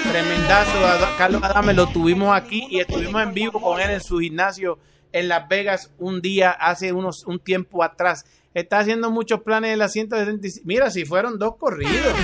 [0.09, 0.70] Tremendazo.
[1.18, 4.78] Carlos Adame lo tuvimos aquí y estuvimos en vivo con él en su gimnasio
[5.10, 8.24] en Las Vegas un día hace unos un tiempo atrás.
[8.55, 10.64] Está haciendo muchos planes en la 165.
[10.64, 12.14] Mira, si fueron dos corridos.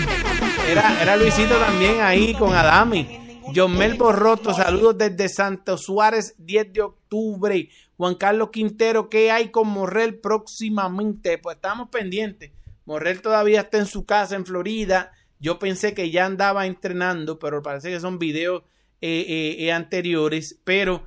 [0.71, 3.43] Era, Luisito también ahí con Adame.
[3.53, 7.69] John Mel Borroto, saludos desde Santo Suárez, 10 de octubre.
[7.97, 11.39] Juan Carlos Quintero, ¿qué hay con Morrel próximamente?
[11.39, 12.53] Pues estamos pendientes.
[12.85, 15.13] Morrel todavía está en su casa en Florida.
[15.39, 18.63] Yo pensé que ya andaba entrenando, pero parece que son videos
[19.01, 20.61] eh, eh, eh, anteriores.
[20.65, 21.05] Pero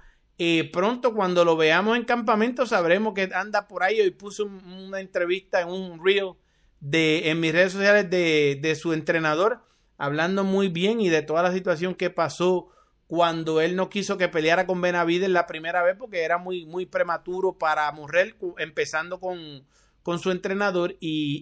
[0.72, 4.00] pronto cuando lo veamos en campamento sabremos que anda por ahí.
[4.00, 6.34] Hoy puso una entrevista en un reel
[6.80, 9.64] de, en mis redes sociales de, de su entrenador,
[9.98, 12.70] hablando muy bien y de toda la situación que pasó
[13.08, 16.86] cuando él no quiso que peleara con Benavides la primera vez porque era muy, muy
[16.86, 19.66] prematuro para Morrel, empezando con,
[20.04, 21.42] con su entrenador y,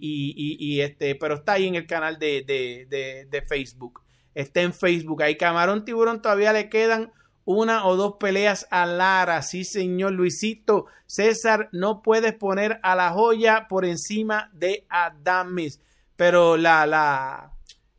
[0.60, 4.04] y, este, pero está ahí en el canal de, de, de, Facebook.
[4.36, 5.24] Está en Facebook.
[5.24, 7.12] Ahí Camarón Tiburón todavía le quedan
[7.46, 9.42] una o dos peleas a Lara.
[9.42, 10.86] Sí, señor Luisito.
[11.08, 15.80] César, no puedes poner a la joya por encima de Adames.
[16.16, 17.54] Pero la, la,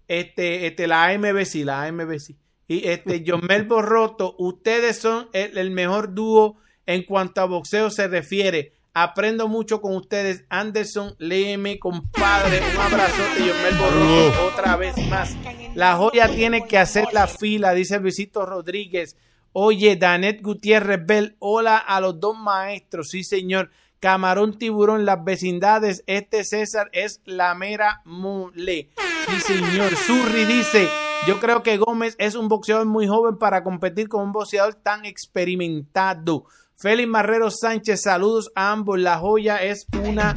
[0.07, 2.37] este, este, la AMB sí, la AMB sí
[2.69, 8.73] y este Mel Borroto, ustedes son el, mejor dúo en cuanto a boxeo se refiere.
[8.93, 10.45] Aprendo mucho con ustedes.
[10.49, 12.61] Anderson, léeme, compadre.
[12.75, 15.37] Un abrazote, Mel Borroto, otra vez más.
[15.75, 19.17] La joya tiene que hacer la fila, dice Luisito Rodríguez.
[19.53, 23.11] Oye, Danet Gutiérrez Bell, hola a los dos maestros.
[23.11, 23.71] Sí, señor.
[24.01, 26.03] Camarón Tiburón, las vecindades.
[26.07, 28.91] Este César es la mera mole.
[29.29, 29.95] Sí, señor.
[29.97, 30.89] Surri dice.
[31.27, 35.05] Yo creo que Gómez es un boxeador muy joven para competir con un boxeador tan
[35.05, 36.45] experimentado.
[36.75, 38.99] Félix Marrero Sánchez, saludos a ambos.
[38.99, 40.35] La joya es una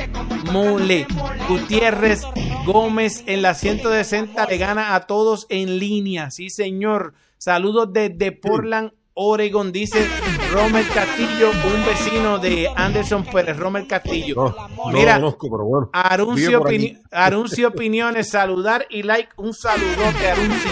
[0.51, 1.06] mole.
[1.47, 2.23] Gutiérrez
[2.65, 6.31] Gómez en la 160 le gana a todos en línea.
[6.31, 7.14] Sí, señor.
[7.38, 10.07] Saludos desde Portland, Oregon, dice
[10.53, 14.55] Romer Castillo, un vecino de Anderson Pérez, Romer Castillo.
[14.93, 15.21] Mira,
[17.11, 20.71] Aruncio, Opiniones, saludar y like, un saludote, Aruncio.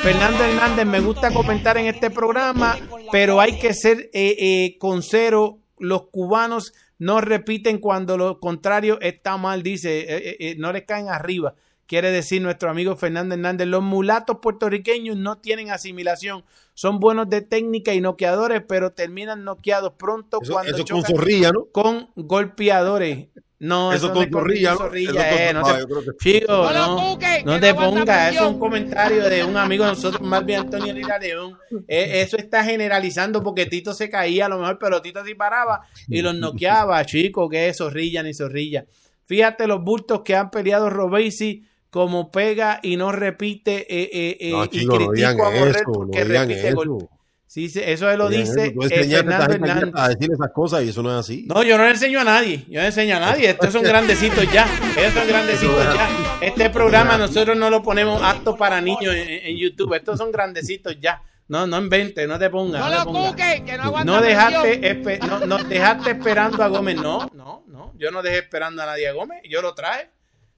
[0.00, 2.78] Fernando Hernández, me gusta comentar en este programa,
[3.12, 5.58] pero hay que ser eh, eh, con cero.
[5.78, 11.54] Los cubanos no repiten cuando lo contrario está mal, dice, eh, no les caen arriba
[11.92, 13.66] quiere decir nuestro amigo Fernando Hernández.
[13.66, 16.42] Los mulatos puertorriqueños no tienen asimilación.
[16.72, 21.66] Son buenos de técnica y noqueadores, pero terminan noqueados pronto cuando eso con zorrilla, ¿no?
[21.66, 23.28] Con golpeadores.
[23.58, 24.90] No, eso, con zorrilla, ¿no?
[24.94, 29.90] Eh, no, te, chico, no, no te pongas, es un comentario de un amigo de
[29.90, 31.58] nosotros, más bien Antonio Lira León.
[31.86, 35.82] Eh, eso está generalizando porque Tito se caía a lo mejor, pero Tito sí paraba
[36.08, 38.86] y los noqueaba, chico, que es zorrilla ni zorrilla.
[39.24, 44.50] Fíjate los bultos que han peleado Robesi como pega y no repite eh, eh, eh
[44.50, 46.74] no, chico, y critico no a Morrell eso, porque no repite eso.
[46.74, 47.08] golpe.
[47.46, 49.92] Sí, eso él lo dice eh, Fernando Hernández.
[49.94, 51.44] A decir esas cosas y eso no es así.
[51.46, 52.64] No, yo no le enseño a nadie.
[52.66, 53.50] Yo no enseño a nadie.
[53.50, 54.66] Estos son grandecitos ya.
[54.96, 56.38] Estos son grandecitos ya.
[56.40, 59.92] Este programa nosotros no lo ponemos apto para niños en, en, YouTube.
[59.92, 61.22] Estos son grandecitos ya.
[61.48, 62.80] No, no inventes, no te pongas.
[62.80, 63.60] No, no lo pongas.
[63.60, 66.96] que no no dejaste, no, no dejaste esperando a Gómez.
[66.96, 67.92] No, no, no.
[67.98, 69.42] Yo no dejé esperando a nadie a Gómez.
[69.46, 70.08] Yo lo traje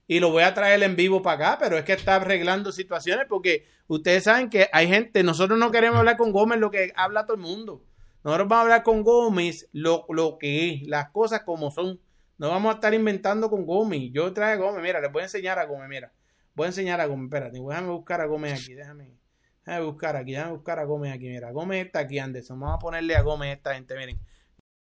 [0.07, 3.25] y lo voy a traer en vivo para acá, pero es que está arreglando situaciones
[3.27, 7.25] porque ustedes saben que hay gente, nosotros no queremos hablar con Gómez lo que habla
[7.25, 7.83] todo el mundo.
[8.23, 11.99] Nosotros vamos a hablar con Gómez lo, lo que es, las cosas como son.
[12.37, 14.11] No vamos a estar inventando con Gómez.
[14.11, 16.11] Yo traje a Gómez, mira, les voy a enseñar a Gómez, mira.
[16.53, 19.17] Voy a enseñar a Gómez, espérate, déjame buscar a Gómez aquí, déjame.
[19.65, 21.51] Déjame buscar aquí, déjame buscar a Gómez aquí, mira.
[21.51, 22.59] Gómez está aquí, Anderson.
[22.59, 24.19] Vamos a ponerle a Gómez esta gente, miren.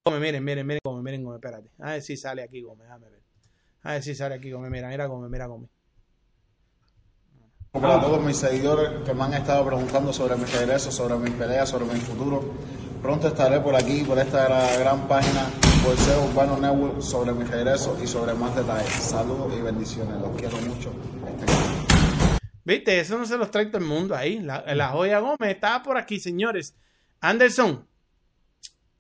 [0.05, 1.71] Gómez, miren, miren, miren, Gómez, miren, Gómez, espérate.
[1.79, 3.18] A ver si sale aquí Gómez, déjame ver.
[3.83, 5.71] A ver si sale aquí Gómez, mira, mira Gómez, mira Gómez.
[7.73, 11.69] Para todos mis seguidores que me han estado preguntando sobre mis regresos, sobre mis peleas,
[11.69, 12.55] sobre mi futuro,
[13.03, 15.47] pronto estaré por aquí, por esta gran página,
[15.85, 18.91] Bolseo Urbano Network, sobre mi regreso y sobre más detalles.
[18.93, 20.93] Saludos y bendiciones, los quiero mucho.
[22.65, 24.41] Viste, eso no se los trae todo el mundo ahí.
[24.41, 26.75] La, la joya Gómez estaba por aquí, señores.
[27.21, 27.88] Anderson,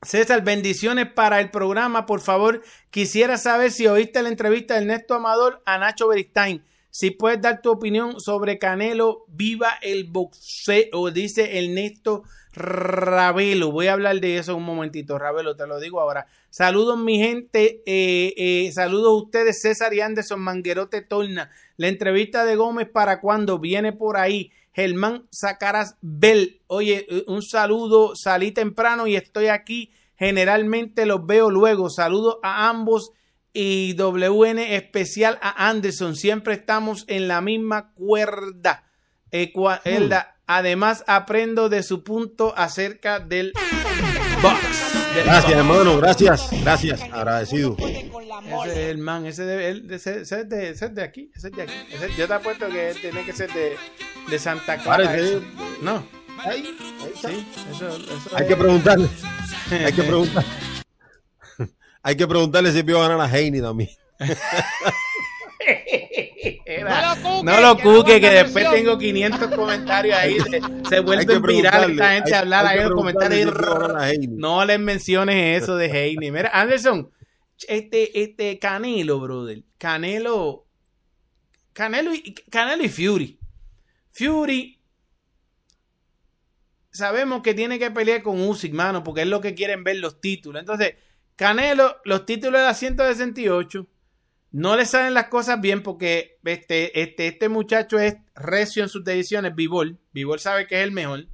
[0.02, 2.06] César, bendiciones para el programa.
[2.06, 6.64] Por favor, quisiera saber si oíste la entrevista de Ernesto Amador a Nacho Beristain.
[6.90, 12.22] Si puedes dar tu opinión sobre Canelo, viva el boxeo, dice Ernesto
[12.52, 13.72] Ravelo.
[13.72, 16.26] Voy a hablar de eso un momentito, Ravelo, te lo digo ahora.
[16.48, 17.82] Saludos, mi gente.
[17.84, 21.50] Eh, eh, saludos a ustedes, César y Anderson Manguerote Torna.
[21.76, 24.52] La entrevista de Gómez para cuando viene por ahí.
[24.78, 26.62] Germán Sacaras Bell.
[26.68, 28.12] Oye, eh, un saludo.
[28.14, 29.90] Salí temprano y estoy aquí.
[30.16, 31.90] Generalmente los veo luego.
[31.90, 33.10] Saludos a ambos
[33.52, 36.14] y WN especial a Anderson.
[36.14, 38.84] Siempre estamos en la misma cuerda.
[40.46, 43.54] Además, aprendo de su punto acerca del
[44.40, 45.24] box.
[45.24, 45.96] gracias, hermano.
[45.96, 46.50] Gracias.
[46.62, 47.02] Gracias.
[47.02, 47.76] Agradecido.
[48.44, 49.26] Ese es el man.
[49.26, 51.30] Ese, de, ese, ese, de, ese de aquí.
[51.34, 51.72] Ese de aquí.
[51.92, 53.76] Ese, yo te apuesto que tiene que ser de,
[54.28, 55.16] de Santa Clara.
[55.82, 56.04] No.
[56.38, 58.48] Ahí, ahí sí, eso, eso Hay es...
[58.48, 59.08] que preguntarle.
[59.70, 60.50] Hay que preguntarle.
[62.02, 63.90] Hay que preguntarle si vio ganar a Heine también.
[67.42, 70.38] no lo cuque, que, después tengo 500 comentarios ahí.
[70.40, 73.52] Se, se vuelve viral esta gente a hablar ahí en los comentarios.
[74.30, 76.30] no les menciones eso de Heine.
[76.30, 77.10] Mira, Anderson,
[77.66, 79.64] este, este Canelo, brother.
[79.78, 80.66] Canelo.
[81.72, 83.38] Canelo y, Canelo y Fury.
[84.12, 84.80] Fury.
[86.90, 90.20] Sabemos que tiene que pelear con Usyk, mano, porque es lo que quieren ver los
[90.20, 90.60] títulos.
[90.60, 90.94] Entonces,
[91.36, 93.86] Canelo, los títulos de la 168
[94.50, 99.04] no le salen las cosas bien porque este, este, este muchacho es recio en sus
[99.04, 99.98] decisiones, Vivol.
[100.12, 101.26] Vivol sabe que es el mejor,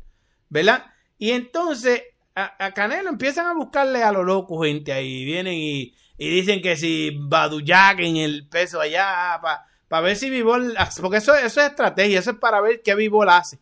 [0.48, 0.86] ¿verdad?
[1.16, 2.02] Y entonces
[2.34, 5.24] a, Canelo empiezan a buscarle a lo loco gente ahí.
[5.24, 9.40] Vienen y, dicen que si Baduyak en el peso allá,
[9.88, 13.28] para ver si Vivol, porque eso, eso es estrategia, eso es para ver qué Vivol
[13.28, 13.60] hace.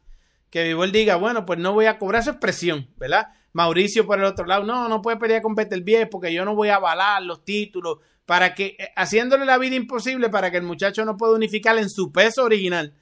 [0.51, 3.29] Que Vivol diga, bueno, pues no voy a cobrar, su expresión, ¿verdad?
[3.53, 6.69] Mauricio por el otro lado, no, no puede pelear con Beterbiev porque yo no voy
[6.69, 11.05] a avalar los títulos para que, eh, haciéndole la vida imposible para que el muchacho
[11.05, 12.95] no pueda unificar en su peso original.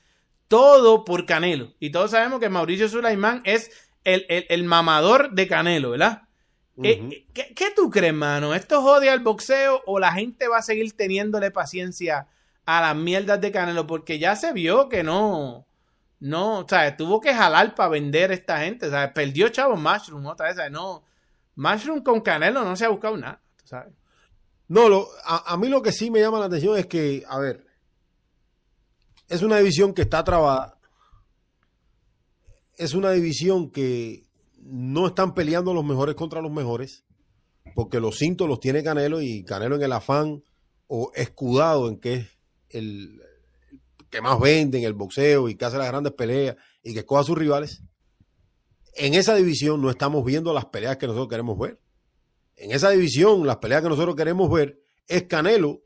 [0.48, 1.74] Todo por Canelo.
[1.78, 3.70] Y todos sabemos que Mauricio Sulaimán es
[4.02, 6.22] el, mamador de Canelo, ¿verdad?
[6.82, 8.54] Eh, ¿qué, ¿qué, tú crees, mano?
[8.54, 12.28] ¿Esto jode al boxeo o la gente va a seguir teniéndole paciencia
[12.64, 13.86] a las mierdas de Canelo?
[13.86, 15.66] Porque ya se vio que no,
[16.20, 20.26] no, o sea, tuvo que jalar para vender esta gente, o sea, perdió Chavo Mushroom
[20.26, 20.70] otra vez, ¿sabes?
[20.70, 21.02] no,
[21.56, 23.92] Mushroom con Canelo no se ha buscado nada, ¿sabes?
[24.68, 27.66] No, lo, a, mí lo que sí me llama la atención es que, a ver,
[29.28, 30.78] es una división que está trabada.
[32.76, 34.29] Es una división que
[34.70, 37.04] no están peleando los mejores contra los mejores,
[37.74, 40.42] porque los cintos los tiene Canelo y Canelo en el afán
[40.86, 42.26] o escudado en que es
[42.70, 43.20] el
[44.08, 47.20] que más vende en el boxeo y que hace las grandes peleas y que escoja
[47.20, 47.82] a sus rivales.
[48.94, 51.78] En esa división no estamos viendo las peleas que nosotros queremos ver
[52.60, 55.82] en esa división, las peleas que nosotros queremos ver es Canelo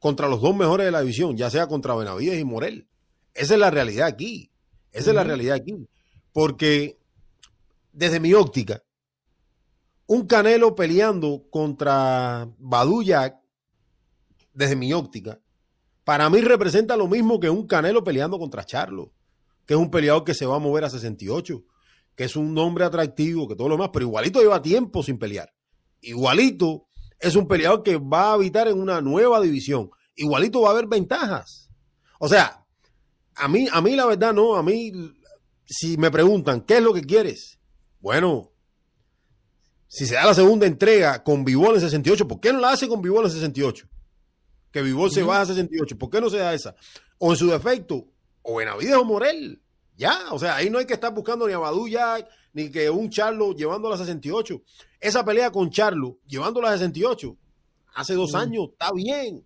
[0.00, 2.88] contra los dos mejores de la división, ya sea contra Benavides y Morel.
[3.32, 4.50] Esa es la realidad aquí.
[4.90, 5.88] Esa es la realidad aquí.
[6.32, 6.98] Porque
[7.96, 8.82] desde mi óptica,
[10.06, 13.36] un Canelo peleando contra Baduyak,
[14.52, 15.40] desde mi óptica,
[16.04, 19.12] para mí representa lo mismo que un Canelo peleando contra Charlo,
[19.66, 21.64] que es un peleador que se va a mover a 68,
[22.14, 25.52] que es un nombre atractivo, que todo lo demás, pero igualito lleva tiempo sin pelear
[26.06, 29.90] igualito es un peleador que va a habitar en una nueva división.
[30.14, 31.70] Igualito va a haber ventajas.
[32.18, 32.64] O sea,
[33.34, 34.92] a mí, a mí la verdad no, a mí,
[35.64, 37.55] si me preguntan, ¿qué es lo que quieres?
[38.06, 38.52] Bueno,
[39.88, 42.86] si se da la segunda entrega con Vivol en 68, ¿por qué no la hace
[42.86, 43.84] con Vivol en 68?
[44.70, 46.76] Que Vivol se va a 68, ¿por qué no se da esa?
[47.18, 48.06] O en su defecto,
[48.42, 49.60] o en Avides o Morel.
[49.96, 52.88] Ya, o sea, ahí no hay que estar buscando ni a Badu ya, ni que
[52.88, 54.62] un Charlo llevando a la 68.
[55.00, 57.36] Esa pelea con Charlo, llevándola a 68,
[57.96, 59.44] hace dos años, está bien.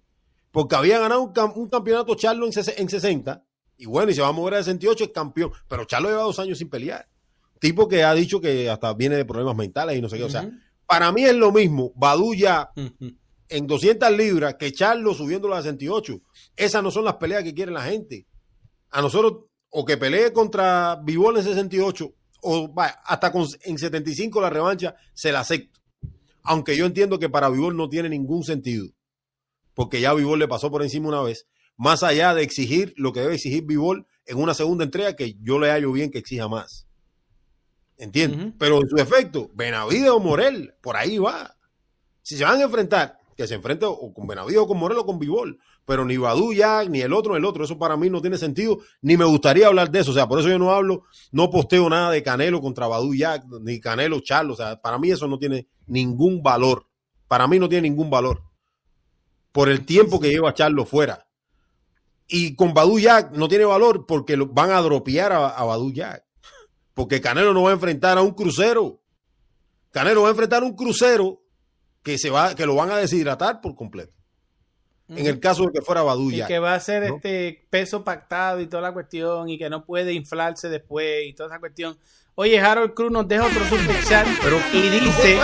[0.51, 3.43] Porque había ganado un, campeonato Charlo en, 60.
[3.79, 5.51] Y bueno, y se va a mover a 68, es campeón.
[5.67, 7.10] Pero Charlo lleva dos años sin pelear.
[7.61, 10.25] Tipo que ha dicho que hasta viene de problemas mentales y no sé qué.
[10.25, 10.51] O sea,
[10.87, 11.93] para mí es lo mismo.
[11.95, 13.13] Badu ya Ujú.
[13.49, 16.21] en 200 libras que Charlo subiéndolo a 68.
[16.57, 18.27] Esas no son las peleas que quiere la gente.
[18.91, 22.13] A nosotros, o que pelee contra Vivol en 68,
[22.43, 25.79] o vaya, hasta con, en 75 la revancha, se la acepto.
[26.43, 28.89] Aunque yo entiendo que para Vivol no tiene ningún sentido.
[29.75, 31.47] Porque ya Vivol le pasó por encima una vez.
[31.77, 35.59] Más allá de exigir lo que debe exigir Vivol en una segunda entrega, que yo
[35.59, 36.87] le hallo bien que exija más.
[38.01, 38.55] ¿Entiendes?
[38.59, 41.57] Pero en su efecto, Benavides o Morel, por ahí va.
[42.23, 45.07] Si se van a enfrentar, que se enfrente o con Benavides o con Morel o
[45.07, 45.59] con Vivol.
[45.85, 47.65] Pero ni Badu ya, ni el otro, ni el otro.
[47.65, 50.13] Eso para mí no tiene sentido, ni me gustaría hablar de eso.
[50.13, 51.03] O sea, por eso yo no hablo,
[51.33, 54.53] no posteo nada de Canelo contra Badu Jack, ni Canelo Charlo.
[54.55, 56.87] O sea, para mí eso no tiene ningún valor.
[57.29, 58.43] Para mí no tiene ningún valor.
[59.53, 61.27] Por el tiempo que lleva Charlo fuera.
[62.29, 65.93] Y con Badu Jack no tiene valor porque lo- van a dropear a, a Badu
[65.93, 66.25] Jack.
[67.01, 69.01] Porque Canelo no va a enfrentar a un crucero.
[69.91, 71.41] Canelo va a enfrentar a un crucero
[72.03, 74.13] que se va, que lo van a deshidratar por completo.
[75.09, 77.17] En el caso de que fuera Badu Y que va a ser ¿no?
[77.17, 81.49] este peso pactado y toda la cuestión y que no puede inflarse después y toda
[81.49, 81.97] esa cuestión.
[82.35, 84.27] Oye, Harold Cruz nos deja otro super chat
[84.75, 85.39] y dice,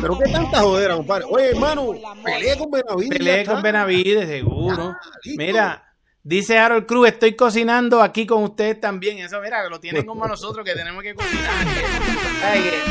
[0.00, 1.24] Pero qué tanta jodera, compadre.
[1.28, 1.92] Oye, hermano,
[2.24, 3.20] pelea con Benavides.
[3.20, 3.52] está.
[3.52, 4.94] con Benavides, seguro.
[5.24, 5.32] Ya.
[5.36, 5.93] Mira,
[6.24, 9.18] dice Harold Cruz, estoy cocinando aquí con ustedes también.
[9.18, 11.66] Eso, mira, lo tienen como nosotros que tenemos que cocinar.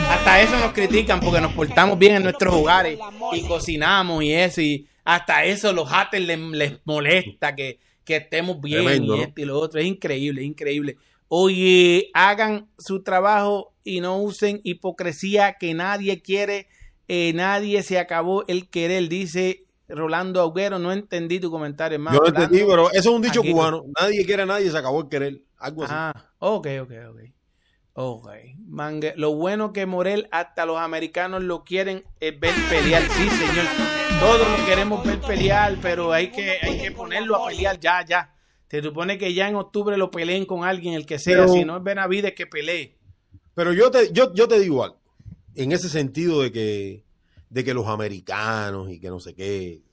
[0.10, 2.98] Hasta eso nos critican porque nos portamos bien en nuestros hogares
[3.34, 4.62] y cocinamos y eso.
[4.62, 9.42] Y hasta eso los haters les, les molesta que, que estemos bien Tremendo, y esto
[9.42, 9.80] y lo otro.
[9.80, 10.98] Es increíble, es increíble.
[11.28, 16.68] Oye, hagan su trabajo y no usen hipocresía que nadie quiere.
[17.08, 19.64] eh, nadie se acabó el querer, dice
[19.94, 20.80] Rolando Aguero.
[20.80, 22.18] No entendí tu comentario, hermano.
[22.18, 23.84] Yo no entendí, pero eso es un dicho Aquí- cubano.
[24.00, 25.42] Nadie quiere a nadie, se acabó el querer.
[25.58, 25.94] Algo así.
[25.96, 27.20] Ah, ok, ok, ok.
[27.96, 28.28] Ok.
[28.68, 33.04] Mangue- lo bueno que Morel, hasta los americanos lo quieren es ver pelear.
[33.04, 33.66] Sí, señor.
[34.20, 38.34] Todos lo queremos ver pelear, pero hay que, hay que ponerlo a pelear ya, ya.
[38.70, 41.38] Se supone que ya en octubre lo peleen con alguien, el que sea.
[41.38, 42.98] Pero- si no es Benavides, que pelee.
[43.54, 45.00] Pero yo te, yo, yo te digo algo.
[45.54, 47.03] En ese sentido de que,
[47.54, 49.84] de que los americanos y que no sé qué.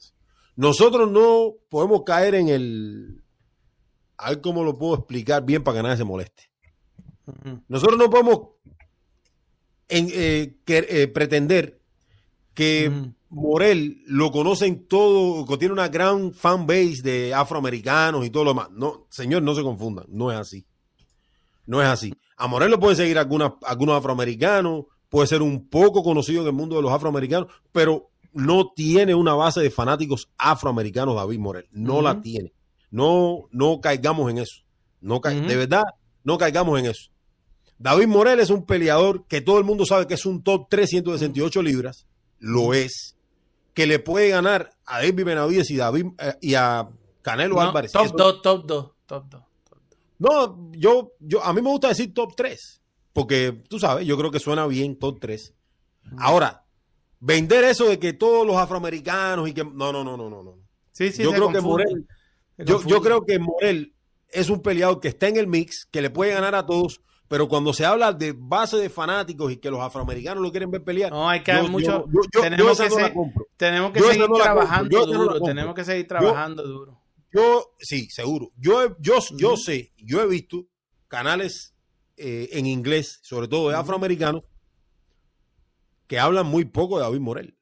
[0.56, 3.22] Nosotros no podemos caer en el.
[4.16, 6.50] A ver cómo lo puedo explicar bien para que nadie se moleste.
[7.68, 8.40] Nosotros no podemos
[9.88, 11.80] en, eh, que- eh, pretender
[12.54, 12.90] que.
[13.32, 18.50] Morel lo conocen todo, que tiene una gran fan base de afroamericanos y todo lo
[18.50, 18.70] demás.
[18.72, 20.66] No, señor, no se confundan, no es así.
[21.64, 22.12] No es así.
[22.36, 26.52] A Morel lo pueden seguir algunas, algunos afroamericanos, puede ser un poco conocido en el
[26.54, 31.66] mundo de los afroamericanos, pero no tiene una base de fanáticos afroamericanos David Morel.
[31.72, 32.52] No la tiene.
[32.90, 34.62] No, no caigamos en eso.
[35.02, 35.30] No ca-.
[35.30, 35.84] De verdad,
[36.24, 37.10] no caigamos en eso.
[37.78, 41.62] David Morel es un peleador que todo el mundo sabe que es un top 368
[41.62, 42.06] libras.
[42.38, 43.16] Lo es.
[43.74, 46.88] Que le puede ganar a David Benavides y, David, eh, y a
[47.22, 47.92] Canelo No, Álvarez.
[47.92, 49.42] top Eso- 2, top 2, top 2.
[50.18, 52.79] no, yo, yo, a mí me gusta decir top 3,
[53.12, 55.54] porque tú sabes, yo creo que suena bien top 3.
[56.18, 56.64] Ahora,
[57.18, 59.64] vender eso de que todos los afroamericanos y que...
[59.64, 60.42] No, no, no, no, no.
[60.42, 60.58] no.
[60.92, 61.60] Sí, sí, yo se creo que.
[61.60, 62.06] Morel,
[62.56, 63.94] Se yo, yo creo que Morel
[64.28, 67.48] es un peleador que está en el mix, que le puede ganar a todos, pero
[67.48, 71.10] cuando se habla de base de fanáticos y que los afroamericanos lo quieren ver pelear,
[71.10, 72.06] No, hay que yo- mucho.
[72.12, 73.46] yo- yo- tenemos que no compro.
[73.56, 75.40] Tenemos que seguir no trabajando no duro.
[75.40, 77.00] tenemos que seguir trabajando duro.
[77.32, 78.50] Yo, sí, seguro.
[78.56, 80.66] Yo, yo, yo sé, yo he visto
[81.08, 81.74] canales
[82.20, 84.42] eh, en inglés, sobre todo de afroamericanos,
[86.06, 87.56] que hablan muy poco de David Morel.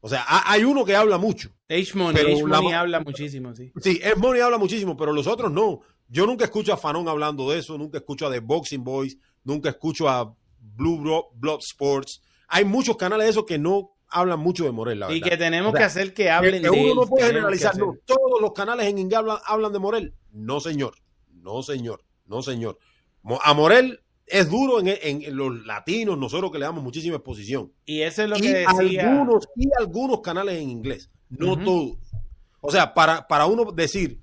[0.00, 1.50] O sea, ha- hay uno que habla mucho.
[1.68, 3.72] H Money, H Money habla muchísimo, sí.
[3.82, 5.80] Sí, es Money habla muchísimo, pero los otros no.
[6.08, 9.68] Yo nunca escucho a Fanon hablando de eso, nunca escucho a The Boxing Boys, nunca
[9.68, 12.22] escucho a Blue Bro- Blood Sports.
[12.48, 15.30] Hay muchos canales de esos que no hablan mucho de Morel, la Y verdad.
[15.30, 16.94] que tenemos O sea, que hacer que hablen que de uno él.
[16.96, 17.94] no puede generalizar, no.
[18.06, 20.14] Todos los canales en inglés hablan, hablan de Morel.
[20.32, 20.94] No, señor.
[21.32, 22.02] No, señor.
[22.26, 22.78] No, señor.
[23.42, 27.72] A Morel es duro en, en- en los latinos, nosotros que le damos muchísima exposición.
[27.84, 29.10] Y eso es lo y que decía.
[29.10, 31.64] algunos, y algunos canales en inglés, no Ujú.
[31.64, 31.98] todos.
[32.60, 34.20] O sea, para, para uno decir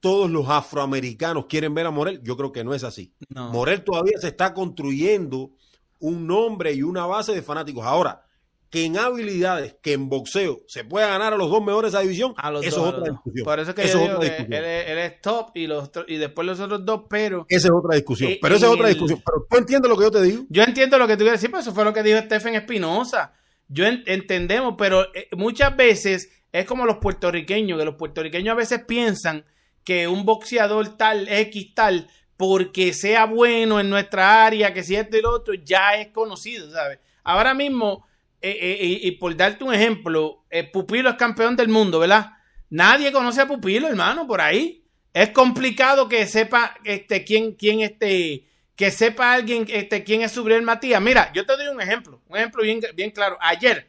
[0.00, 3.12] todos los afroamericanos quieren ver a Morel, yo creo que no es así.
[3.28, 3.50] No.
[3.52, 5.52] Morel todavía se está construyendo
[5.98, 7.84] un nombre y una base de fanáticos.
[7.84, 8.24] Ahora,
[8.70, 12.02] que en habilidades, que en boxeo se pueda ganar a los dos mejores de esa
[12.02, 13.44] división, A los eso dos, es otra discusión.
[13.44, 14.64] Por eso que Eso yo es digo otra que discusión.
[14.64, 17.96] él, él es top y, los, y después los otros dos, pero Esa es otra
[17.96, 18.30] discusión.
[18.30, 19.22] Eh, pero esa es otra el- discusión.
[19.26, 20.44] Pero tú entiendes lo que yo te digo.
[20.48, 23.32] yo entiendo lo que tú quieres decir, pero eso fue lo que dijo Stephen Espinosa.
[23.68, 28.56] Yo en- entendemos, pero eh, muchas veces es como los puertorriqueños, que los puertorriqueños a
[28.56, 29.44] veces piensan
[29.84, 35.16] que un boxeador tal, X tal, porque sea bueno en nuestra área, que si esto
[35.16, 36.98] y lo otro, ya es conocido, ¿sabes?
[37.24, 38.06] Ahora mismo,
[38.42, 42.32] eh, eh, y por darte un ejemplo, eh, Pupilo es campeón del mundo, ¿verdad?
[42.70, 44.82] Nadie conoce a Pupilo, hermano, por ahí.
[45.12, 48.46] Es complicado que sepa este, quién, quién este,
[48.76, 51.02] que sepa alguien este, quién es Subriel Matías.
[51.02, 53.36] Mira, yo te doy un ejemplo, un ejemplo bien, bien claro.
[53.40, 53.88] Ayer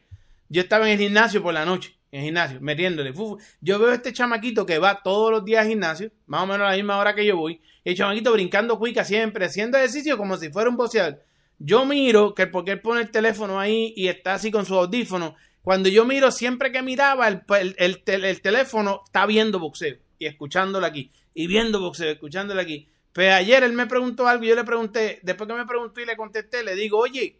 [0.49, 3.13] yo estaba en el gimnasio por la noche, en el gimnasio, metiéndole.
[3.61, 6.67] Yo veo a este chamaquito que va todos los días al gimnasio, más o menos
[6.67, 10.17] a la misma hora que yo voy, y el chamaquito brincando cuica siempre, haciendo ejercicio
[10.17, 11.23] como si fuera un boxeador.
[11.63, 15.35] Yo miro que porque él pone el teléfono ahí y está así con su audífono.
[15.61, 17.43] Cuando yo miro, siempre que miraba, el,
[17.77, 21.11] el, el, teléfono está viendo boxeo y escuchándolo aquí.
[21.35, 22.89] Y viendo boxeo, escuchándolo aquí.
[23.13, 26.05] Pues ayer él me preguntó algo y yo le pregunté, después que me preguntó y
[26.07, 27.39] le contesté, le digo, oye,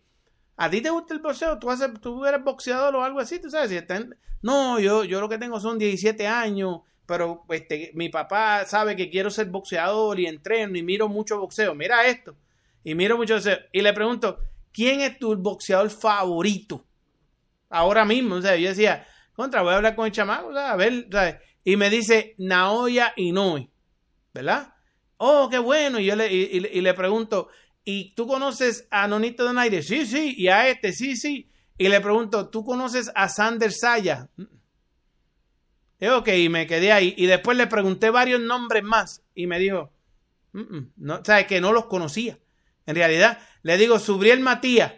[0.55, 1.57] ¿a ti te gusta el boxeo?
[1.57, 3.39] ¿Tú, haces, tú eres boxeador o algo así?
[3.39, 3.71] ¿Tú sabes?
[3.71, 3.79] Si
[4.43, 9.09] No, yo, yo lo que tengo son 17 años, pero este, mi papá sabe que
[9.09, 11.73] quiero ser boxeador y entreno y miro mucho boxeo.
[11.73, 12.35] Mira esto
[12.83, 14.39] y miro mucho ese, y le pregunto,
[14.71, 16.85] ¿quién es tu boxeador favorito?
[17.69, 20.71] Ahora mismo, o sea, yo decía, contra, voy a hablar con el chamaco, o sea,
[20.71, 21.35] a ver, ¿sabes?
[21.63, 23.69] y me dice Naoya Inoue,
[24.33, 24.73] ¿verdad?
[25.17, 27.49] Oh, qué bueno, y yo le, y, le pregunto,
[27.85, 29.83] ¿y tú conoces a Nonito Donaire?
[29.83, 31.51] Sí, sí, y a este, sí, sí.
[31.77, 34.29] Y le pregunto, ¿tú conoces a Sander Saya?
[36.01, 37.13] Ok, y me quedé ahí.
[37.17, 39.93] Y después le pregunté varios nombres más y me dijo,
[40.95, 41.45] no, ¿sabes?
[41.45, 42.39] Que no los conocía.
[42.85, 44.93] En realidad, le digo, Subriel Matías,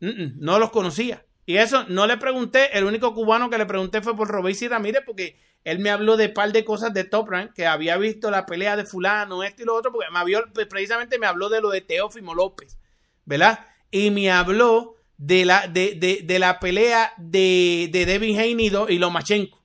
[0.00, 1.24] no los conocía.
[1.46, 5.02] Y eso no le pregunté, el único cubano que le pregunté fue por Robéis Ramírez,
[5.06, 8.46] porque él me habló de par de cosas de Top Rank, que había visto la
[8.46, 11.60] pelea de fulano, esto y lo otro, porque me había, pues, precisamente me habló de
[11.60, 12.78] lo de Teófimo López,
[13.24, 13.66] ¿verdad?
[13.90, 19.58] Y me habló de la, de, de, la pelea de, de Devin Haney y Lomachenko.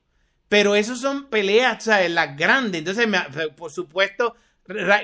[0.48, 2.10] Pero eso son peleas, ¿sabes?
[2.10, 2.78] Las grandes.
[2.78, 3.06] Entonces,
[3.56, 4.36] por supuesto,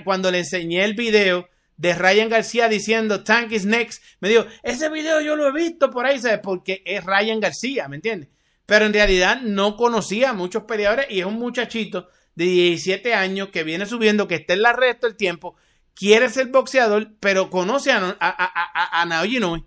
[0.04, 1.48] cuando le enseñé el video,
[1.80, 5.90] de Ryan García diciendo Tank is next, me dijo, ese video yo lo he visto
[5.90, 6.40] por ahí, ¿sabes?
[6.42, 8.28] Porque es Ryan García, ¿me entiendes?
[8.66, 13.48] Pero en realidad no conocía a muchos peleadores y es un muchachito de 17 años
[13.48, 15.56] que viene subiendo, que está en la red todo el tiempo,
[15.94, 19.58] quiere ser boxeador, pero conoce a, a, a, a,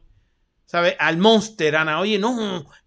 [0.68, 0.96] ¿sabes?
[1.00, 2.22] Al monster, a Naoyi.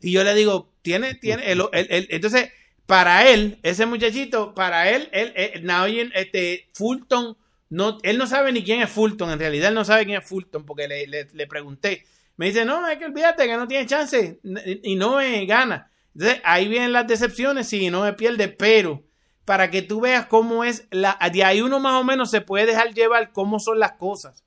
[0.02, 2.52] Y yo le digo, tiene, tiene, el, el, entonces,
[2.86, 7.36] para él, ese muchachito, para él, él, Naoyi, este, Fulton,
[7.70, 10.64] él no sabe ni quién es Fulton, en realidad él no sabe quién es Fulton
[10.64, 12.04] porque le, le, pregunté.
[12.36, 14.40] Me dice, no, es que olvídate que no tiene chance
[14.82, 15.90] y no me gana.
[16.14, 19.04] Entonces ahí vienen las decepciones y no me pierde, pero
[19.44, 21.18] para que tú veas cómo es la...
[21.32, 24.44] De ahí uno más o menos se puede dejar llevar cómo son las cosas.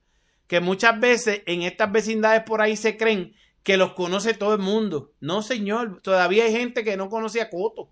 [0.47, 3.33] Que muchas veces en estas vecindades por ahí se creen
[3.63, 5.13] que los conoce todo el mundo.
[5.19, 7.91] No, señor, todavía hay gente que no conoce a Coto.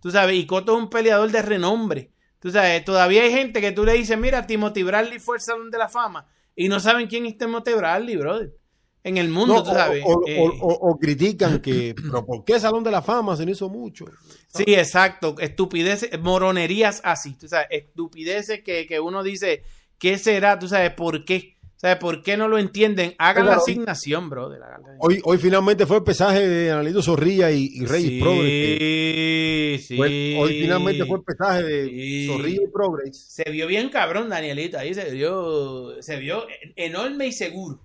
[0.00, 2.09] Tú sabes, y Coto es un peleador de renombre.
[2.40, 5.70] Tú sabes, todavía hay gente que tú le dices, mira, Timothy Bradley fue el Salón
[5.70, 6.26] de la Fama
[6.56, 8.56] y no saben quién es Timothy Bradley, brother.
[9.02, 10.04] En el mundo, tú sabes.
[10.26, 14.06] Eh, o, critican que, pero ¿por qué Salón de la Fama se hizo mucho?
[14.48, 15.36] Sí, exacto.
[15.38, 19.62] Estupideces, moronerías así, tú sabes, estupideces que, que uno dice,
[19.98, 20.58] ¿qué será?
[20.58, 21.56] Tú sabes, ¿por qué?
[21.80, 23.14] ¿Sabes por qué no lo entienden?
[23.16, 24.50] Hagan la asignación, bro.
[24.98, 29.86] hoy, hoy finalmente fue el pesaje de Analito Zorrilla y, y Reyes sí, Progress.
[29.86, 33.32] Sí, hoy finalmente fue el pesaje de Zorrilla y Progress.
[33.32, 34.78] Se vio bien cabrón, Danielito.
[34.78, 36.46] Ahí se vio, se vio
[36.76, 37.80] enorme y seguro.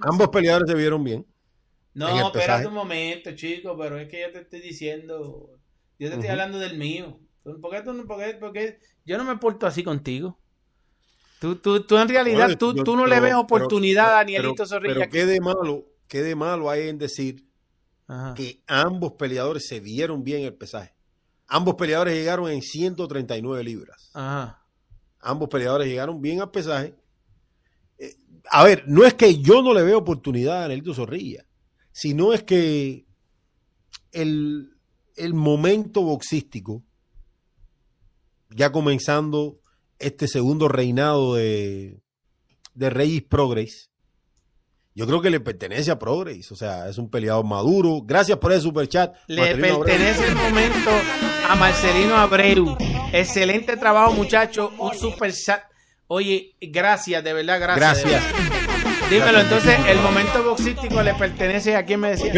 [0.00, 1.24] Ambos peleadores se vieron bien.
[1.92, 5.50] No, espérate un momento, chico, pero es que yo te estoy diciendo.
[6.00, 7.20] Yo te estoy hablando del mío.
[7.44, 8.04] ¿Por qué tú,
[8.40, 10.36] por qué, yo no me porto así contigo?
[11.44, 14.94] Tú, tú, tú en realidad, tú, tú no le ves oportunidad a Danielito Zorrilla.
[14.94, 17.44] Pero qué de malo, qué de malo hay en decir
[18.34, 20.94] que ambos peleadores se vieron bien el pesaje.
[21.46, 24.10] Ambos peleadores llegaron en 139 libras.
[25.20, 26.94] Ambos peleadores llegaron bien al pesaje.
[27.98, 28.16] Eh,
[28.50, 31.44] a ver, no es que yo no le veo oportunidad a Danielito Zorrilla,
[31.92, 33.04] sino es que
[34.12, 34.78] el,
[35.14, 36.82] el momento boxístico,
[38.48, 39.60] ya comenzando
[39.98, 42.00] este segundo reinado de,
[42.74, 43.90] de Reyes Progress,
[44.96, 46.52] yo creo que le pertenece a Progress.
[46.52, 48.00] O sea, es un peleador maduro.
[48.04, 49.14] Gracias por el super chat.
[49.26, 50.90] Le pertenece el momento
[51.48, 52.76] a Marcelino Abreu.
[53.12, 54.72] Excelente trabajo, muchacho.
[54.78, 55.62] Un super chat.
[56.06, 58.04] Oye, gracias, de verdad, gracias.
[58.04, 59.10] Gracias.
[59.10, 62.32] Dímelo, entonces, el momento boxístico le pertenece a quién me decía.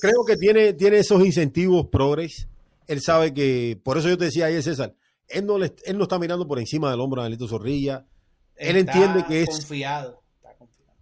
[0.00, 2.48] Creo, que tiene, tiene esos incentivos Progress.
[2.86, 4.94] Él sabe que, por eso yo te decía ayer, César,
[5.30, 8.06] él no, él no está mirando por encima del hombro de Angelito Zorrilla.
[8.56, 9.48] Él entiende que es.
[9.48, 10.92] Confiado, está confiado.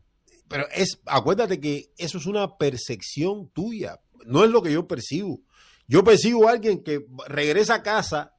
[0.48, 4.00] Pero es, acuérdate que eso es una percepción tuya.
[4.26, 5.40] No es lo que yo percibo.
[5.86, 8.34] Yo percibo a alguien que regresa a casa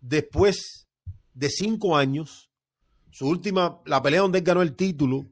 [0.00, 0.86] después
[1.34, 2.50] de cinco años.
[3.10, 5.26] Su última, la pelea donde él ganó el título,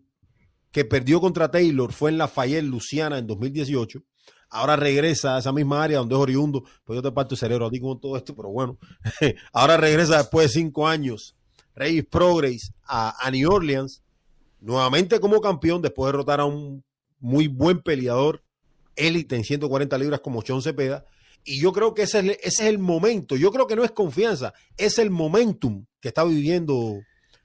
[0.73, 4.03] que perdió contra Taylor, fue en la Lafayette, Luciana, en 2018.
[4.51, 6.65] Ahora regresa a esa misma área donde es oriundo.
[6.85, 8.79] Pues yo te parto el cerebro a ti con todo esto, pero bueno.
[9.53, 11.37] Ahora regresa después de cinco años,
[11.75, 14.03] Reyes Progress, a, a New Orleans,
[14.61, 16.83] nuevamente como campeón, después de derrotar a un
[17.21, 18.43] muy buen peleador,
[18.97, 21.05] élite en 140 libras como John Cepeda.
[21.45, 23.37] Y yo creo que ese es, ese es el momento.
[23.37, 27.01] Yo creo que no es confianza, es el momentum que está viviendo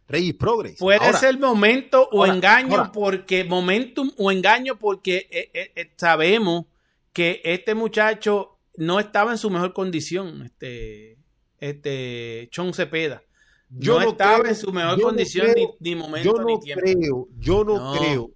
[0.08, 0.78] Reyes Progress.
[0.80, 2.92] Puede Ahora, ser momento o ahora, engaño, ahora.
[2.92, 6.66] porque momentum o engaño, porque eh, eh, eh, sabemos
[7.16, 11.18] que este muchacho no estaba en su mejor condición, este,
[11.60, 13.24] este Chon Cepeda.
[13.70, 16.36] Yo no, no estaba creo- en su mejor yo no condición creo- ni, ni momento
[16.38, 16.82] yo ni no tiempo.
[16.84, 18.32] creo, yo no, creo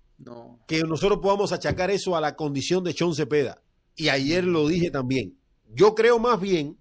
[0.66, 3.62] que nosotros podamos achacar eso a la condición de Chon Cepeda.
[3.96, 5.38] Y ayer lo dije también.
[5.74, 6.78] Yo creo más bien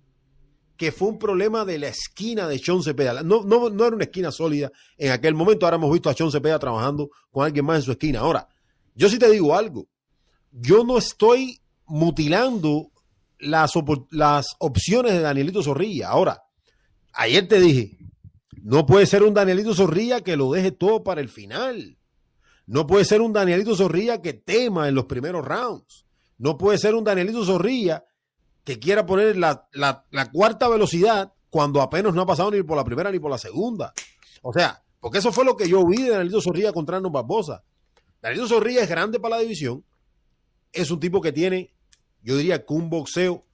[0.76, 3.22] que fue un problema de la esquina de Chon Cepeda.
[3.24, 5.66] No, no, no era una esquina sólida en aquel momento.
[5.66, 8.20] Ahora hemos visto a Chon Cepeda trabajando con alguien más en su esquina.
[8.20, 8.46] Ahora,
[8.94, 9.86] yo sí te digo algo.
[10.52, 12.90] Yo no estoy mutilando
[13.38, 13.72] las,
[14.58, 16.08] opciones de Danielito Zorrilla.
[16.10, 16.42] Ahora,
[17.12, 17.98] ayer te dije,
[18.62, 21.98] no puede ser un Danielito Zorrilla que lo deje todo para el final.
[22.66, 26.06] No puede ser un Danielito Zorrilla que tema en los primeros rounds.
[26.36, 28.04] No puede ser un Danielito Zorrilla
[28.64, 32.76] que quiera poner la, la- la cuarta velocidad cuando apenas no ha pasado ni por
[32.76, 33.92] la primera ni por la segunda.
[34.42, 37.62] O sea, porque eso fue lo que yo vi de Danielito Zorrilla contra Arnold Barbosa.
[38.20, 39.84] Danielito Zorrilla es grande para la división.
[40.72, 41.74] Es un tipo que tiene,
[42.22, 43.44] yo diría que un boxeo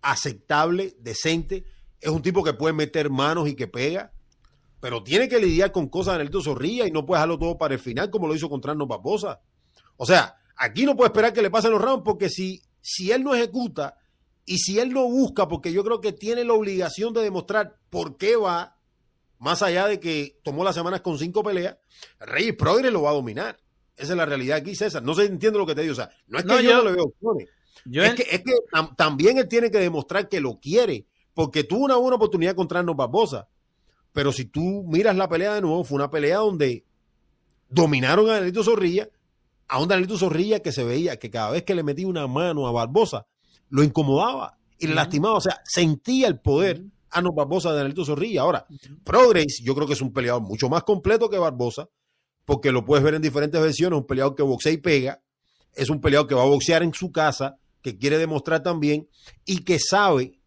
[0.00, 1.64] aceptable, decente.
[2.00, 4.12] Es un tipo que puede meter manos y que pega
[4.80, 7.72] pero tiene que lidiar con cosas de Danielito Zorrilla y no puede dejarlo todo para
[7.74, 9.40] el final como lo hizo contra Arnold Barbosa.
[9.96, 13.22] O sea, aquí no puede esperar que le pasen los rounds porque si, si él
[13.22, 13.96] no ejecuta
[14.44, 18.16] y si él no busca, porque yo creo que tiene la obligación de demostrar por
[18.16, 18.76] qué va,
[19.38, 21.76] más allá de que tomó las semanas con cinco peleas,
[22.18, 23.60] Reyes Progres lo va a dominar.
[23.94, 25.04] Esa es la realidad aquí, César.
[25.04, 25.92] No se entiende lo que te digo.
[25.92, 27.48] O sea, no es que No, yo, yo- no le veo opciones.
[27.84, 31.06] Yo es, en- que, es que tam- también él tiene que demostrar que lo quiere,
[31.34, 33.48] porque tuvo una buena oportunidad contra Arnold Barbosa.
[34.12, 36.84] Pero si tú miras la pelea de nuevo, fue una pelea donde
[37.68, 39.08] dominaron a Danielito Zorrilla,
[39.68, 42.66] a un Danielito Zorrilla que se veía que cada vez que le metía una mano
[42.66, 43.26] a Barbosa,
[43.70, 45.36] lo incomodaba y le lastimaba.
[45.36, 48.42] O sea, sentía el poder a Arnold Barbosa de Danielito Zorrilla.
[48.42, 48.66] Ahora,
[49.04, 51.88] Progress, yo creo que es un peleador mucho más completo que Barbosa,
[52.44, 55.22] porque lo puedes ver en diferentes versiones, un peleador que boxea y pega,
[55.74, 59.08] es un peleador que va a boxear en su casa, que quiere demostrar también
[59.44, 60.38] y que sabe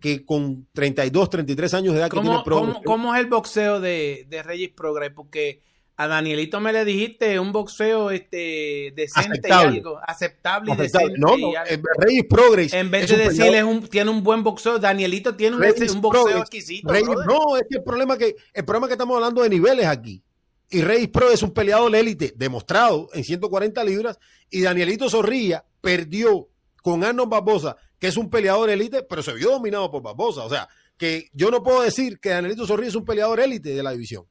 [0.00, 3.26] que con 32, 33 años de edad que tiene ¿Cómo, Progress, cómo- cómo es el
[3.26, 5.10] boxeo de, de Reyes Progress?
[5.12, 5.62] Porque
[5.96, 9.74] a Danielito me le dijiste un boxeo este decente Aceptable.
[9.74, 11.14] y algo, aceptable y decente.
[11.18, 11.64] No, y no, algo.
[11.68, 12.72] eh, Reyes Progress.
[12.74, 15.62] en vez de decirle un, tiene un buen boxeo, Danielito tiene un,
[16.00, 16.88] boxeo Progress, exquisito.
[16.92, 19.86] Reyes- no, es que el problema que el problema es que estamos hablando de niveles
[19.86, 20.22] aquí.
[20.70, 24.16] Y Reyes Pro es un peleador élite demostrado en 140 libras
[24.48, 26.48] y Danielito Zorrilla perdió
[26.90, 30.48] con Arnold Barbosa, que es un peleador élite, pero se vio dominado por Barbosa, o
[30.48, 33.92] sea, que yo no puedo decir que Danielito Zorrilla es un peleador élite de la
[33.92, 34.24] división.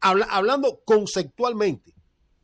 [0.00, 1.94] Habla- hablando conceptualmente.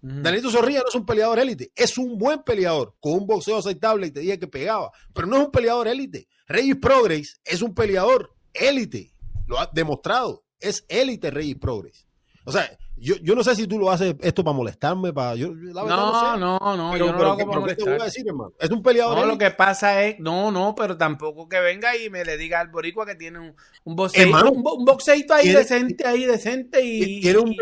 [0.03, 0.23] Ujú.
[0.23, 4.07] Danielito Zorrilla no es un peleador élite, es un buen peleador con un boxeo aceptable
[4.07, 6.27] y te dije que pegaba, pero no es un peleador élite.
[6.47, 9.15] Reyes Progress es un peleador élite,
[9.47, 12.07] lo ha demostrado, es élite Reyes Progress.
[12.47, 12.66] O sea,
[13.01, 15.97] yo, yo no sé si tú lo haces esto para molestarme, para yo la verdad
[15.97, 16.39] No, sé.
[16.41, 17.99] no, no, Pero- yo no pero lo ¿qué- hago para pero ¿qué te voy a
[17.99, 18.07] molestar.
[18.07, 18.53] decir, hermano?
[18.61, 22.11] Es un peleador No, lo que pasa es, no, no, pero tampoco que venga y
[22.11, 23.55] me le diga al boricua que tiene un,
[23.85, 27.21] un boxeito, Hermano, un, un boxeito ahí decente, ahí decente y...
[27.21, 27.57] tiene, un, y-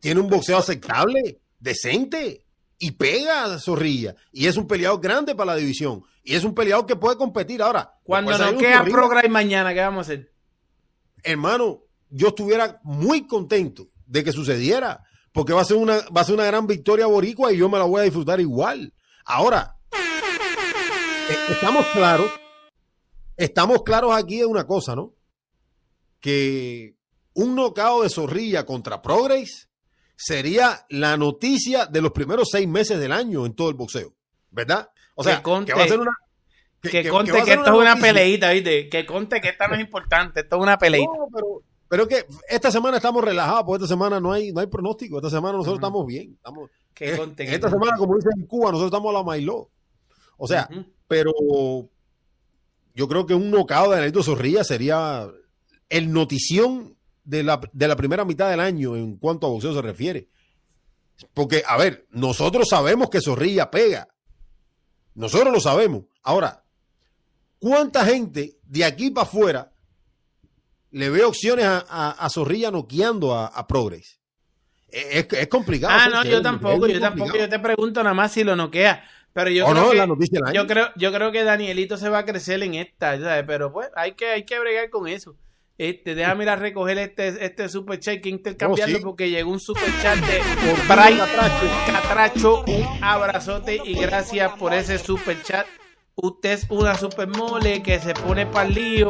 [0.00, 2.44] tiene un boxeo aceptable, decente,
[2.78, 4.14] y pega a Zorrilla.
[4.32, 6.02] Y es un peleador grande para la división.
[6.22, 7.94] Y es un peleador que puede competir ahora.
[8.02, 8.96] Cuando nos queda Zorrilla.
[8.96, 10.30] Progress mañana, ¿qué vamos a hacer?
[11.22, 11.80] hermano,
[12.10, 15.02] yo estuviera muy contento de que sucediera,
[15.32, 17.78] porque va a ser una, va a ser una gran victoria boricua y yo me
[17.78, 18.92] la voy a disfrutar igual.
[19.24, 22.30] Ahora, eh, estamos claros,
[23.36, 25.14] estamos claros aquí de una cosa, ¿no?
[26.20, 26.94] Que
[27.34, 29.68] un nocao de Zorrilla contra Progress
[30.16, 34.14] sería la noticia de los primeros seis meses del año en todo el boxeo,
[34.50, 34.88] ¿verdad?
[35.16, 36.10] O sea, Que conte- que va a ser una...
[36.80, 38.88] Que, que conte que, ser esto es una peleita, ¿viste?
[38.90, 41.10] Que conte que esta no es importante, esto es una peleita.
[41.18, 44.66] No, pero, pero que esta semana estamos relajados, porque esta semana no hay, no hay
[44.66, 45.18] pronóstico.
[45.18, 46.32] Esta semana nosotros estamos bien.
[46.34, 49.70] Estamos, esta semana, como dicen en Cuba, nosotros estamos a la Mailó.
[50.36, 50.68] O sea,
[51.06, 51.32] pero
[52.94, 55.28] yo creo que un nocao de Danielito Zorrilla sería
[55.88, 59.82] el notición de la, de la primera mitad del año en cuanto a boxeo se
[59.82, 60.28] refiere.
[61.32, 64.08] Porque, a ver, nosotros sabemos que Zorrilla pega.
[65.14, 66.04] Nosotros lo sabemos.
[66.22, 66.64] Ahora,
[67.58, 69.73] ¿cuánta gente de aquí para afuera
[70.94, 74.20] le veo opciones a, a, a Zorrilla noqueando a, a Progress.
[74.88, 75.92] Es, es complicado.
[75.94, 77.36] Ah, no, yo tampoco, yo tampoco.
[77.36, 79.04] Yo te pregunto nada más si lo noquea.
[79.32, 82.18] Pero yo creo no, que la noticia yo creo, yo creo que Danielito se va
[82.18, 83.42] a crecer en esta, ¿sabes?
[83.44, 85.36] Pero pues hay que, hay que bregar con eso.
[85.76, 89.04] Este, déjame ir a recoger este, este super chat que intercambiarlo Oh, sí.
[89.04, 91.66] porque llegó un super chat de Por Brian Catracho.
[91.86, 92.64] Catracho.
[92.68, 95.66] Un abrazote y gracias por ese super chat.
[96.14, 99.08] Usted es una super mole que se pone para el lío.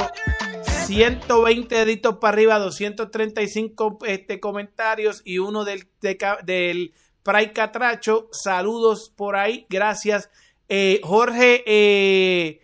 [0.87, 8.29] 120 deditos para arriba, 235 este, comentarios y uno del, de del Pray Catracho.
[8.33, 10.31] Saludos por ahí, gracias.
[10.69, 12.61] Eh, Jorge eh,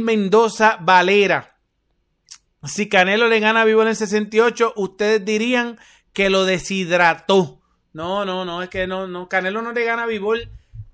[0.00, 1.56] Mendoza Valera.
[2.64, 5.78] Si Canelo le gana vivo en el 68, ustedes dirían
[6.12, 7.60] que lo deshidrató.
[7.92, 10.34] No, no, no, es que no, no, Canelo no le gana vivo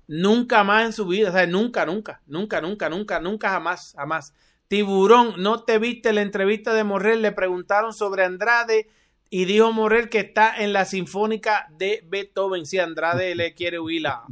[0.07, 4.33] nunca más en su vida, o sea, nunca, nunca, nunca, nunca, nunca, nunca, jamás, jamás.
[4.71, 7.21] Tiburón, ¿no te viste la entrevista de Morrell?
[7.21, 8.87] Le preguntaron sobre Andrade
[9.29, 12.65] y dijo Morrell que está en la Sinfónica de Beethoven.
[12.65, 14.23] Si Andrade le quiere huir a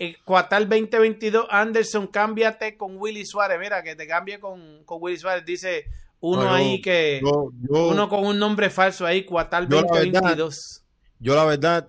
[0.00, 3.60] eh, Cuatal 2022, Anderson, cámbiate con Willy Suárez.
[3.60, 5.44] Mira, que te cambie con, con Willy Suárez.
[5.46, 5.84] Dice
[6.18, 7.20] uno No, ahí que.
[7.22, 10.82] Yo, yo- uno con un nombre falso ahí, Cuatal Yo la verdad- 2022.
[11.20, 11.88] yo la verdad,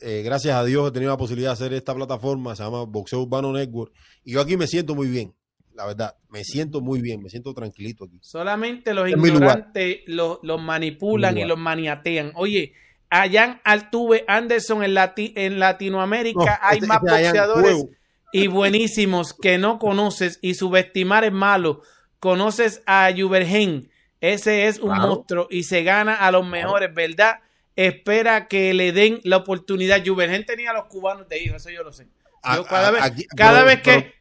[0.00, 3.22] eh, gracias a Dios he tenido la posibilidad de hacer esta plataforma, se llama Boxeo
[3.22, 3.90] Urbano Network,
[4.22, 5.34] y yo aquí me siento muy bien,
[5.78, 8.18] la verdad, me siento muy bien, me siento tranquilito aquí.
[8.20, 9.32] Solamente los lugar.
[9.34, 12.32] ignorantes los, los manipulan y los maniatean.
[12.34, 12.72] Oye,
[13.10, 17.84] Allan Altuve Anderson en, Lati- en Latinoamérica No, hay ese- más Allan boxeadores
[18.32, 21.80] y buenísimos que no conoces y subestimar es malo.
[22.18, 23.88] Conoces a Juvergen,
[24.20, 25.06] ese es un Claro.
[25.08, 27.38] monstruo y se gana a los mejores, ¿verdad?
[27.76, 30.02] Espera que le den la oportunidad.
[30.04, 32.06] Juvergen tenía a los cubanos de hijo, eso yo lo sé.
[32.06, 33.92] Yo A- cada a- vez, aquí- cada pero- vez que...
[34.02, 34.17] pero-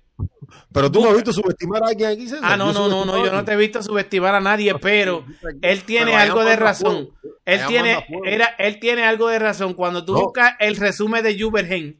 [0.72, 2.40] Pero tú me has visto subestimar a alguien aquí, César?
[2.44, 5.26] Ah, no, no, no, no, yo no te he visto subestimar a nadie, pero
[5.62, 7.10] él tiene Pero algo de razón.
[7.46, 9.74] Él tiene, era, él tiene algo de razón.
[9.74, 10.22] Cuando tú No.
[10.24, 12.00] buscas el resumen de Juvergen,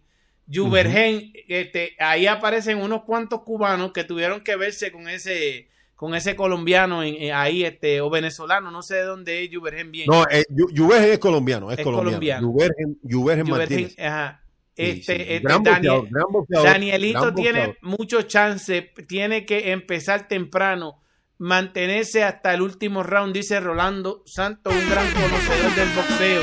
[0.52, 6.36] Juvergen, este, ahí aparecen unos cuantos cubanos que tuvieron que verse con ese, con ese
[6.36, 10.08] colombiano en, en- ahí, este, o venezolano, no sé de dónde es Juvergen bien.
[10.10, 12.10] No, eh, es colombiano, es, Es colombiano.
[12.10, 12.48] colombiano.
[12.48, 14.00] Juvergen, Juvergen Juvergen, Martínez.
[14.00, 14.42] ajá.
[14.78, 17.78] Este, sí, este, Daniel- boxeador, Danielito tiene boxeador.
[18.00, 21.02] mucho chance, tiene que empezar temprano,
[21.40, 26.42] mantenerse hasta el último round, dice Rolando Santos, un gran conocedor del boxeo.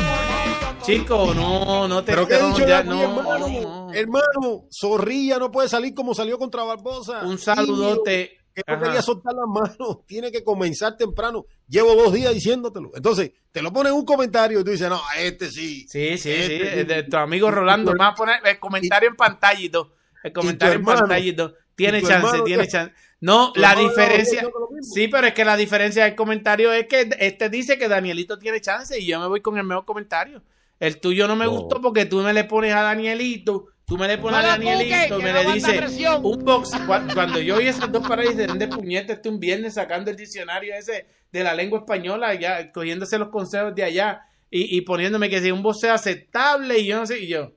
[0.83, 3.93] Chico, no, no te Pero no, ya, no, hermano, no.
[3.93, 7.23] hermano, Zorrilla no puede salir como salió contra Barbosa.
[7.25, 8.37] Un saludote.
[8.55, 11.45] Que no quería soltar las manos, tiene que comenzar temprano.
[11.69, 12.91] Llevo dos días diciéndotelo.
[12.95, 15.87] Entonces, te lo pones en un comentario y tú dices, no, a este sí.
[15.89, 17.93] Sí, sí, sí, Este, es de tu amigo Rolando.
[17.93, 19.17] tu- Vamos a poner el comentario en
[19.63, 19.95] y todo.
[20.23, 21.55] El comentario en hermano- pantalla y todo.
[21.75, 22.95] Tiene chance, hermano- tiene chance.
[23.21, 24.47] No, la diferencia.
[24.83, 28.61] Sí, pero es que la diferencia del comentario es que este dice que Danielito tiene
[28.61, 30.43] chance y yo me voy con el mejor comentario.
[30.79, 31.53] El tuyo no me No.
[31.53, 35.19] gustó porque tú me le pones a Danielito, tú me le pones No a Danielito,
[35.19, 35.81] me le dices
[36.23, 36.71] un box.
[36.71, 40.17] cu- Cuando yo vi esas dos paradas de de puñetes este un viernes sacando el
[40.17, 45.29] diccionario ese de la lengua española, ya cogiéndose los consejos de allá y, y poniéndome
[45.29, 47.53] que si un boxeo aceptable y yo no sé, y yo.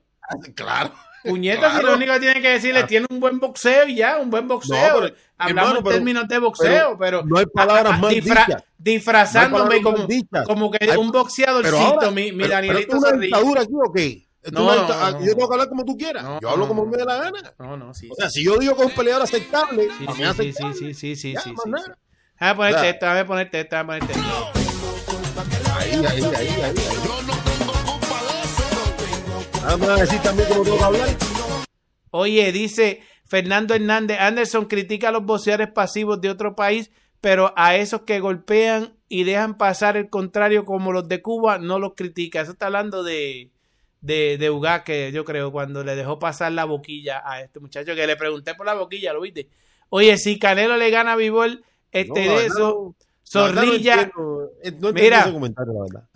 [0.54, 0.92] Claro.
[1.24, 1.88] Puñetas, si Claro.
[1.88, 4.76] lo único que tiene que decirle, tiene un buen boxeo y ya, un buen boxeo.
[4.76, 8.64] No, pero, Hablamos hermano, en pero- términos de boxeo, pero, no hay palabras disfra- dichas.
[8.78, 12.48] disfrazándome No hay palabras como, como que Hay- un boxeadorcito, Pero ahora, mi, mi pero-
[12.50, 14.27] Danielito pero es una dictadura aquí o qué?
[14.48, 15.24] Esto No, no, no, no.
[15.26, 16.22] Yo tengo que hablar como tú quieras.
[16.24, 17.54] No, yo hablo no, como me dé la gana.
[17.58, 18.08] No, no, sí.
[18.10, 20.36] O sea, si yo digo que es un peleador aceptable, Sí, a mí sí, es
[20.36, 20.94] sí, sí, aceptable.
[20.94, 21.84] sí, sí, Ya, sí, más sí, nada.
[21.86, 21.92] sí.
[22.40, 25.76] Déjame ponerte O sea, esta, déjame ponerte esta, déjame ponerte esta.
[25.78, 26.74] Ahí, ahí, ahí, ahí, ahí.
[29.62, 31.08] Nada más decir también cómo tengo que hablar.
[32.10, 37.76] Oye, dice Fernando Hernández, Anderson critica a los boxeadores pasivos de otro país, pero a
[37.76, 42.40] esos que golpean y dejan pasar el contrario como los de Cuba, no los critica.
[42.40, 43.50] Eso está hablando de,
[44.00, 48.06] de, de Ugaque, yo creo, cuando le dejó pasar la boquilla a este muchacho, que
[48.06, 49.48] le pregunté por la boquilla, ¿lo viste?
[49.90, 52.94] Oye, si Canelo le gana a Bivol, este No, de eso,
[53.24, 55.32] Zorrilla, No entiendo, eh, Mira.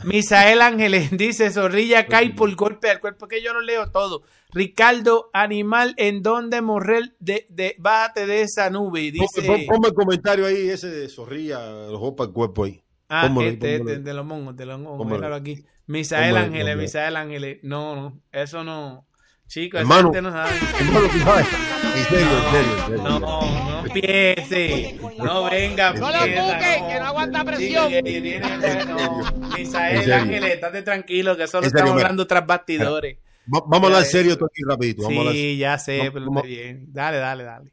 [0.04, 4.22] Misael Ángeles dice, Zorrilla cae por golpe al cuerpo, que yo lo leo todo.
[4.50, 7.14] Ricardo, animal, ¿en dónde Morrel?
[7.18, 9.00] De, de, bájate de esa nube.
[9.02, 12.64] Y dice, Pon- pon- Ponme el comentario ahí, ese de Zorrilla, los para el cuerpo
[12.64, 12.82] ahí.
[13.12, 15.64] Ah, pónmelo, este, este, de los mongos, de los mongos, aquí.
[15.86, 16.76] Misael Ángeles.
[16.76, 17.59] Misael Ángeles.
[17.62, 19.06] No, no, eso no.
[19.47, 20.05] Chicos, Hermano.
[20.12, 20.51] gente no sabe.
[20.80, 21.47] Hermano, sabes.
[21.94, 23.02] En serio, en serio, en serio.
[23.02, 24.98] No, no empiece.
[25.18, 25.93] No venga.
[25.93, 27.86] No lo empieza, busque, que no aguanta presión.
[27.89, 28.40] Sí, que
[28.86, 29.28] no.
[29.28, 30.12] En Misael.
[30.12, 33.18] Ángeles, estate tranquilo, que solo En estamos hablando tras bastidores.
[33.52, 35.02] Va- Vamos a hablar Ya, serio todo aquí rapidito.
[35.02, 36.86] Vamos a hablar, Sí, ya sé, pero vamos- bien.
[36.93, 37.72] Dale, dale, dale.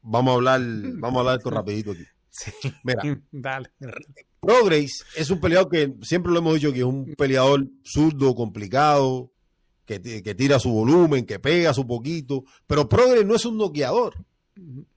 [0.00, 0.60] vamos a hablar,
[0.94, 2.04] vamos a hablar esto rapidito aquí.
[2.30, 2.50] Sí.
[2.82, 3.70] Mira, Dale.
[4.46, 9.30] Progress es un peleador que siempre lo hemos dicho que es un peleador zurdo, complicado,
[9.86, 14.14] que, que tira su volumen, que pega su poquito, pero Progress no es un noqueador.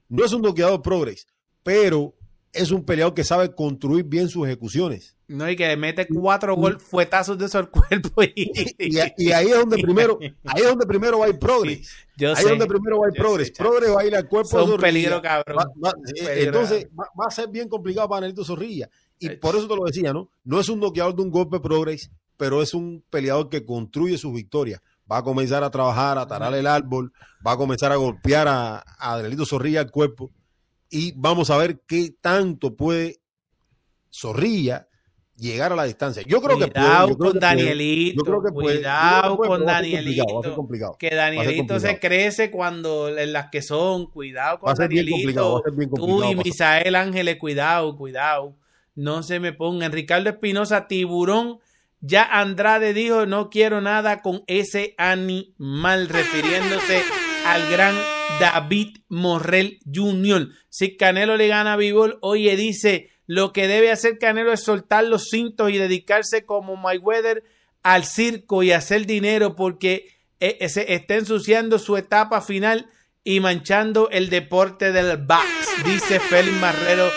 [0.09, 1.27] No es un noqueador Progress,
[1.61, 2.15] pero
[2.53, 5.15] es un peleador que sabe construir bien sus ejecuciones.
[5.27, 8.23] No, y que le mete cuatro gol, fuetazos de eso al cuerpo.
[8.35, 11.87] Y, Y, y ahí es donde primero, ahí es donde primero va a ir Progress.
[12.17, 12.41] Yo Ahí sé.
[12.43, 13.47] es donde primero va yo Progress.
[13.47, 13.53] sé.
[13.63, 15.57] Progress va a ir al cuerpo de un peligro, cabrón.
[15.57, 16.45] Va- va- eh, peligro.
[16.45, 18.89] entonces va, va a ser bien complicado para Nelito Zorrilla.
[19.19, 19.37] Y Eh.
[19.37, 20.29] por eso te lo decía, ¿no?
[20.43, 24.33] No es un noqueador de un golpe Progress, pero es un peleador que construye sus
[24.33, 24.81] victorias.
[25.09, 27.13] Va a comenzar a trabajar, a tarar el árbol,
[27.45, 30.31] va a comenzar a golpear a, a Zorrilla al cuerpo.
[30.89, 33.19] Y vamos a ver qué tanto puede
[34.11, 34.87] Zorrilla
[35.37, 36.23] llegar a la distancia.
[36.25, 36.85] Yo creo que puede.
[36.85, 37.55] Cuidado yo creo con que puede.
[37.55, 38.17] Danielito.
[38.17, 38.75] Yo creo que puede.
[38.75, 40.55] Yo Cuidado puede, con Danielito.
[40.55, 40.95] complicado.
[40.97, 44.07] Que Danielito se crece cuando en las que son.
[44.07, 45.61] Cuidado con Danielito.
[45.95, 48.55] Tú y Misael Ángeles, cuidado, cuidado.
[48.95, 49.91] No se me pongan.
[49.91, 51.59] Ricardo Espinosa, tiburón.
[52.01, 57.01] Ya Andrade dijo, no quiero nada con ese animal, refiriéndose
[57.45, 57.95] al gran
[58.39, 60.49] David Morrell Jr.
[60.69, 65.05] Si Canelo le gana a Bivol, oye, dice, lo que debe hacer Canelo es soltar
[65.05, 67.43] los cintos y dedicarse como Mayweather
[67.81, 70.07] al circo y hacer dinero porque
[70.39, 72.87] eh, eh, se está ensuciando su etapa final
[73.23, 75.43] y manchando el deporte del box,
[75.85, 77.09] dice Félix Marrero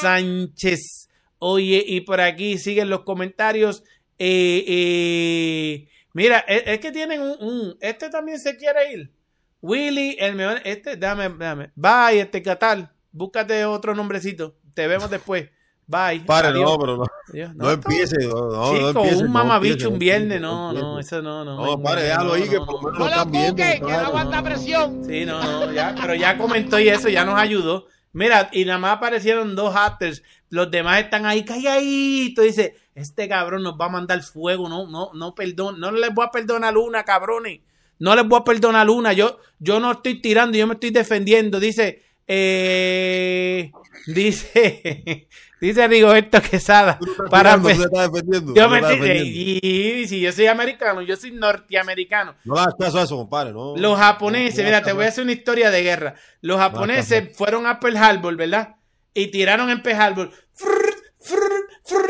[0.00, 1.05] Sánchez.
[1.38, 3.82] Oye, y por aquí siguen los comentarios.
[4.18, 9.12] Eh, eh, mira, es, es que tienen un, un- Este también se quiere ir.
[9.60, 10.60] Willy, el mejor.
[10.64, 11.70] Este, dame, dame.
[11.74, 12.90] Bye, este Catal.
[13.12, 14.56] Búscate otro nombrecito.
[14.74, 15.48] Te vemos después.
[15.88, 16.20] Bye.
[16.26, 16.64] Pare, Adiós.
[16.70, 17.54] no, pero no, Adiós.
[17.54, 18.16] no empiece.
[18.26, 21.44] No, no, no Chico, empiece, un no mamabicho un no viernes, no, no, eso no,
[21.44, 21.64] no.
[21.64, 25.04] No, pare, déjalo ahí, que no, por lo menos No busque, que no aguanta presión.
[25.06, 27.86] Sí, no, no, ya, pero ya comentó y eso ya nos ayudó.
[28.12, 30.22] Mira, y nada más aparecieron dos haters.
[30.50, 32.44] Los demás están ahí calladitos.
[32.44, 34.68] Dice, este cabrón nos va a mandar fuego.
[34.68, 35.80] No, no, no, perdón.
[35.80, 37.60] No les voy a perdonar una, cabrones.
[37.98, 39.12] No les voy a perdonar una.
[39.12, 41.58] Yo, yo no estoy tirando, yo me estoy defendiendo.
[41.58, 43.72] Dice, eh,
[44.06, 45.26] dice,
[45.60, 46.98] dice Rigoberto Quesada.
[46.98, 48.54] Tú no estás Para tirando, tú pe- te estás defendiendo.
[48.54, 49.66] yo me estoy- defendiendo.
[49.66, 52.34] y si yo soy americano, yo soy norteamericano.
[52.44, 53.52] No hagas caso a eso, compadre.
[53.52, 56.14] No, Los japoneses, No, mira, te voy a hacer una historia de guerra.
[56.40, 58.75] Los japoneses fueron a Pearl Harbor, ¿verdad?
[59.16, 60.14] Y tiraron en frrr,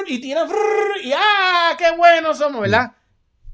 [0.08, 0.48] y tiran.
[0.48, 1.76] frrr, y ¡ah!
[1.78, 2.96] ¡Qué buenos somos, ¿verdad?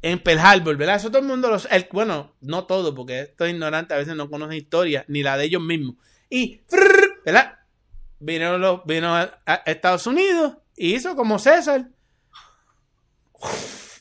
[0.00, 0.96] En Pearl Harbor, ¿verdad?
[0.96, 1.86] Eso todo el mundo lo sabe.
[1.92, 5.60] Bueno, no todo, porque estos ignorantes a veces no conocen historia, ni la de ellos
[5.60, 5.96] mismos.
[6.30, 7.58] Y, frrr, ¿verdad?
[8.20, 11.90] Vino, los, vino a, a Estados Unidos y hizo como César.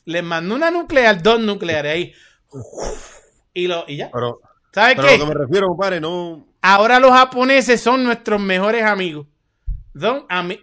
[0.05, 2.13] Les mandó una nuclear, dos nucleares ahí.
[3.53, 4.09] Y, lo, y ya.
[4.13, 4.39] Pero,
[4.73, 5.15] ¿Sabes pero qué?
[5.15, 6.47] a lo que me refiero, compadre, no.
[6.61, 9.27] Ahora los japoneses son nuestros mejores amigos.
[9.99, 10.61] Son ami-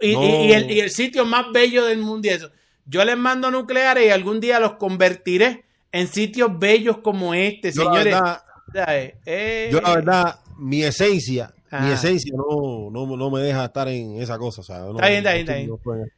[0.00, 0.22] y, No.
[0.22, 2.50] y- y el, y el sitio más bello del mundo y eso.
[2.86, 7.84] Yo les mando nucleares y algún día los convertiré en sitios bellos como este, Yo
[7.84, 8.14] la señores.
[8.14, 8.42] verdad,
[8.72, 9.14] ¿Sabes?
[9.26, 14.20] Eh, yo la verdad, mi esencia, mi esencia no, no, no me deja estar en
[14.22, 14.60] esa cosa.
[14.60, 15.54] O sea, no- Está bien, está bien, está
[15.94, 16.12] bien.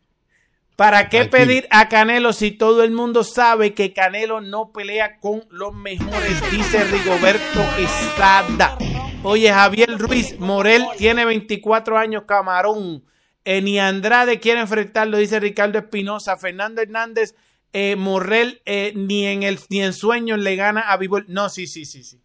[0.76, 1.46] ¿Para qué Tranquilo.
[1.46, 6.50] pedir a Canelo si todo el mundo sabe que Canelo no pelea con los mejores?
[6.50, 8.76] Dice Rigoberto Estrada.
[9.24, 13.04] Oye, Javier Ruiz Morel tiene 24 años, camarón.
[13.44, 16.36] Eh, ni Andrade quiere enfrentarlo, dice Ricardo Espinosa.
[16.36, 17.36] Fernando Hernández,
[17.72, 21.24] eh, Morrel eh, ni en el ni en sueños le gana a Bivol.
[21.28, 22.20] No, sí, sí, sí, sí.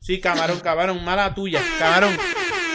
[0.00, 2.16] Sí, camarón, camarón, mala tuya, camarón.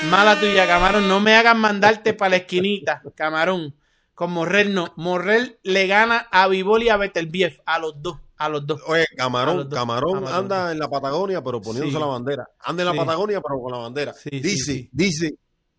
[0.09, 1.09] Mala tuya, camarón.
[1.09, 3.75] No me hagan mandarte para la esquinita, camarón.
[4.13, 4.93] Con Morrel no.
[4.95, 7.59] Morrel le gana a Bivol y a Betelbief.
[7.65, 8.81] A los dos, a los dos.
[8.87, 11.99] Oye, Camarón, dos, Camarón anda en la Patagonia, pero poniéndose Sí.
[11.99, 12.49] la bandera.
[12.59, 12.97] Anda en la Sí.
[12.99, 14.13] Patagonia, pero con la bandera.
[14.13, 15.35] Sí, dice, dice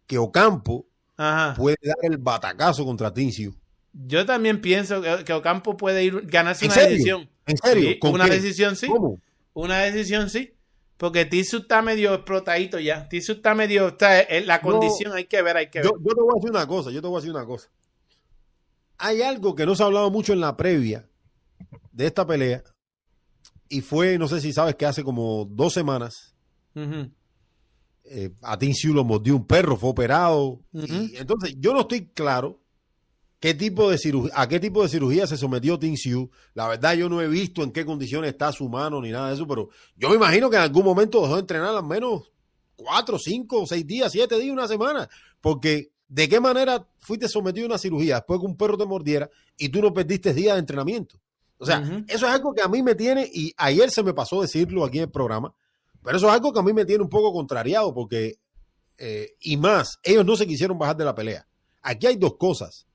[0.07, 1.55] que Ocampo Ajá.
[1.57, 3.55] puede dar el batacazo contra Tincio.
[3.93, 6.91] Yo también pienso que, que Ocampo puede ir ganarse ¿En una serio?
[6.93, 7.31] decisión.
[7.47, 7.89] ¿En serio?
[7.91, 8.31] Sí, ¿Con una qué?
[8.33, 8.87] decisión sí.
[8.89, 9.21] ¿Cómo?
[9.55, 10.53] Una decisión sí.
[10.99, 13.07] Porque Tisu está medio explotadito ya.
[13.09, 13.89] Tisu está medio.
[13.89, 15.87] Está, eh, la condición hay que ver, hay que ver.
[15.91, 17.69] Yo, yo te voy a decir una cosa, yo te voy a decir una cosa.
[18.99, 21.07] Hay algo que no se ha hablado mucho en la previa
[21.93, 22.63] de esta pelea
[23.69, 26.35] y fue, no sé si sabes que hace como dos semanas
[28.09, 30.61] eh, a Tim Siu lo mordió un perro, fue operado.
[30.73, 32.63] Y, entonces, yo no estoy claro
[33.41, 36.31] qué tipo de cirugía, a qué tipo de cirugía se sometió Tim Siu.
[36.55, 39.35] La verdad, yo no he visto en qué condiciones está su mano ni nada de
[39.35, 42.31] eso, pero yo me imagino que en algún momento dejó de entrenar al menos
[42.77, 45.09] cuatro, cinco, seis días, siete días, una semana.
[45.41, 49.29] Porque, ¿de qué manera fuiste sometido a una cirugía después que un perro te mordiera
[49.57, 51.19] y tú no perdiste días de entrenamiento?
[51.59, 54.43] O sea, eso es algo que a mí me tiene, y ayer se me pasó
[54.43, 55.55] decirlo aquí en el programa,
[56.03, 58.39] pero eso es algo que a mí me tiene un poco contrariado porque,
[58.99, 61.47] eh, y más, ellos no se quisieron bajar de la pelea.
[61.83, 62.87] Aquí hay dos cosas.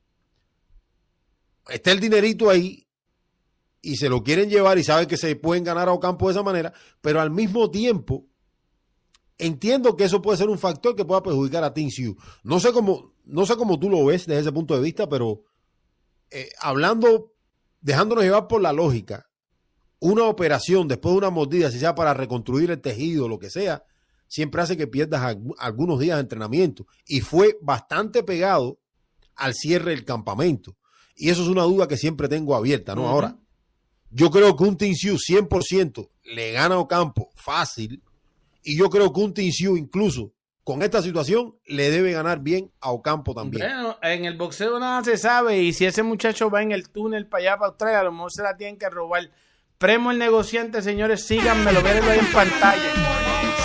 [1.70, 2.88] está el dinerito ahí
[3.82, 6.44] y se lo quieren llevar y saben que se pueden ganar a Ocampo de esa
[6.44, 8.26] manera, pero al mismo tiempo
[9.38, 12.16] entiendo que eso puede ser un factor que pueda perjudicar a Team Sioux.
[12.44, 15.44] No sé cómo, no sé cómo tú lo ves desde ese punto de vista, pero
[16.30, 17.31] eh, hablando,
[17.82, 19.28] dejándonos llevar por la lógica,
[20.00, 23.84] una operación después de una mordida, si sea para reconstruir el tejido, lo que sea,
[24.28, 26.88] siempre hace que pierdas algunos días de entrenamiento.
[27.06, 28.80] Y fue bastante pegado
[29.36, 30.76] al cierre del campamento.
[31.16, 33.08] Y eso es una duda que siempre tengo abierta, ¿no?
[33.08, 33.38] Ahora,
[34.10, 38.02] yo creo que un Sioux 100% le gana a Ocampo fácil.
[38.64, 40.34] Y yo creo que un Sioux incluso
[40.64, 43.66] con esta situación le debe ganar bien a Ocampo también.
[43.66, 47.28] Bueno, en el boxeo nada se sabe y si ese muchacho va en el túnel
[47.28, 49.32] para allá, para Australia, a lo mejor se la tienen que robar.
[49.78, 52.94] Premo el negociante, señores, síganmelo, véanlo ahí en pantalla.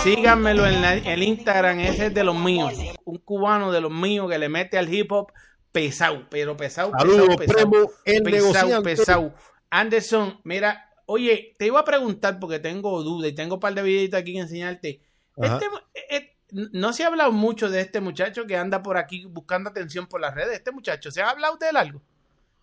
[0.03, 2.73] Síganmelo en el Instagram, ese es de los míos.
[3.05, 5.33] Un cubano de los míos que le mete al hip hop
[5.73, 8.83] pesado, pero pesado, Saludos, pesado, Premo, el pesado, negociante.
[8.97, 9.35] pesado.
[9.69, 13.83] Anderson, mira, oye, te iba a preguntar porque tengo duda y tengo un par de
[13.83, 15.03] videitos aquí que enseñarte.
[15.37, 15.67] Este,
[16.09, 20.07] eh, no se ha hablado mucho de este muchacho que anda por aquí buscando atención
[20.07, 20.55] por las redes.
[20.57, 22.03] Este muchacho, ¿se ha hablado de él algo?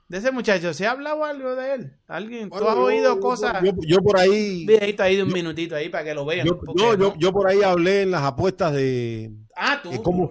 [0.08, 1.94] De ese muchacho, ¿se ha hablado algo de él?
[2.08, 2.50] ¿Alguien?
[2.50, 4.66] ¿Tú Bueno, has yo- oído yo- cómo Yo, yo por ahí.
[4.66, 6.46] Videito ahí de un minutito ahí para que lo vean.
[6.46, 9.92] Yo, porque no, yo, por ahí hablé en las apuestas de Ah, tú.
[9.94, 10.30] ¿y cómo-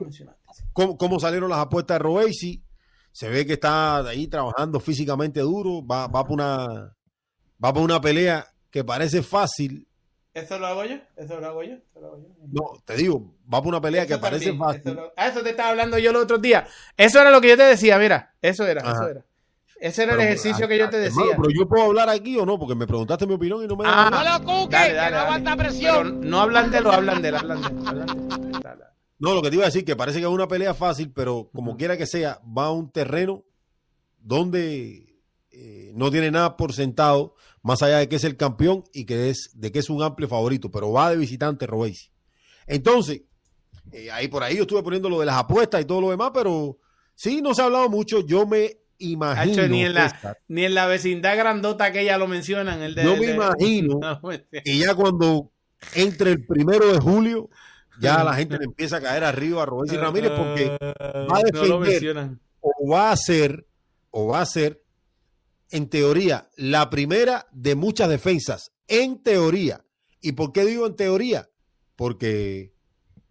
[0.72, 2.62] cómo, cómo salieron las apuestas de Robesi.
[3.10, 5.84] Se ve que está ahí trabajando físicamente duro.
[5.84, 6.94] Va, va por una
[7.62, 9.86] va por una pelea que parece fácil.
[10.34, 10.96] ¿Eso lo hago yo?
[11.16, 11.74] ¿Eso lo hago yo?
[11.74, 12.28] ¿Eso lo hago yo?
[12.50, 14.80] No, te digo, va por una pelea que parece también, fácil.
[14.80, 16.66] Eso, lo- ah, eso te estaba hablando yo el otro día.
[16.96, 18.34] Eso era lo que yo te decía, mira.
[18.40, 18.92] Eso era, Ajá.
[18.92, 19.24] eso era.
[19.78, 21.36] Ese era Pero, el ejercicio ah, que yo te hermano, decía.
[21.36, 23.84] pero yo puedo hablar aquí o no, porque me preguntaste mi opinión y no me
[23.86, 26.20] Ah, No lo cuque, dale, que dale, no aguanta Pero presión.
[26.30, 27.60] no hablan de lo, hablan de él, hablan.
[29.18, 31.50] No, lo que te iba a decir, que parece que es una pelea fácil, pero
[31.52, 33.44] como quiera que sea, va a un terreno
[34.18, 39.04] donde eh, no tiene nada por sentado, más allá de que es el campeón y
[39.04, 42.10] que es de que es un amplio favorito, pero va de visitante Robesi.
[42.66, 43.22] Entonces,
[43.92, 46.30] eh, ahí por ahí yo estuve poniendo lo de las apuestas y todo lo demás,
[46.34, 46.78] pero
[47.14, 48.20] sí, no se ha hablado mucho.
[48.26, 49.52] Yo me imagino.
[49.62, 52.82] Hacho, ni, en la, ni en la vecindad grandota que ella lo mencionan.
[52.82, 54.62] El de, yo me de- imagino No, mentira.
[54.64, 55.50] que ya cuando
[55.94, 57.48] entre el primero de julio,
[58.00, 61.64] ya la gente le empieza a caer arriba a Robesi Ramírez porque va a No
[61.66, 62.30] lo defender
[62.60, 63.66] o va a ser,
[64.10, 64.80] o va a ser,
[65.72, 68.72] en teoría, la primera de muchas defensas.
[68.88, 69.84] En teoría.
[70.20, 71.48] ¿Y por qué digo en teoría?
[71.96, 72.74] Porque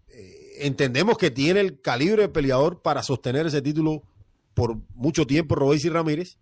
[0.09, 4.01] eh, entendemos que tiene el calibre de peleador para sostener ese título
[4.55, 6.39] por mucho tiempo, Robesi Ramírez,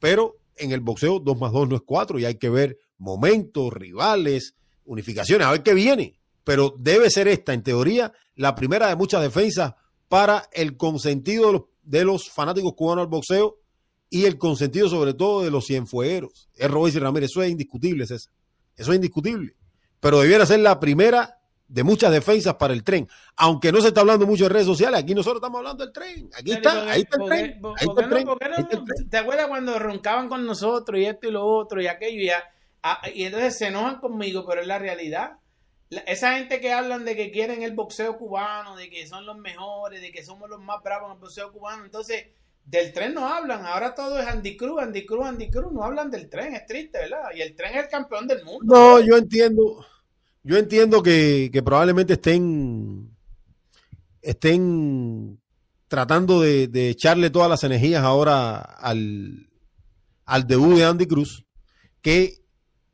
[0.00, 3.72] pero en el boxeo 2 más 2 no es 4 y hay que ver momentos,
[3.74, 4.54] rivales,
[4.86, 6.18] unificaciones, a ver qué viene.
[6.44, 9.74] Pero debe ser esta, en teoría, la primera de muchas defensas
[10.08, 13.61] para el consentido de los, de los fanáticos cubanos al boxeo
[14.12, 16.48] y el consentido sobre todo de los cienfuegueros.
[16.54, 18.32] Es Robesi Ramírez, eso es indiscutible, César.
[18.76, 19.56] Eso es indiscutible.
[20.00, 23.08] Pero debiera ser la primera de muchas defensas para el tren.
[23.36, 26.28] Aunque no se está hablando mucho en redes sociales, aquí nosotros estamos hablando del tren.
[26.36, 27.60] Aquí está, ahí está el ¿Por qué- tren.
[27.62, 28.26] por- Ahí por está qué el no- tren.
[28.26, 29.08] por qué no- ahí está el tren.
[29.10, 32.20] ¿Te acuerdas cuando roncaban con nosotros y esto y lo otro y aquello?
[32.20, 32.44] Y, ya-
[32.82, 35.38] ah, y entonces se enojan conmigo, pero es la realidad.
[36.06, 40.00] Esa gente que hablan de que quieren el boxeo cubano, de que son los mejores,
[40.02, 42.26] de que somos los más bravos en el boxeo cubano, entonces
[42.64, 43.64] del tren no hablan.
[43.66, 45.72] Ahora todo es Andy Cruz, Andy Cruz, Andy Cruz.
[45.72, 47.30] No hablan del tren, es triste, ¿verdad?
[47.34, 48.64] Y el tren es el campeón del mundo.
[48.64, 49.84] No, yo entiendo.
[50.44, 53.16] Yo entiendo que, probablemente estén
[54.20, 55.40] estén
[55.86, 59.48] tratando de, de echarle todas las energías ahora al,
[60.24, 61.44] al debut de Andy Cruz,
[62.00, 62.42] que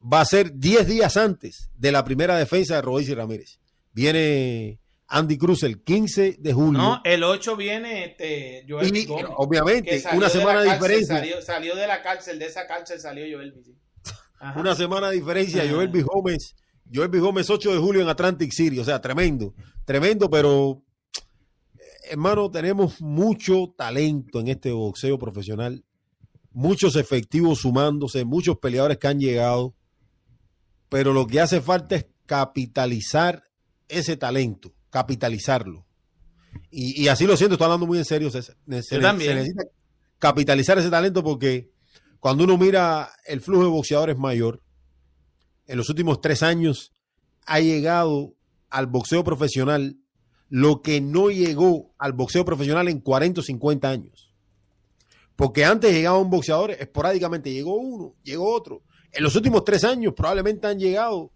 [0.00, 3.60] va a ser 10 días antes de la primera defensa de Rodríguez Ramírez.
[3.92, 6.78] Viene Andy Cruz el 15 de julio.
[6.78, 9.26] No, el 8 viene este, Joel y Gómez.
[9.36, 11.16] obviamente una de la semana de cárcel, diferencia.
[11.16, 13.54] Salió, salió de la cárcel, de esa cárcel salió Joel.
[14.38, 14.60] Ajá.
[14.60, 15.62] Una semana de diferencia.
[15.62, 15.68] Ah.
[15.70, 16.02] Joel B.
[16.02, 16.54] Gómez.
[16.92, 17.20] Joel B.
[17.20, 18.78] Gómez 8 de julio en Atlantic City.
[18.78, 19.54] O sea, tremendo.
[19.84, 20.82] Tremendo, pero
[21.74, 25.84] eh, hermano, tenemos mucho talento en este boxeo profesional.
[26.52, 29.74] Muchos efectivos sumándose, muchos peleadores que han llegado.
[30.88, 33.42] Pero lo que hace falta es capitalizar
[33.88, 35.86] ese talento, capitalizarlo.
[36.70, 38.30] Y, y así lo siento, estoy hablando muy en serio.
[38.30, 38.42] Se,
[39.00, 39.30] también.
[39.30, 39.64] se necesita
[40.18, 41.70] capitalizar ese talento porque
[42.20, 44.62] cuando uno mira el flujo de boxeadores mayor,
[45.66, 46.92] en los últimos tres años
[47.46, 48.34] ha llegado
[48.70, 49.96] al boxeo profesional
[50.48, 54.34] lo que no llegó al boxeo profesional en 40 o 50 años.
[55.36, 58.82] Porque antes llegaba un boxeador, esporádicamente llegó uno, llegó otro.
[59.12, 61.30] En los últimos tres años probablemente han llegado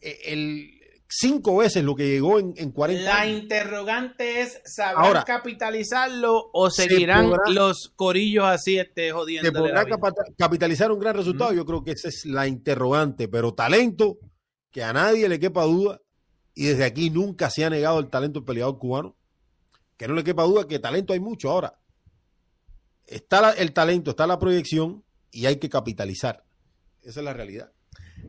[0.00, 0.75] eh, el
[1.08, 3.42] cinco veces lo que llegó en, en 40 La años.
[3.42, 9.52] interrogante es, ¿sabrán Ahora, capitalizarlo o se seguirán podrá- los corillos así este, ¿Se jodiendo?
[9.60, 11.52] podrá capa- capitalizar un gran resultado?
[11.52, 14.18] Yo creo que esa es la interrogante, pero talento,
[14.70, 16.00] que a nadie le quepa duda,
[16.54, 19.16] y desde aquí nunca se ha negado el talento del peleador cubano,
[19.96, 21.50] que no le quepa duda que talento hay mucho.
[21.50, 21.78] Ahora,
[23.06, 26.44] está la- el talento, está la proyección y hay que capitalizar.
[27.02, 27.72] Esa es la realidad.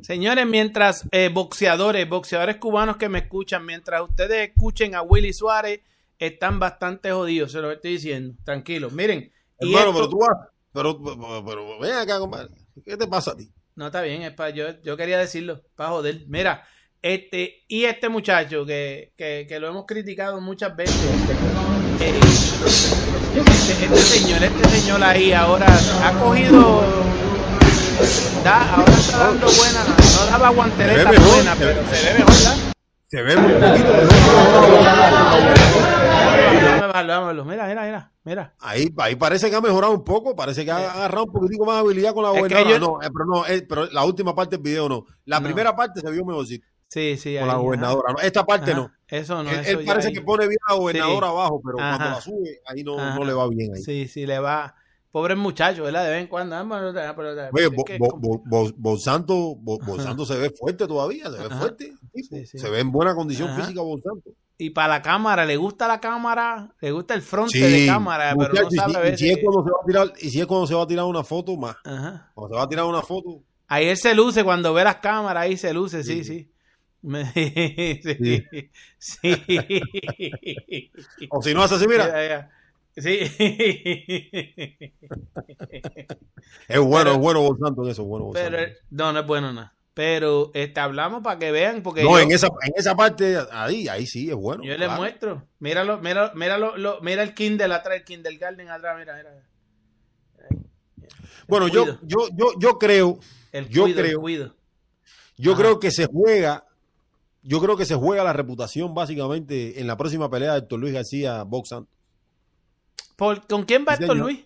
[0.01, 5.81] Señores, mientras eh, boxeadores, boxeadores cubanos que me escuchan, mientras ustedes escuchen a Willy Suárez,
[6.19, 8.35] están bastante jodidos, se lo estoy diciendo.
[8.43, 9.31] Tranquilos, miren.
[9.59, 12.49] y Hermano, esto- pero tú vas, pero, pero, pero ven acá, compadre.
[12.85, 13.49] ¿Qué te pasa a ti?
[13.75, 16.23] No, está bien, es para yo, yo quería decirlo, para joder.
[16.27, 16.63] Mira,
[17.01, 20.95] este, y este muchacho que, que, que lo hemos criticado muchas veces.
[22.01, 22.19] eh,
[23.35, 25.67] este, este señor, este señor ahí ahora
[26.03, 26.81] ha cogido.
[28.43, 32.13] Da, ahora está dando buena, no daba guanteleta Se mejor, buena, se pero se ve
[32.19, 32.57] mejor, ¿verdad?
[33.09, 33.93] Se ve muy poquito.
[33.93, 34.07] pero-.
[37.45, 38.53] Mira, mira, mira, mira.
[38.59, 41.75] Ahí, ahí parece que ha mejorado un poco, parece que ha agarrado un poquitico más
[41.75, 42.69] de habilidad con la gobernadora.
[42.69, 45.05] yo- No, eh, pero no, eh, pero la última parte del video no.
[45.25, 45.45] La No.
[45.45, 48.13] primera parte se vio mejorcito Sí, sí, con ahí, la gobernadora.
[48.23, 48.79] Esta parte Ajá.
[48.81, 48.91] no.
[49.07, 50.13] Eso no, él eso él ya parece ahí.
[50.13, 51.33] que pone bien a la gobernadora Sí.
[51.33, 51.97] abajo, pero Ajá.
[51.97, 53.81] cuando la sube, ahí no, no le va bien ahí.
[53.83, 54.73] Sí, sí, le va.
[55.11, 56.03] Pobre muchacho, ¿verdad?
[56.05, 56.55] De vez en cuando.
[56.57, 61.57] Oye, es Bo- Bo- Bo- Bolsanto, Bolsanto se ve fuerte todavía, se ve Ajá.
[61.59, 61.85] fuerte.
[61.85, 61.97] tipo.
[62.35, 62.57] Sí, sí.
[62.59, 63.61] Se ve en buena condición Ajá.
[63.61, 64.31] física Bolsanto.
[64.59, 68.34] Y para la cámara, le gusta la cámara, le gusta el fronte Sí, de cámara,
[68.38, 70.45] pero no y sabe y, si es cuando se va a tirar, y si es
[70.47, 71.75] cuando se va a tirar una foto, más.
[71.85, 72.31] Ajá.
[72.34, 75.43] Cuando se va a tirar una foto, Ahí él se luce cuando ve las cámaras,
[75.43, 76.47] ahí se luce, sí, Sí.
[76.47, 76.51] sí.
[78.03, 78.43] Sí.
[78.97, 80.91] sí.
[81.29, 82.49] o si no hace así, mira.
[82.97, 83.19] Sí.
[86.67, 88.31] es bueno, Pero- es bueno Bolsanto en eso, es bueno.
[88.33, 88.57] Pero
[88.89, 89.73] no, no es bueno nada.
[89.93, 94.05] Pero hablamos para que vean, porque no, yo, en esa, en esa parte, ahí, ahí
[94.05, 94.63] sí es bueno.
[94.63, 95.43] yo les muestro.
[95.59, 99.43] Míralo, mira, míralo, lo- mira el Kindle atrás, el Kindergarten atrás, mira, mira.
[101.47, 103.19] Bueno, yo, yo, yo, yo creo,
[103.51, 104.55] El Yo el creo- cuido.
[105.37, 105.61] yo Ajá.
[105.61, 106.65] creo que se juega,
[107.41, 110.93] yo creo que se juega la reputación básicamente en la próxima pelea de Héctor Luis
[110.93, 111.89] García Box Santos.
[111.89, 111.96] ¿Por-
[113.18, 114.18] ¿Con quién va Héctor.
[114.18, 114.39] Luis?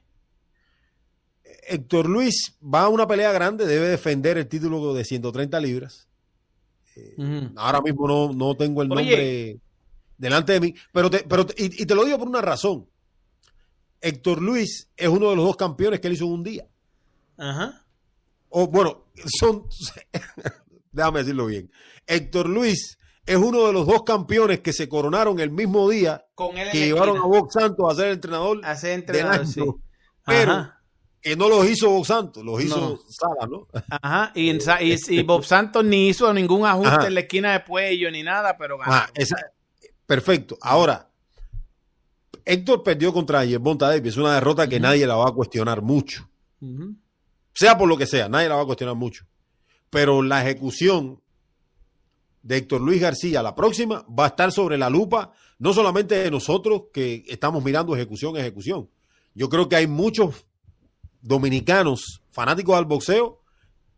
[1.67, 6.07] Héctor Luis va a una pelea grande, debe defender el título de 130 libras.
[7.17, 7.51] Ujú.
[7.55, 9.03] Ahora mismo no, no tengo el Oye.
[9.03, 9.59] nombre
[10.17, 12.87] delante de mí, pero te, pero te- y, y te lo digo por una razón.
[14.01, 16.67] Héctor Luis es uno de los dos campeones que él hizo en un día.
[17.37, 17.85] Ajá.
[18.49, 19.05] O bueno,
[19.39, 19.67] son,
[20.91, 21.71] déjame decirlo bien.
[22.07, 26.57] Héctor Luis es uno de los dos campeones que se coronaron el mismo día Con
[26.57, 27.21] él que llevaron a.
[27.25, 29.61] Box Santos a ser entrenador a ser entrenador, sí.
[30.25, 30.81] Pero Ajá.
[31.21, 32.99] que no los hizo Box Santos, los hizo No.
[33.07, 33.67] Sala, ¿no?
[34.01, 34.31] Ajá.
[34.35, 37.07] Y, Bob Santos ni hizo ningún ajuste Ajá.
[37.07, 38.91] en la esquina de cuello ni nada, pero ganó.
[38.93, 39.35] Ah, esa-
[40.05, 40.57] perfecto.
[40.61, 41.07] Ahora,
[42.43, 44.13] Héctor perdió contra Yerbonta Davis.
[44.13, 46.27] Es una derrota que nadie la va a cuestionar mucho.
[47.53, 49.25] Sea por lo que sea, nadie la va a cuestionar mucho.
[49.89, 51.21] Pero la ejecución
[52.43, 56.31] de Héctor Luis García, la próxima, va a estar sobre la lupa, no solamente de
[56.31, 58.89] nosotros que estamos mirando ejecución, ejecución.
[59.33, 60.45] Yo creo que hay muchos
[61.21, 63.41] dominicanos fanáticos del boxeo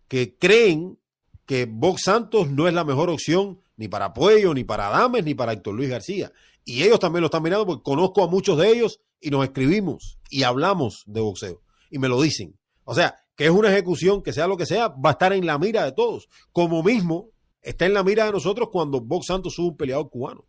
[0.08, 1.00] que creen
[1.46, 5.34] que Box Santos no es la mejor opción ni para Puello, ni para Adames, ni
[5.34, 6.32] para Héctor Luis García.
[6.66, 10.20] Y ellos también lo están mirando porque conozco a muchos de ellos y nos escribimos
[10.30, 11.62] y hablamos de boxeo.
[11.90, 12.58] Y me lo dicen.
[12.86, 15.46] O sea, que es una ejecución, que sea lo que sea, va a estar en
[15.46, 16.30] la mira de todos.
[16.52, 17.30] Como mismo
[17.64, 20.46] está en la mira de nosotros cuando Box Santos sube un peleador cubano.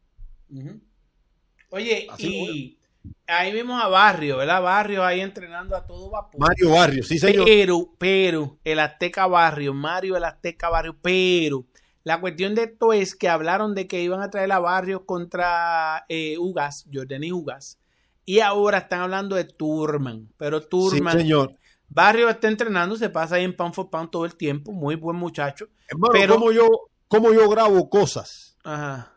[1.71, 2.79] Oye, Así y
[3.27, 4.63] ahí vimos a Barrio, ¿verdad?
[4.63, 6.41] Barrio ahí entrenando a todo vapor.
[6.41, 7.45] Mario Barrios, sí señor.
[7.45, 11.67] Pero, pero, el Azteca Barrio, Mario el Azteca Barrio, pero
[12.03, 16.05] la cuestión de esto es que hablaron de que iban a traer a Barrio contra
[16.09, 17.79] eh, Ugas, Jordani Ugas,
[18.25, 21.55] y ahora están hablando de Turman, pero Sí, Turman, señor.
[21.89, 25.17] Barrio está entrenando, se pasa ahí en Pound for Pound todo el tiempo, muy buen
[25.17, 25.69] muchacho.
[25.89, 26.69] Hermano, Pero- ¿cómo, yo,
[27.15, 29.13] ¿cómo yo grabo cosas Ajá.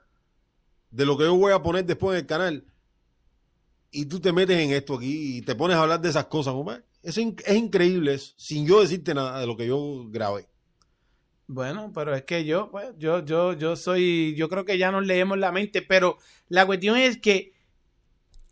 [0.91, 2.63] de lo que yo voy a poner después en el canal
[3.89, 6.53] y tú te metes en esto aquí y te pones a hablar de esas cosas,
[6.53, 6.83] compadre?
[7.01, 10.47] Es, in- es increíble eso, sin yo decirte nada de lo que yo grabé.
[11.47, 15.05] Bueno, pero es que yo, pues, yo, yo, yo soy, yo creo que ya nos
[15.07, 16.17] leemos la mente, pero
[16.49, 17.53] la cuestión es que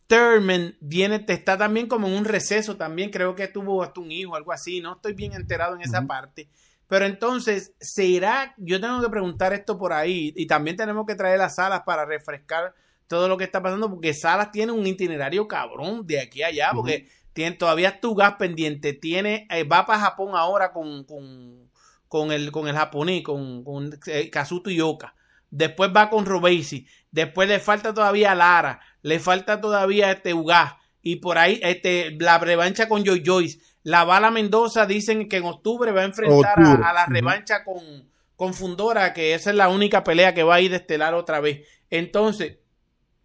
[0.08, 4.12] Thurman viene, te está también como en un receso también, creo que tuvo hasta un
[4.12, 6.48] hijo, algo así, no estoy bien enterado en esa parte.
[6.88, 8.54] Pero entonces, ¿será?
[8.58, 12.06] Yo tengo que preguntar esto por ahí y también tenemos que traer las salas para
[12.06, 12.74] refrescar
[13.08, 16.72] todo lo que está pasando, porque Salas tiene un itinerario cabrón de aquí a allá,
[16.74, 21.70] porque tiene, todavía es tu gas pendiente, tiene, eh, va para Japón ahora con, con,
[22.08, 25.16] con el, con el japonés, con, con eh, Kazuto Yoka.
[25.52, 31.18] después va con Robesi, después le falta todavía Lara, le falta todavía este Ugás, y
[31.18, 33.60] por ahí este, la revancha con Joy Joyce.
[33.86, 38.56] La Bala Mendoza dicen que en octubre va a enfrentar a, la revancha con, con
[38.56, 41.68] Fundora, que esa es la única pelea que va a ir de estelar otra vez.
[41.92, 42.58] Entonces,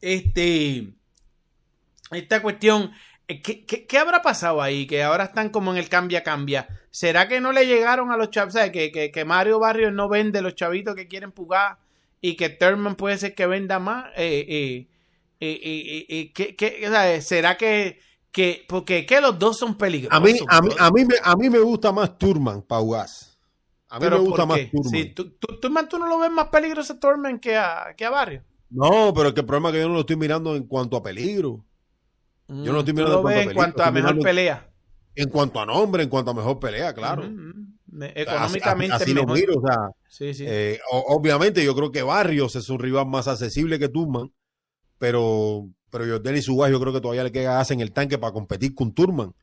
[0.03, 0.93] este,
[2.11, 2.93] esta cuestión,
[3.27, 4.87] eh, ¿qué, qué, habrá pasado ahí?
[4.87, 6.69] Que ahora están como en el cambia-cambia.
[6.91, 8.55] ¿Será que no le llegaron a los chavos?
[8.71, 11.79] Que, que, que, Mario Barrios no vende los chavitos que quieren pugar
[12.21, 14.11] y que Thurman puede ser que venda más.
[14.15, 14.87] Eh,
[15.41, 17.99] eh, eh, ¿qué, ¿Será que,
[18.33, 20.17] que, porque que los dos son peligrosos?
[20.17, 23.39] A mí, a mí, a mí, me, a mí me gusta más Turman, Paugas.
[23.89, 24.91] A mí me gusta más Turman.
[24.91, 25.31] Sí, tú,
[25.61, 28.43] Turman, ¿tú no lo ves más peligroso a Turman que a, que a Barrio?
[28.71, 30.97] No, pero es que el problema es que yo no lo estoy mirando en cuanto
[30.97, 31.65] a peligro.
[32.49, 34.69] Yo no lo estoy mirando en cuanto a, mejor pelea.
[35.15, 37.25] En cuanto a nombre, en cuanto a mejor pelea, claro.
[38.15, 39.33] Económicamente así, mejor.
[39.33, 40.45] miro, o sea, sí, sí.
[40.47, 44.33] Eh, obviamente yo creo que Barrios es un rival más accesible que Turman
[45.01, 48.19] pero, pero yo, Denis Subas, yo creo que todavía le queda gas en el tanque
[48.19, 49.35] para competir con Turman.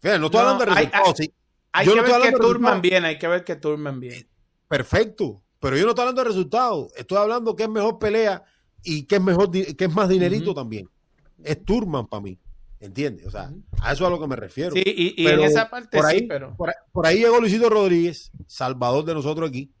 [0.00, 1.20] Fíjate, no estoy hablando de resultados.
[1.20, 1.32] Hay,
[1.72, 4.28] hay que ver que Turman viene, hay que ver que Turman viene.
[4.68, 6.92] Perfecto, pero yo no estoy hablando de resultados.
[6.96, 8.44] Estoy hablando que es mejor pelea
[8.82, 10.88] y que es mejor, que es más dinerito también.
[11.42, 12.38] Es Turman para mí.
[12.80, 13.26] ¿Entiendes?
[13.26, 13.50] O sea,
[13.80, 14.72] a eso es a lo que me refiero.
[14.72, 16.54] Sí, y, en esa parte por ahí, sí, pero.
[16.54, 19.72] Por, por, ahí llegó Luisito Rodríguez, salvador de nosotros aquí,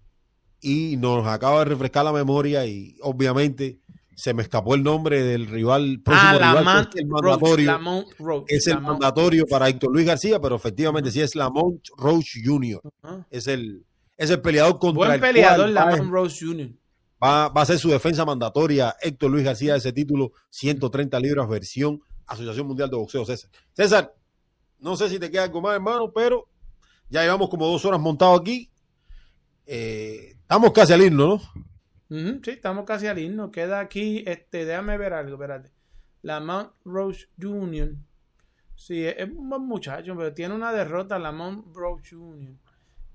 [0.64, 3.80] y nos acaba de refrescar la memoria y obviamente
[4.16, 8.80] se me escapó el nombre del rival próximo ah, rival, es el mandatorio, es el
[8.80, 12.80] mandatorio para Héctor Luis García pero efectivamente sí es Lamont Roach Jr.
[13.30, 13.84] es el
[14.16, 16.70] es el peleador contra Buen peleador Lamont Roach Jr.
[17.22, 21.48] Va, va, a ser su defensa mandatoria Héctor Luis García de ese título 130 libras
[21.48, 24.14] versión Asociación Mundial de Boxeo César César
[24.78, 26.48] no sé si te queda algo más hermano pero
[27.08, 28.70] ya llevamos como dos horas montado aquí
[29.66, 31.73] eh, estamos casi al irnos ¿no?
[32.42, 33.50] Sí, estamos casi al himno.
[33.50, 35.70] Queda aquí, este, déjame ver algo, espérate.
[36.22, 38.06] La Mount Rose Union.
[38.76, 42.58] Sí, es, un buen muchacho, pero tiene una derrota, la Mount Rose Union.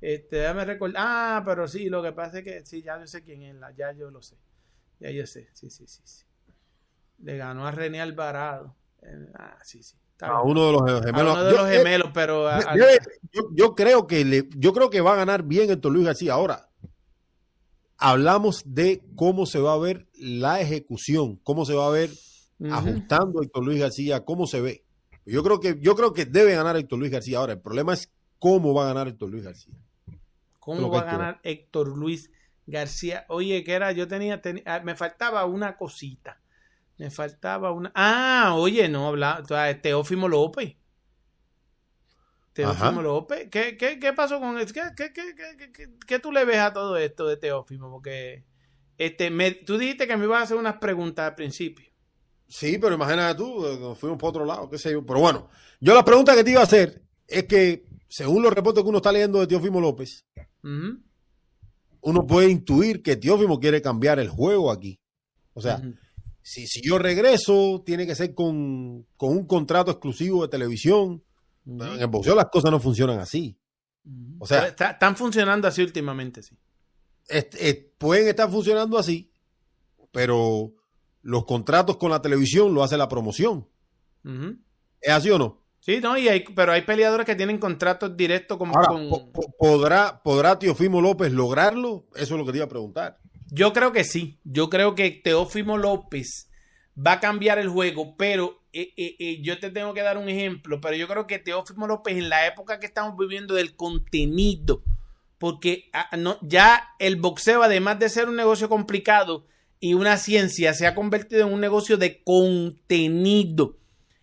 [0.02, 1.04] Este, déjame recordar.
[1.06, 3.72] Ah, pero sí, lo que pasa es que sí, ya yo sé quién es, la,
[3.76, 4.38] ya yo lo sé.
[5.00, 6.02] Ya yo sé, sí, sí, sí.
[6.04, 6.26] sí.
[7.20, 8.76] Le ganó a René Alvarado.
[9.36, 9.98] Ah, sí, sí.
[10.22, 11.38] A uno de los gemelos.
[11.38, 12.50] A uno de los eh, gemelos, pero.
[12.76, 12.86] yo,
[13.54, 16.34] yo, creo que le, yo creo que va a ganar bien el Luis García.
[16.34, 16.69] Ahora,
[18.00, 22.10] hablamos de cómo se va a ver la ejecución, cómo se va a ver
[22.72, 24.84] ajustando a Héctor Luis García, cómo se ve.
[25.26, 27.38] Yo creo que yo creo que debe ganar Héctor Luis García.
[27.38, 29.76] Ahora, el problema es cómo va a ganar Héctor Luis García.
[30.60, 32.32] ¿Cómo va a ganar Héctor Luis
[32.66, 33.26] García?
[33.30, 36.42] Oye, que era, yo tenía, ah, me faltaba una cosita.
[36.98, 37.92] Me faltaba una.
[37.96, 39.44] Ah, oye, no, habla,
[39.82, 40.76] Teófimo López.
[42.60, 43.48] Teófimo López.
[43.50, 44.74] ¿Qué, qué, qué pasó con eso?
[44.74, 47.90] ¿Qué, qué, qué, qué, tú le ves a todo esto de Teófimo?
[47.90, 48.44] Porque
[48.98, 51.90] este, me, tú dijiste que me ibas a hacer unas preguntas al principio.
[52.48, 55.06] Sí, pero imagínate tú, eh, nos fuimos por otro lado, qué sé yo.
[55.06, 55.50] Pero bueno,
[55.80, 58.98] yo la pregunta que te iba a hacer es que, según los reportes que uno
[58.98, 60.26] está leyendo de Teófimo López,
[62.02, 65.00] uno puede intuir que Teófimo quiere cambiar el juego aquí.
[65.54, 65.82] O sea,
[66.42, 71.24] si, si yo regreso, tiene que ser con, con un contrato exclusivo de televisión
[71.66, 73.58] en el boxeo las cosas no funcionan así.
[74.40, 76.58] O sea, están funcionando así últimamente, sí.
[77.98, 79.32] pueden estar funcionando así,
[80.12, 80.74] pero
[81.22, 83.68] los contratos con la televisión lo hace la promoción.
[85.02, 85.62] ¿Es así o no?
[85.80, 88.72] Sí, no, y hay, pero hay peleadores que tienen contratos directos con...
[89.58, 92.08] ¿podrá, ¿Podrá Teofimo López lograrlo?
[92.16, 93.20] Eso es lo que te iba a preguntar.
[93.48, 94.40] Yo creo que sí.
[94.44, 96.49] Yo creo que Teófimo López
[97.06, 100.30] va a cambiar el juego, pero eh, eh, eh, yo te tengo que dar un
[100.30, 104.84] ejemplo, pero yo creo que Teófimo López en la época que estamos viviendo del contenido,
[105.38, 106.10] porque ah,
[106.42, 109.46] ya el boxeo, además de ser un negocio complicado
[109.80, 113.78] y una ciencia, se ha convertido en un negocio de contenido.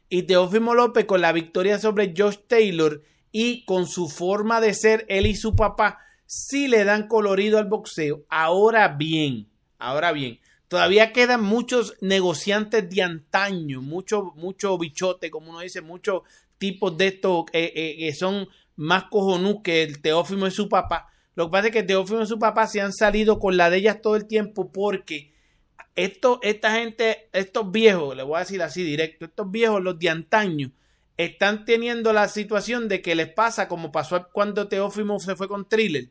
[0.09, 5.05] Y Teófimo López con la victoria sobre Josh Taylor y con su forma de ser,
[5.09, 8.25] él y su papá, sí le dan colorido al boxeo.
[8.29, 9.49] Ahora bien,
[9.79, 10.39] ahora bien,
[10.69, 16.23] Todavía quedan muchos negociantes de antaño, mucho, mucho bichote, como uno dice, muchos
[16.59, 21.13] tipos de estos eh, eh, que son más cojonú que el Teófimo y su papá.
[21.37, 23.79] Lo que pasa es que Teófimo y su papá se han salido con la de
[23.79, 25.33] ellas todo el tiempo porque
[25.95, 30.11] esto, esta gente, estos viejos, le voy a decir así directo, estos viejos, los de
[30.11, 30.73] antaño,
[31.17, 35.69] están teniendo la situación de que les pasa como pasó cuando Teófimo se fue con
[35.69, 36.09] Thriller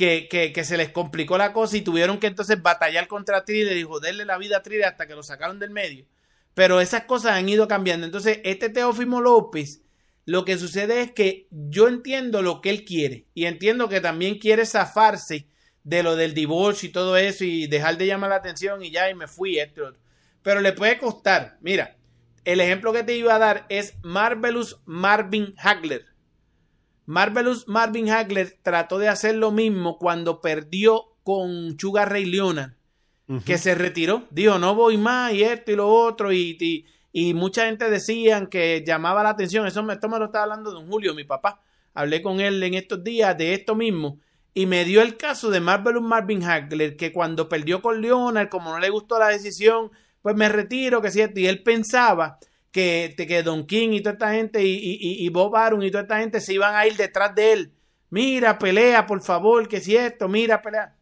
[0.00, 4.24] que, se les complicó la cosa y tuvieron que entonces batallar contra Thriller y joderle
[4.24, 6.06] la vida a Thriller hasta que lo sacaron del medio.
[6.54, 8.06] Pero esas cosas han ido cambiando.
[8.06, 9.82] Entonces, este Teófimo López,
[10.24, 14.38] lo que sucede es que yo entiendo lo que él quiere y entiendo que también
[14.38, 15.46] quiere zafarse
[15.84, 19.10] de lo del divorcio y todo eso y dejar de llamar la atención y ya
[19.10, 20.00] y me fui esto y otro.
[20.42, 21.58] Pero le puede costar.
[21.60, 21.96] Mira,
[22.44, 26.06] el ejemplo que te iba a dar es Marvelous Marvin Hagler.
[27.10, 32.74] Marvelous Marvin Hagler trató de hacer lo mismo cuando perdió con Sugar Ray Leonard,
[33.44, 34.28] que se retiró.
[34.30, 36.32] Dijo, no voy más y esto y lo otro.
[36.32, 39.66] Y, y, mucha gente decían que llamaba la atención.
[39.66, 41.60] Eso me, esto me lo estaba hablando don Julio, mi papá.
[41.94, 44.20] Hablé con él en estos días de esto mismo.
[44.54, 48.70] Y me dio el caso de Marvelous Marvin Hagler, que cuando perdió con Leonard, como
[48.70, 49.90] no le gustó la decisión,
[50.22, 51.40] pues me retiro, que cierto.
[51.40, 52.38] Y él pensaba
[52.70, 56.02] que, que Don King y toda esta gente y, y, y Bob Arum y toda
[56.02, 57.72] esta gente se iban a ir detrás de él.
[58.10, 60.96] Mira, pelea, por favor, que si esto, mira, pelea.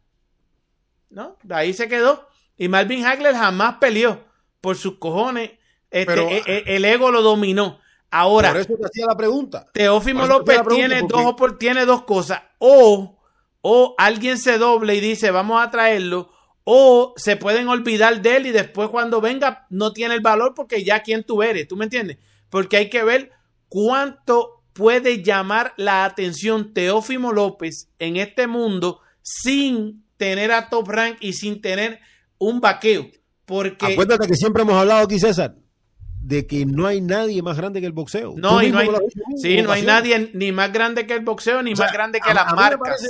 [1.10, 1.36] ¿No?
[1.42, 2.28] De ahí se quedó.
[2.56, 4.24] Y Marvin Hagler jamás peleó
[4.60, 5.52] por sus cojones.
[5.90, 7.80] Este, e, e, el, ego lo dominó.
[8.10, 9.66] Ahora, por eso te hacía la pregunta.
[9.72, 12.42] Teófimo López tiene, dos, tiene dos cosas.
[12.58, 13.18] O,
[13.62, 16.30] o alguien se doble y dice, vamos a traerlo
[16.70, 20.84] o se pueden olvidar de él y después cuando venga no tiene el valor porque
[20.84, 22.18] ya quién tú eres, ¿tú me entiendes?
[22.50, 23.30] Porque hay que ver
[23.70, 31.16] cuánto puede llamar la atención Teófimo López en este mundo sin tener a top rank
[31.20, 32.00] y sin tener
[32.36, 33.06] un vaqueo.
[33.46, 33.94] Porque...
[33.94, 35.54] Acuérdate que siempre hemos hablado aquí, César,
[36.20, 38.34] de que no hay nadie más grande que el boxeo.
[38.36, 38.90] No, y no hay,
[39.38, 42.52] sí, no hay nadie ni más grande que el boxeo ni más grande que las
[42.54, 43.00] marcas.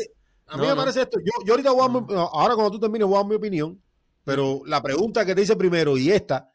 [0.49, 1.19] A mí me parece esto.
[1.21, 3.83] Yo, yo ahorita voy a, ahora cuando tú termines voy a dar mi opinión,
[4.25, 6.51] pero la pregunta que te hice primero y esta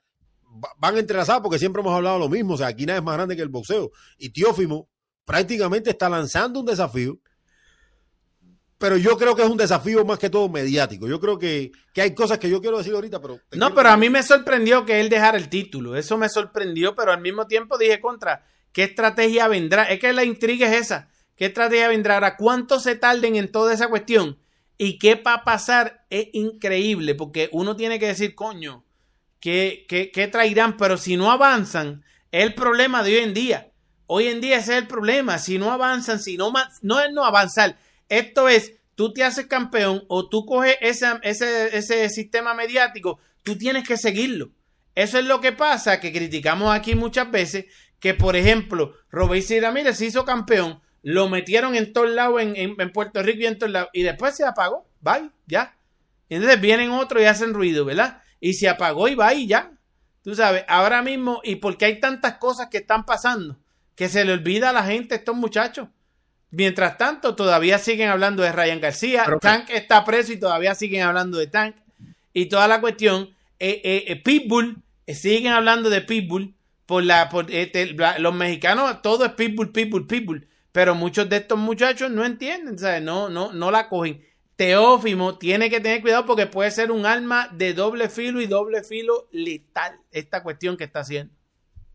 [0.78, 2.56] van entrelazadas porque siempre hemos hablado lo mismo.
[2.56, 3.92] O sea, aquí nada es más grande que el boxeo.
[4.18, 4.90] Y Teófimo
[5.26, 7.20] prácticamente está lanzando un desafío,
[8.78, 11.08] pero yo creo que es un desafío más que todo mediático.
[11.08, 13.40] Yo creo que, que hay cosas que yo quiero decir ahorita, pero...
[13.54, 15.96] No, pero a mí me sorprendió que él dejara el título.
[15.96, 19.84] Eso me sorprendió, pero al mismo tiempo dije contra, ¿qué estrategia vendrá?
[19.84, 22.38] Es que la intriga es esa ¿Qué estrategia vendrá ahora?
[22.38, 24.38] ¿Cuánto se tarden en toda esa cuestión?
[24.78, 26.06] ¿Y qué va a pasar?
[26.10, 28.86] Es increíble porque uno tiene que decir, coño,
[29.40, 30.78] ¿qué, qué, traerán?
[30.78, 33.72] Pero si no avanzan, es el problema de hoy en día.
[34.06, 35.38] Hoy en día ese es el problema.
[35.38, 36.52] Si no avanzan, si no,
[36.82, 37.78] no es no avanzar.
[38.10, 43.58] Esto es, tú te haces campeón o tú coges ese, ese, ese sistema mediático, tú
[43.58, 44.52] tienes que seguirlo.
[44.96, 47.66] Eso es lo que pasa, que criticamos aquí muchas veces,
[48.00, 52.92] que por ejemplo, Robert Ramírez se hizo campeón, lo metieron en todos lados, en, en,
[52.92, 55.76] Puerto Rico y en todos lados, y después se apagó, bye, ya.
[56.30, 58.24] Y entonces vienen otros y hacen ruido, ¿verdad?
[58.40, 59.72] Y se apagó y y ya.
[60.24, 63.58] Tú sabes, ahora mismo, y porque hay tantas cosas que están pasando,
[63.96, 65.90] que se le olvida a la gente estos muchachos.
[66.50, 69.26] Mientras tanto, todavía siguen hablando de Ryan García.
[69.42, 71.76] Tank está preso y todavía siguen hablando de Tank.
[72.32, 76.54] Y toda la cuestión, eh, eh, eh Pitbull, siguen hablando de Pitbull.
[76.86, 80.48] Por la, por, este, los mexicanos, todo es Pitbull, Pitbull, Pitbull.
[80.74, 83.02] Pero muchos de estos muchachos no entienden, ¿sabes?
[83.02, 84.26] No, no, no la cogen.
[84.56, 88.84] Teófimo tiene que tener cuidado porque puede ser un arma de doble filo y doble
[88.84, 91.32] filo letal esta cuestión que está haciendo.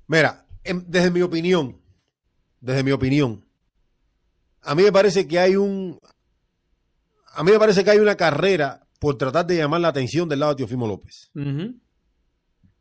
[0.07, 1.81] Mira, desde mi opinión,
[2.61, 3.45] desde mi opinión,
[4.63, 5.99] a mí me parece que hay un,
[7.33, 10.39] a mí me parece que hay una carrera por tratar de llamar la atención del
[10.41, 11.33] lado de Teófimo López.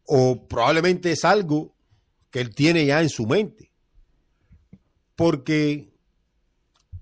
[0.06, 1.76] O probablemente es algo
[2.30, 3.72] que él tiene ya en su mente
[5.18, 5.92] porque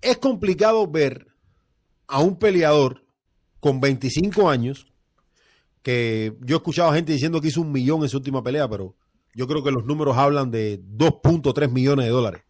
[0.02, 1.28] es complicado ver
[2.08, 3.04] a un peleador
[3.60, 4.88] con 25 años,
[5.84, 8.68] que yo he escuchado a gente diciendo que hizo un millón en su última pelea,
[8.70, 8.96] pero
[9.34, 12.44] yo creo que los números hablan de 2.3 millones de dólares.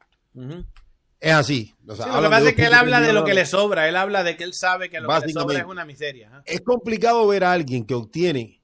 [1.19, 1.73] Es así.
[1.83, 4.37] lo que pasa es que él habla de lo que le sobra, él habla de
[4.37, 6.43] que él sabe que lo que le sobra es una miseria.
[6.45, 8.61] Es complicado ver a alguien que obtiene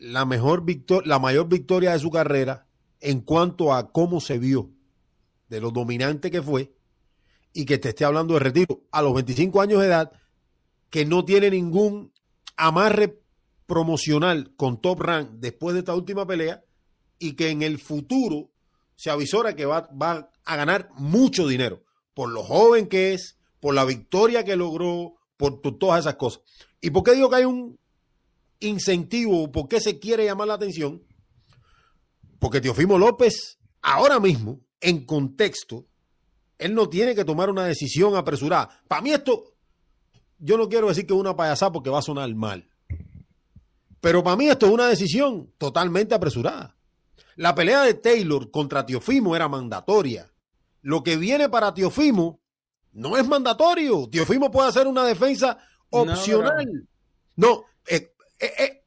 [0.00, 2.66] la mejor victoria, la mayor victoria de su carrera
[3.00, 4.75] en cuanto a cómo se vio
[5.48, 6.72] de lo dominante que fue
[7.52, 10.12] y que te esté hablando de retiro a los 25 años de edad,
[10.90, 12.12] que no tiene ningún
[12.56, 13.20] amarre
[13.66, 16.64] promocional con Top Rank después de esta última pelea
[17.18, 18.50] y que en el futuro
[18.94, 21.82] se avisora que va, va a ganar mucho dinero
[22.14, 26.42] por lo joven que es, por la victoria que logró, por, todas esas cosas.
[26.80, 27.78] ¿Y por qué digo que hay un
[28.60, 29.52] incentivo?
[29.52, 31.02] ¿Por qué se quiere llamar la atención?
[32.38, 35.86] Porque Teofimo López ahora mismo en contexto,
[36.58, 38.82] él no tiene que tomar una decisión apresurada.
[38.88, 39.54] Para mí esto,
[40.38, 42.68] yo no quiero decir que es una payasada porque va a sonar mal.
[44.00, 46.76] Pero para mí esto es una decisión totalmente apresurada.
[47.36, 50.32] La pelea de Taylor contra Tiofimo era mandatoria.
[50.82, 52.40] Lo que viene para Tiofimo
[52.92, 54.08] no es mandatorio.
[54.08, 55.58] Tiofimo puede hacer una defensa
[55.90, 56.88] opcional.
[57.36, 58.84] No, eh, eh, eh,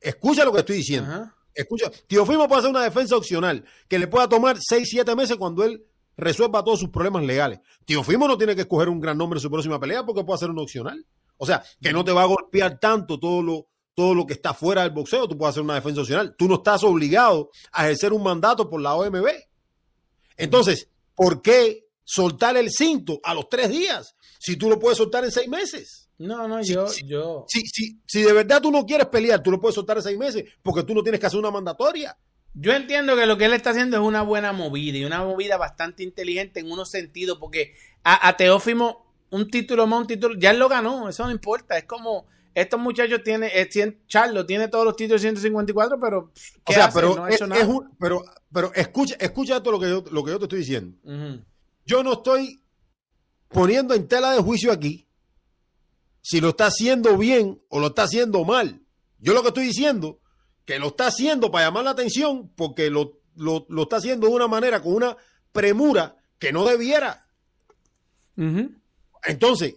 [0.00, 1.32] escucha lo que estoy diciendo.
[1.56, 5.64] Escucha, Teofimo puede hacer una defensa opcional que le pueda tomar 6, 7 meses cuando
[5.64, 5.84] él
[6.16, 7.60] resuelva todos sus problemas legales.
[7.86, 10.50] Teofimo no tiene que escoger un gran nombre en su próxima pelea porque puede hacer
[10.50, 11.04] una opcional.
[11.38, 14.52] O sea, que no te va a golpear tanto todo lo, todo lo que está
[14.52, 15.26] fuera del boxeo.
[15.26, 16.34] Tú puedes hacer una defensa opcional.
[16.36, 19.26] Tú no estás obligado a ejercer un mandato por la OMB.
[20.36, 25.24] Entonces, ¿por qué soltar el cinto a los tres días si tú lo puedes soltar
[25.24, 26.05] en seis meses?
[26.18, 27.04] No, no, yo, sí.
[27.06, 27.44] yo.
[27.48, 30.44] Si, si, si de verdad tú no quieres pelear, tú lo puedes soltar seis meses
[30.62, 32.16] porque tú no tienes que hacer una mandatoria.
[32.54, 35.58] Yo entiendo que lo que él está haciendo es una buena movida y una movida
[35.58, 40.52] bastante inteligente en unos sentidos, porque a, a Teófimo, un título más, un título, ya
[40.52, 41.76] él lo ganó, eso no importa.
[41.76, 46.18] Es como estos muchachos tienen, eh, cien- Charlo tiene todos los títulos 154, pero.
[46.20, 46.30] O
[46.64, 46.98] ¿qué sea, hace?
[46.98, 47.60] pero, no ha es, hecho nada.
[47.60, 50.60] es un- pero, pero escucha, escucha esto lo que, yo, lo que yo te estoy
[50.60, 50.96] diciendo.
[51.84, 52.62] Yo no estoy
[53.48, 55.05] poniendo en tela de juicio aquí
[56.28, 58.80] si lo está haciendo bien o lo está haciendo mal.
[59.20, 60.18] Yo lo que estoy diciendo
[60.64, 64.32] que lo está haciendo para llamar la atención porque lo, lo, lo está haciendo de
[64.34, 65.16] una manera, con una
[65.52, 67.28] premura que no debiera.
[69.24, 69.76] Entonces,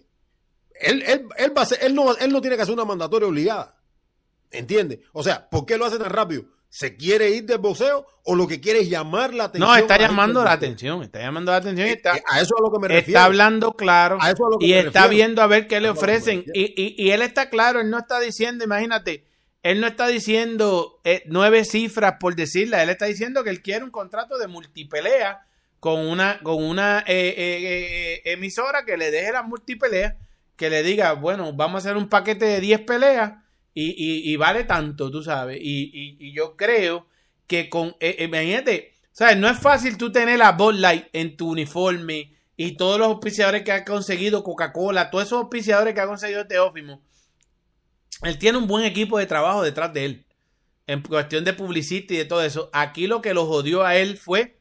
[0.80, 3.28] él, él, él, va a ser- él, no, él no tiene que hacer una mandatoria
[3.28, 3.76] obligada.
[4.50, 4.98] ¿Entiendes?
[5.12, 6.44] O sea, ¿por qué lo hace tan rápido?
[6.72, 9.68] ¿Se quiere ir del boxeo o lo que quiere es llamar la atención?
[9.68, 12.60] No, está llamando la atención, está llamando la atención y Eh, está, A eso es
[12.60, 13.08] a lo que me refiero.
[13.18, 15.08] está hablando claro A eso es a lo que y me está refiero.
[15.10, 16.44] viendo a ver qué le ofrecen.
[16.54, 19.24] Y, y- y él está claro, él no está diciendo, imagínate,
[19.64, 23.84] él no está diciendo eh, nueve cifras por decirla, él está diciendo que él quiere
[23.84, 25.40] un contrato de multipelea
[25.80, 30.16] con una, con una eh, eh, emisora que le deje la multipelea,
[30.56, 33.32] que le diga, bueno, vamos a hacer un paquete de 10 peleas
[33.74, 35.58] y, y- y vale tanto, tú sabes.
[35.60, 37.06] Y, y- yo creo
[37.46, 39.36] que con, eh, eh, imagínate, ¿sabes?
[39.36, 43.62] No es fácil tú tener la Bud Light en tu uniforme y todos los auspiciadores
[43.62, 47.02] que ha conseguido Coca-Cola, todos esos auspiciadores que ha conseguido Teófimo.
[48.22, 50.26] Él tiene un buen equipo de trabajo detrás de él.
[50.86, 52.68] En cuestión de publicista y de todo eso.
[52.72, 54.58] Aquí lo que lo jodió a él fue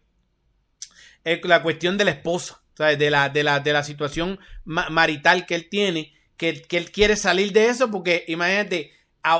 [1.26, 2.61] eh, la cuestión de la esposa.
[2.76, 2.98] ¿sabes?
[2.98, 6.14] De la, de la, de la situación ma- marital que él tiene.
[6.38, 8.94] Que, que él quiere salir de eso porque, imagínate,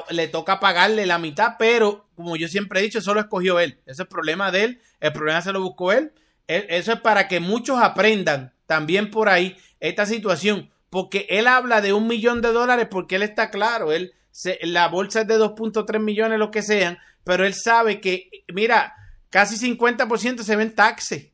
[0.10, 3.80] le toca pagarle la mitad, pero como yo siempre he dicho, eso lo escogió él.
[3.86, 6.12] Ese es el problema de él, el problema se lo buscó él.
[6.48, 11.82] E- Eso es para que muchos aprendan también por ahí esta situación, porque él habla
[11.82, 15.38] de un millón de dólares porque él está claro, él se- la bolsa es de
[15.38, 18.94] 2.3 millones, lo que sean, pero él sabe que, mira,
[19.30, 21.32] casi 50% se ven taxes.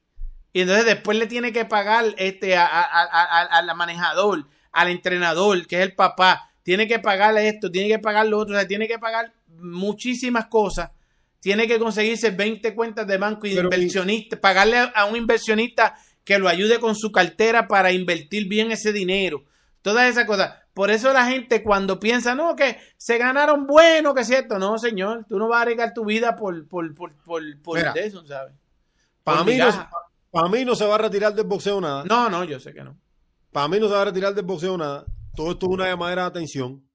[0.54, 5.96] Y entonces después le tiene que pagar este, al manejador, al entrenador, que es el
[5.96, 6.52] papá.
[6.66, 10.48] Tiene que pagarle esto, tiene que pagar lo otro, o sea, tiene que pagar muchísimas
[10.48, 10.90] cosas.
[11.40, 16.50] Tiene que conseguirse 20 cuentas de banco y inversionista, pagarle a, un inversionista que lo
[16.50, 19.44] ayude con su cartera para invertir bien ese dinero.
[19.84, 20.56] Todas esas cosas.
[20.74, 24.58] Por eso la gente cuando piensa, no, que se ganaron bueno, que es cierto.
[24.58, 27.92] No, señor, tú no vas a arriesgar tu vida por, por, por, por, por Mira,
[27.92, 28.56] eso, ¿sabes?
[29.24, 32.06] Para mí, no, mí no se va a retirar del boxeo nada.
[32.06, 32.98] No, no, yo sé que no.
[33.52, 35.06] Para mí no se va a retirar del boxeo nada.
[35.36, 36.88] Todo esto es una llamadera de atención.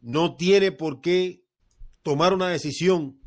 [0.00, 1.44] No tiene por qué
[2.02, 3.20] tomar una decisión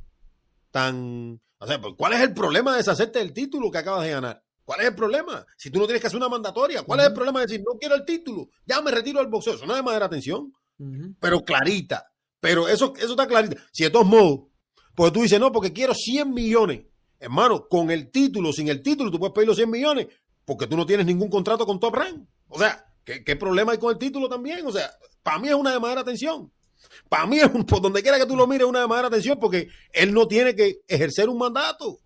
[0.72, 1.41] tan...
[1.58, 4.44] O sea, pues, ¿cuál es el problema de deshacerte del título que acabas de ganar?
[4.64, 5.46] ¿Cuál es el problema?
[5.58, 7.78] Si tú no tienes que hacer una mandatoria, ¿cuál es el problema de decir, no
[7.80, 9.56] quiero el título, ya me retiro del boxeo?
[9.56, 11.16] Eso no es de atención, Ujú.
[11.20, 12.12] pero clarita.
[12.40, 13.58] Pero eso, eso está clarita.
[13.72, 14.41] Si de todos modos,
[14.96, 16.86] porque tú dices, no, porque quiero 100 millones.
[17.20, 20.08] Hermano, con el título, sin el título, tú puedes pedir los 100 millones
[20.46, 22.28] porque tú no tienes ningún contrato con Top Rank.
[22.48, 22.89] O sea,
[23.26, 24.65] ¿qué, problema hay con el título también?
[24.65, 24.91] O sea,
[25.23, 26.52] para mí es una llamadera de atención.
[27.07, 29.15] Para mí, es un, por donde quiera que tú lo mires, es una llamadera de
[29.15, 31.99] atención porque él no tiene que ejercer un mandato.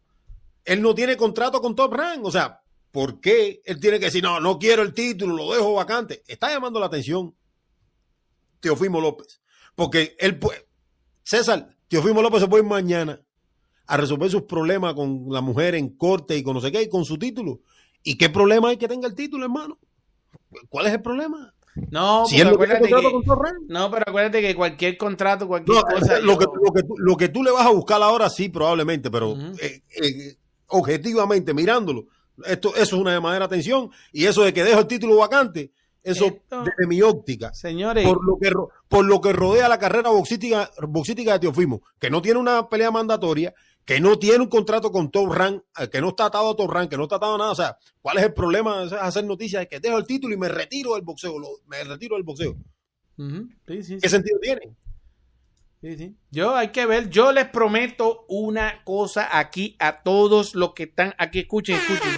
[0.65, 2.23] Él no tiene contrato con Top Rank.
[2.23, 2.61] O sea,
[2.91, 6.23] ¿por qué él tiene que decir, no, no quiero el título, lo dejo vacante?
[6.27, 7.35] Está llamando la atención
[8.59, 9.41] Teofimo López.
[9.75, 10.67] Porque él puede.
[11.23, 13.21] César, Teofimo López se puede ir mañana
[13.85, 16.89] a resolver sus problemas con la mujer en corte y con no sé qué, y
[16.89, 17.61] con su título.
[18.01, 19.79] ¿Y qué problema hay que tenga el título, hermano?
[20.69, 21.53] ¿Cuál es el problema?
[21.89, 26.19] No, si acuérdate contrato que, no, pero acuérdate que cualquier contrato, cualquier No, cosa.
[26.19, 29.09] lo, que, lo, que, tú- lo que tú le vas a buscar ahora sí, probablemente,
[29.09, 30.35] pero eh, eh,
[30.67, 32.05] objetivamente, mirándolo,
[32.45, 35.71] esto, eso es una llamadera de atención y eso de que dejo el título vacante,
[36.03, 38.51] eso Esto- desde mi óptica, Señores, por lo que
[38.87, 42.91] por lo que rodea la carrera boxística, boxística de Teofimo, que no tiene una pelea
[42.91, 43.53] mandatoria,
[43.85, 46.71] que no tiene un contrato con Top Rank, eh, que no está atado a Top
[46.71, 47.51] Rank, que no está atado a nada.
[47.51, 49.63] O sea, ¿cuál es el problema de hacer noticias?
[49.63, 52.55] Es que dejo el título y me retiro del boxeo, lo- me retiro del boxeo.
[53.17, 54.61] Ujú, sí, sí, ¿Qué sí, sentido tiene?
[55.81, 56.15] sí, sí.
[56.31, 61.13] Yo hay que ver, yo les prometo una cosa aquí a todos los que están
[61.17, 62.11] aquí, escuchen, escuchen.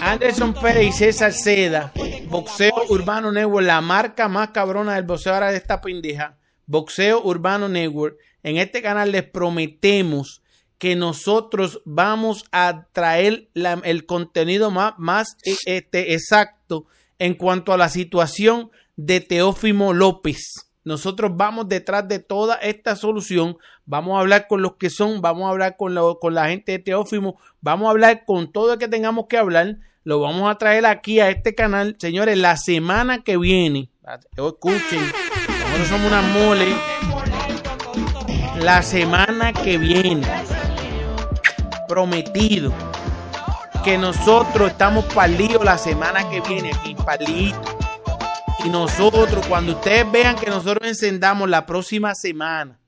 [0.00, 1.92] Anderson Pérez y César Seda,
[2.30, 6.38] Boxeo Urbano Network, la marca más cabrona del boxeo ahora de esta pendeja.
[6.66, 8.16] Boxeo Urbano Network.
[8.48, 10.40] En este canal les prometemos
[10.78, 16.86] que nosotros vamos a traer la- el contenido más, más eh, este, exacto
[17.18, 20.70] en cuanto a la situación de Teófimo López.
[20.82, 23.58] Nosotros vamos detrás de toda esta solución.
[23.84, 26.78] Vamos a hablar con los que son, vamos a hablar con, con la gente de
[26.78, 29.76] Teófimo, vamos a hablar con todo lo que tengamos que hablar.
[30.04, 31.96] Lo vamos a traer aquí a este canal.
[31.98, 33.90] Señores, la semana que viene,
[34.34, 36.68] escuchen, nosotros somos una mole.
[38.60, 40.26] La semana que viene,
[41.88, 42.72] prometido
[43.84, 47.76] que nosotros estamos palidos la semana que viene aquí, palitos
[48.64, 52.80] y nosotros, cuando ustedes vean que nosotros encendamos la próxima semana,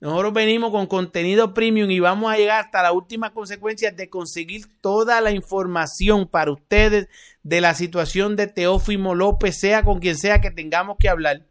[0.00, 4.66] nosotros venimos con contenido premium y vamos a llegar hasta la última consecuencia de conseguir
[4.82, 7.08] toda la información para ustedes
[7.42, 11.46] de la situación de Teófimo López, sea con quien sea que tengamos que hablar.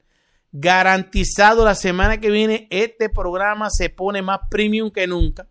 [0.51, 5.47] Garantizado la semana que viene, este programa se pone más premium que nunca,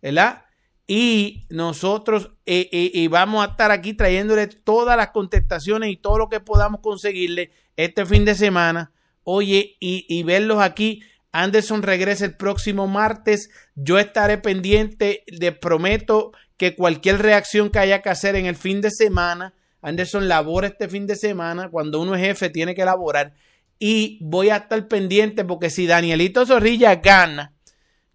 [0.00, 0.44] ¿verdad?
[0.86, 6.28] y nosotros eh, eh, vamos a estar aquí trayéndole todas las contestaciones y todo lo
[6.28, 8.92] que podamos conseguirle este fin de semana.
[9.24, 11.02] Oye, y, verlos aquí.
[11.30, 13.48] Anderson regresa el próximo martes.
[13.74, 15.24] Yo estaré pendiente.
[15.28, 20.28] Le prometo que cualquier reacción que haya que hacer en el fin de semana, Anderson
[20.28, 21.70] labora este fin de semana.
[21.70, 23.32] Cuando uno es jefe, tiene que elaborar.
[23.84, 27.52] Y voy a estar pendiente porque si Danielito Zorrilla gana,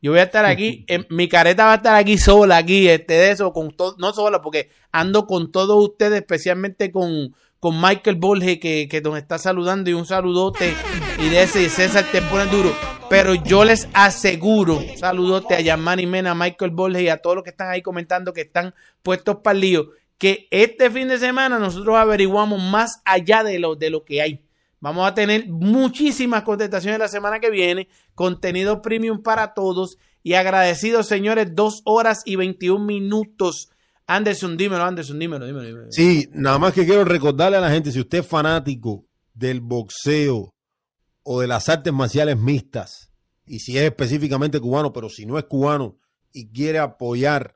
[0.01, 3.31] yo voy a estar aquí, mi careta va a estar aquí sola, aquí, este de
[3.31, 8.59] eso, con todo, no sola, porque ando con todos ustedes, especialmente con, con Michael Borges,
[8.59, 10.73] que, que nos está saludando, y un saludote,
[11.19, 12.73] y de ese César te pone duro.
[13.09, 17.43] Pero yo les aseguro, saludote a Yamani Mena, a Michael Borges y a todos los
[17.43, 18.73] que están ahí comentando que están
[19.03, 23.75] puestos para el lío, que este fin de semana nosotros averiguamos más allá de lo,
[23.75, 24.46] de lo que hay.
[24.79, 31.07] Vamos a tener muchísimas contestaciones la semana que viene, contenido premium para todos y agradecidos,
[31.07, 33.69] señores, dos horas y 21 minutos.
[34.05, 35.91] Anderson, dímelo, Anderson, dímelo, dímelo, dímelo.
[35.91, 40.53] Sí, nada más que quiero recordarle a la gente, si usted es fanático del boxeo
[41.23, 43.11] o de las artes marciales mixtas,
[43.47, 45.97] y si es específicamente cubano, pero si no es cubano
[46.33, 47.55] y quiere apoyar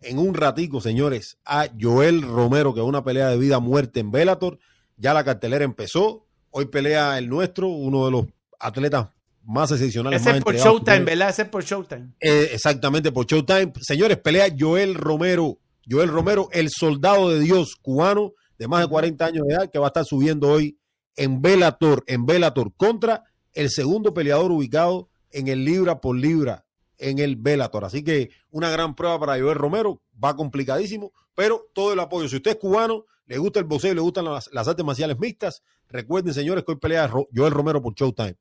[0.00, 4.10] en un ratico, señores, a Joel Romero, que es una pelea de vida muerte en
[4.10, 4.58] Bellator,
[4.96, 6.26] ya la cartelera empezó,
[6.56, 8.26] Hoy pelea el nuestro, uno de los
[8.60, 9.08] atletas
[9.42, 10.20] más excepcionales.
[10.20, 11.30] Ese es por Showtime, ¿verdad?
[11.30, 12.10] Ese es por Showtime.
[12.20, 13.72] Eh, exactamente, por Showtime.
[13.80, 15.58] Señores, pelea Joel Romero.
[15.90, 19.80] Joel Romero, el soldado de Dios cubano de más de 40 años de edad, que
[19.80, 20.78] va a estar subiendo hoy
[21.16, 26.63] en Bellator, en Bellator, contra el segundo peleador ubicado en el libra por libra
[26.98, 27.84] en el Bellator.
[27.84, 32.28] Así que una gran prueba para Joel Romero, va complicadísimo, pero todo el apoyo.
[32.28, 36.34] Si usted es cubano, le gusta el boxeo, le gustan las, artes marciales mixtas, recuerden,
[36.34, 38.36] señores, que hoy pelea Joel Romero por Showtime.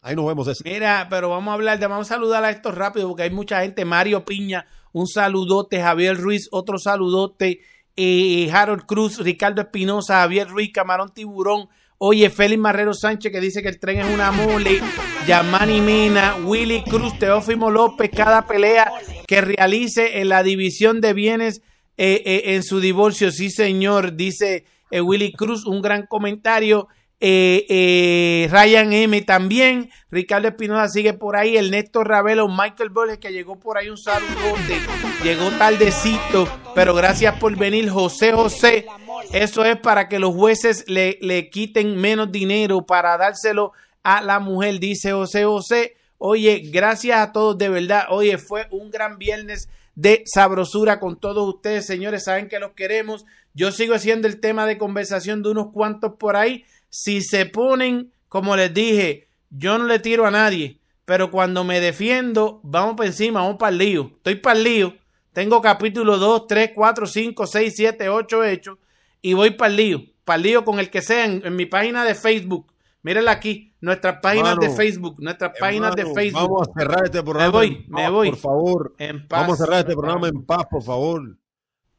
[0.00, 0.46] Ahí nos vemos.
[0.46, 0.62] Ese.
[0.64, 3.62] Mira, pero vamos a hablar, de, vamos a saludar a esto rápido porque hay mucha
[3.62, 3.84] gente.
[3.84, 5.80] Mario Piña, un saludote.
[5.80, 7.60] Javier Ruiz, otro saludote.
[7.96, 11.68] Eh, Harold Cruz, Ricardo Espinosa, Javier Ruiz, Camarón Tiburón.
[11.98, 14.80] Oye, Félix Marrero Sánchez que dice que el tren es una mole.
[15.26, 18.92] Yamani Mina, Willy Cruz, Teófimo López, cada pelea
[19.26, 21.62] que realice en la división de bienes
[21.96, 23.30] eh, eh, en su divorcio.
[23.32, 26.88] Sí, señor, dice eh, Willy Cruz, un gran comentario.
[27.20, 33.58] Ryan M también, Ricardo Espinosa sigue por ahí, el Néstor Ravelo, Michael Borges que llegó
[33.58, 34.80] por ahí un saludote,
[35.24, 38.86] llegó tardecito, pero gracias por venir, José José,
[39.32, 43.72] eso es para que los jueces le, le quiten menos dinero para dárselo
[44.02, 48.90] a la mujer, dice José José, oye, gracias a todos de verdad, oye, fue un
[48.90, 52.24] gran viernes de sabrosura con todos ustedes, señores.
[52.24, 53.24] Saben que los queremos.
[53.54, 56.64] Yo sigo haciendo el tema de conversación de unos cuantos por ahí.
[56.88, 61.80] Si se ponen, como les dije, yo no le tiro a nadie, pero cuando me
[61.80, 64.12] defiendo, vamos para encima, vamos para el lío.
[64.16, 64.94] Estoy para el lío.
[65.32, 68.78] Tengo capítulo 2, 3, 4, 5, 6, 7, 8 hechos
[69.20, 70.02] y voy para el lío.
[70.24, 72.72] Para el lío con el que sea en mi página de Facebook.
[73.06, 76.42] Mírenla aquí, nuestras páginas de Facebook, nuestras páginas de Facebook.
[76.42, 77.46] Vamos a cerrar este programa.
[77.46, 78.30] Me voy, me voy.
[78.30, 78.94] Por favor.
[78.98, 81.36] En paz, vamos a cerrar este programa en paz, por favor.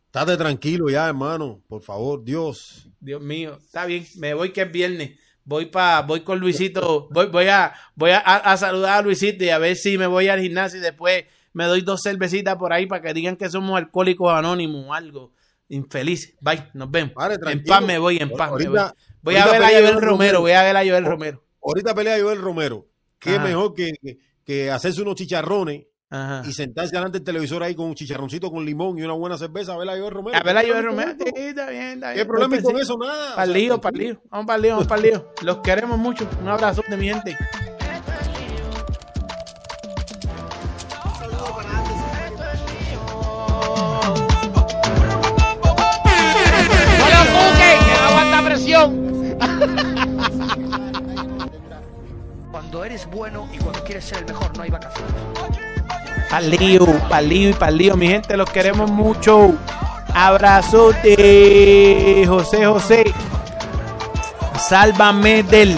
[0.07, 1.61] Estate tranquilo ya, hermano.
[1.67, 2.89] Por favor, Dios.
[2.99, 4.05] Dios mío, está bien.
[4.17, 5.19] Me voy que es viernes.
[5.43, 7.07] Voy pa, voy con Luisito.
[7.11, 10.41] Voy, voy a, voy a, saludar a Luisito y a ver si me voy al
[10.41, 14.31] gimnasio y después me doy dos cervecitas por ahí para que digan que somos alcohólicos
[14.31, 15.31] anónimos o algo.
[15.69, 16.35] Infeliz.
[16.41, 17.13] Bye, nos vemos.
[17.47, 18.51] en paz me voy, en paz.
[18.57, 18.79] me voy.
[19.21, 21.43] Voy a ver a Joel Romero, voy a ver a Joel Romero.
[21.61, 22.87] Ahorita pelea Joel Romero.
[23.19, 23.93] Qué mejor que,
[24.45, 28.97] que, hacerse unos chicharrones y sentarse delante del televisor ahí con un chicharroncito con limón
[28.97, 30.37] y una buena cerveza, a ver a Joel Romero.
[30.37, 32.19] A ver a Joel Romero, sí, está bien, está bien.
[32.19, 32.97] ¿Qué problema hay con eso?
[32.97, 33.35] Nada.
[33.35, 34.21] Para el lío, para el lío.
[34.29, 35.33] Vamos para el lío, vamos para el lío.
[35.41, 36.29] Los queremos mucho.
[36.41, 37.37] Un abrazo de mi gente.
[52.49, 55.66] Cuando eres bueno y cuando quieres ser el mejor, no hay vacaciones.
[56.29, 57.95] Palío, palío y palío.
[57.95, 59.53] Mi gente, los queremos mucho.
[60.13, 61.15] Abrazote,
[62.27, 63.05] José José.
[64.59, 65.75] Sálvame del.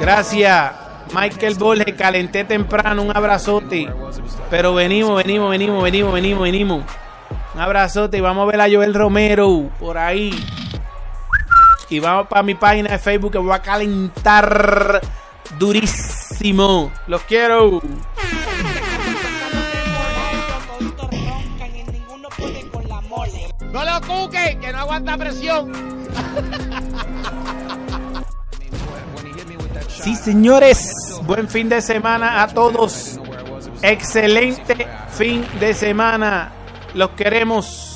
[0.00, 0.72] Gracias.
[1.14, 3.88] Michael Borges, calenté temprano, un abrazote.
[4.50, 6.84] Pero venimos, venimos, venimos, venimos, venimos, venimos.
[7.54, 10.32] Un abrazote y vamos a ver a Joel Romero por ahí.
[11.88, 15.02] Y vamos para mi página de Facebook que voy a calentar
[15.58, 16.90] durísimo.
[17.06, 17.82] Los quiero.
[23.84, 25.72] Lo cuque, que no aguanta presión.
[29.88, 30.92] Sí, señores.
[31.24, 33.18] Buen fin de semana a todos.
[33.82, 36.52] Excelente fin de semana.
[36.94, 37.91] Los queremos.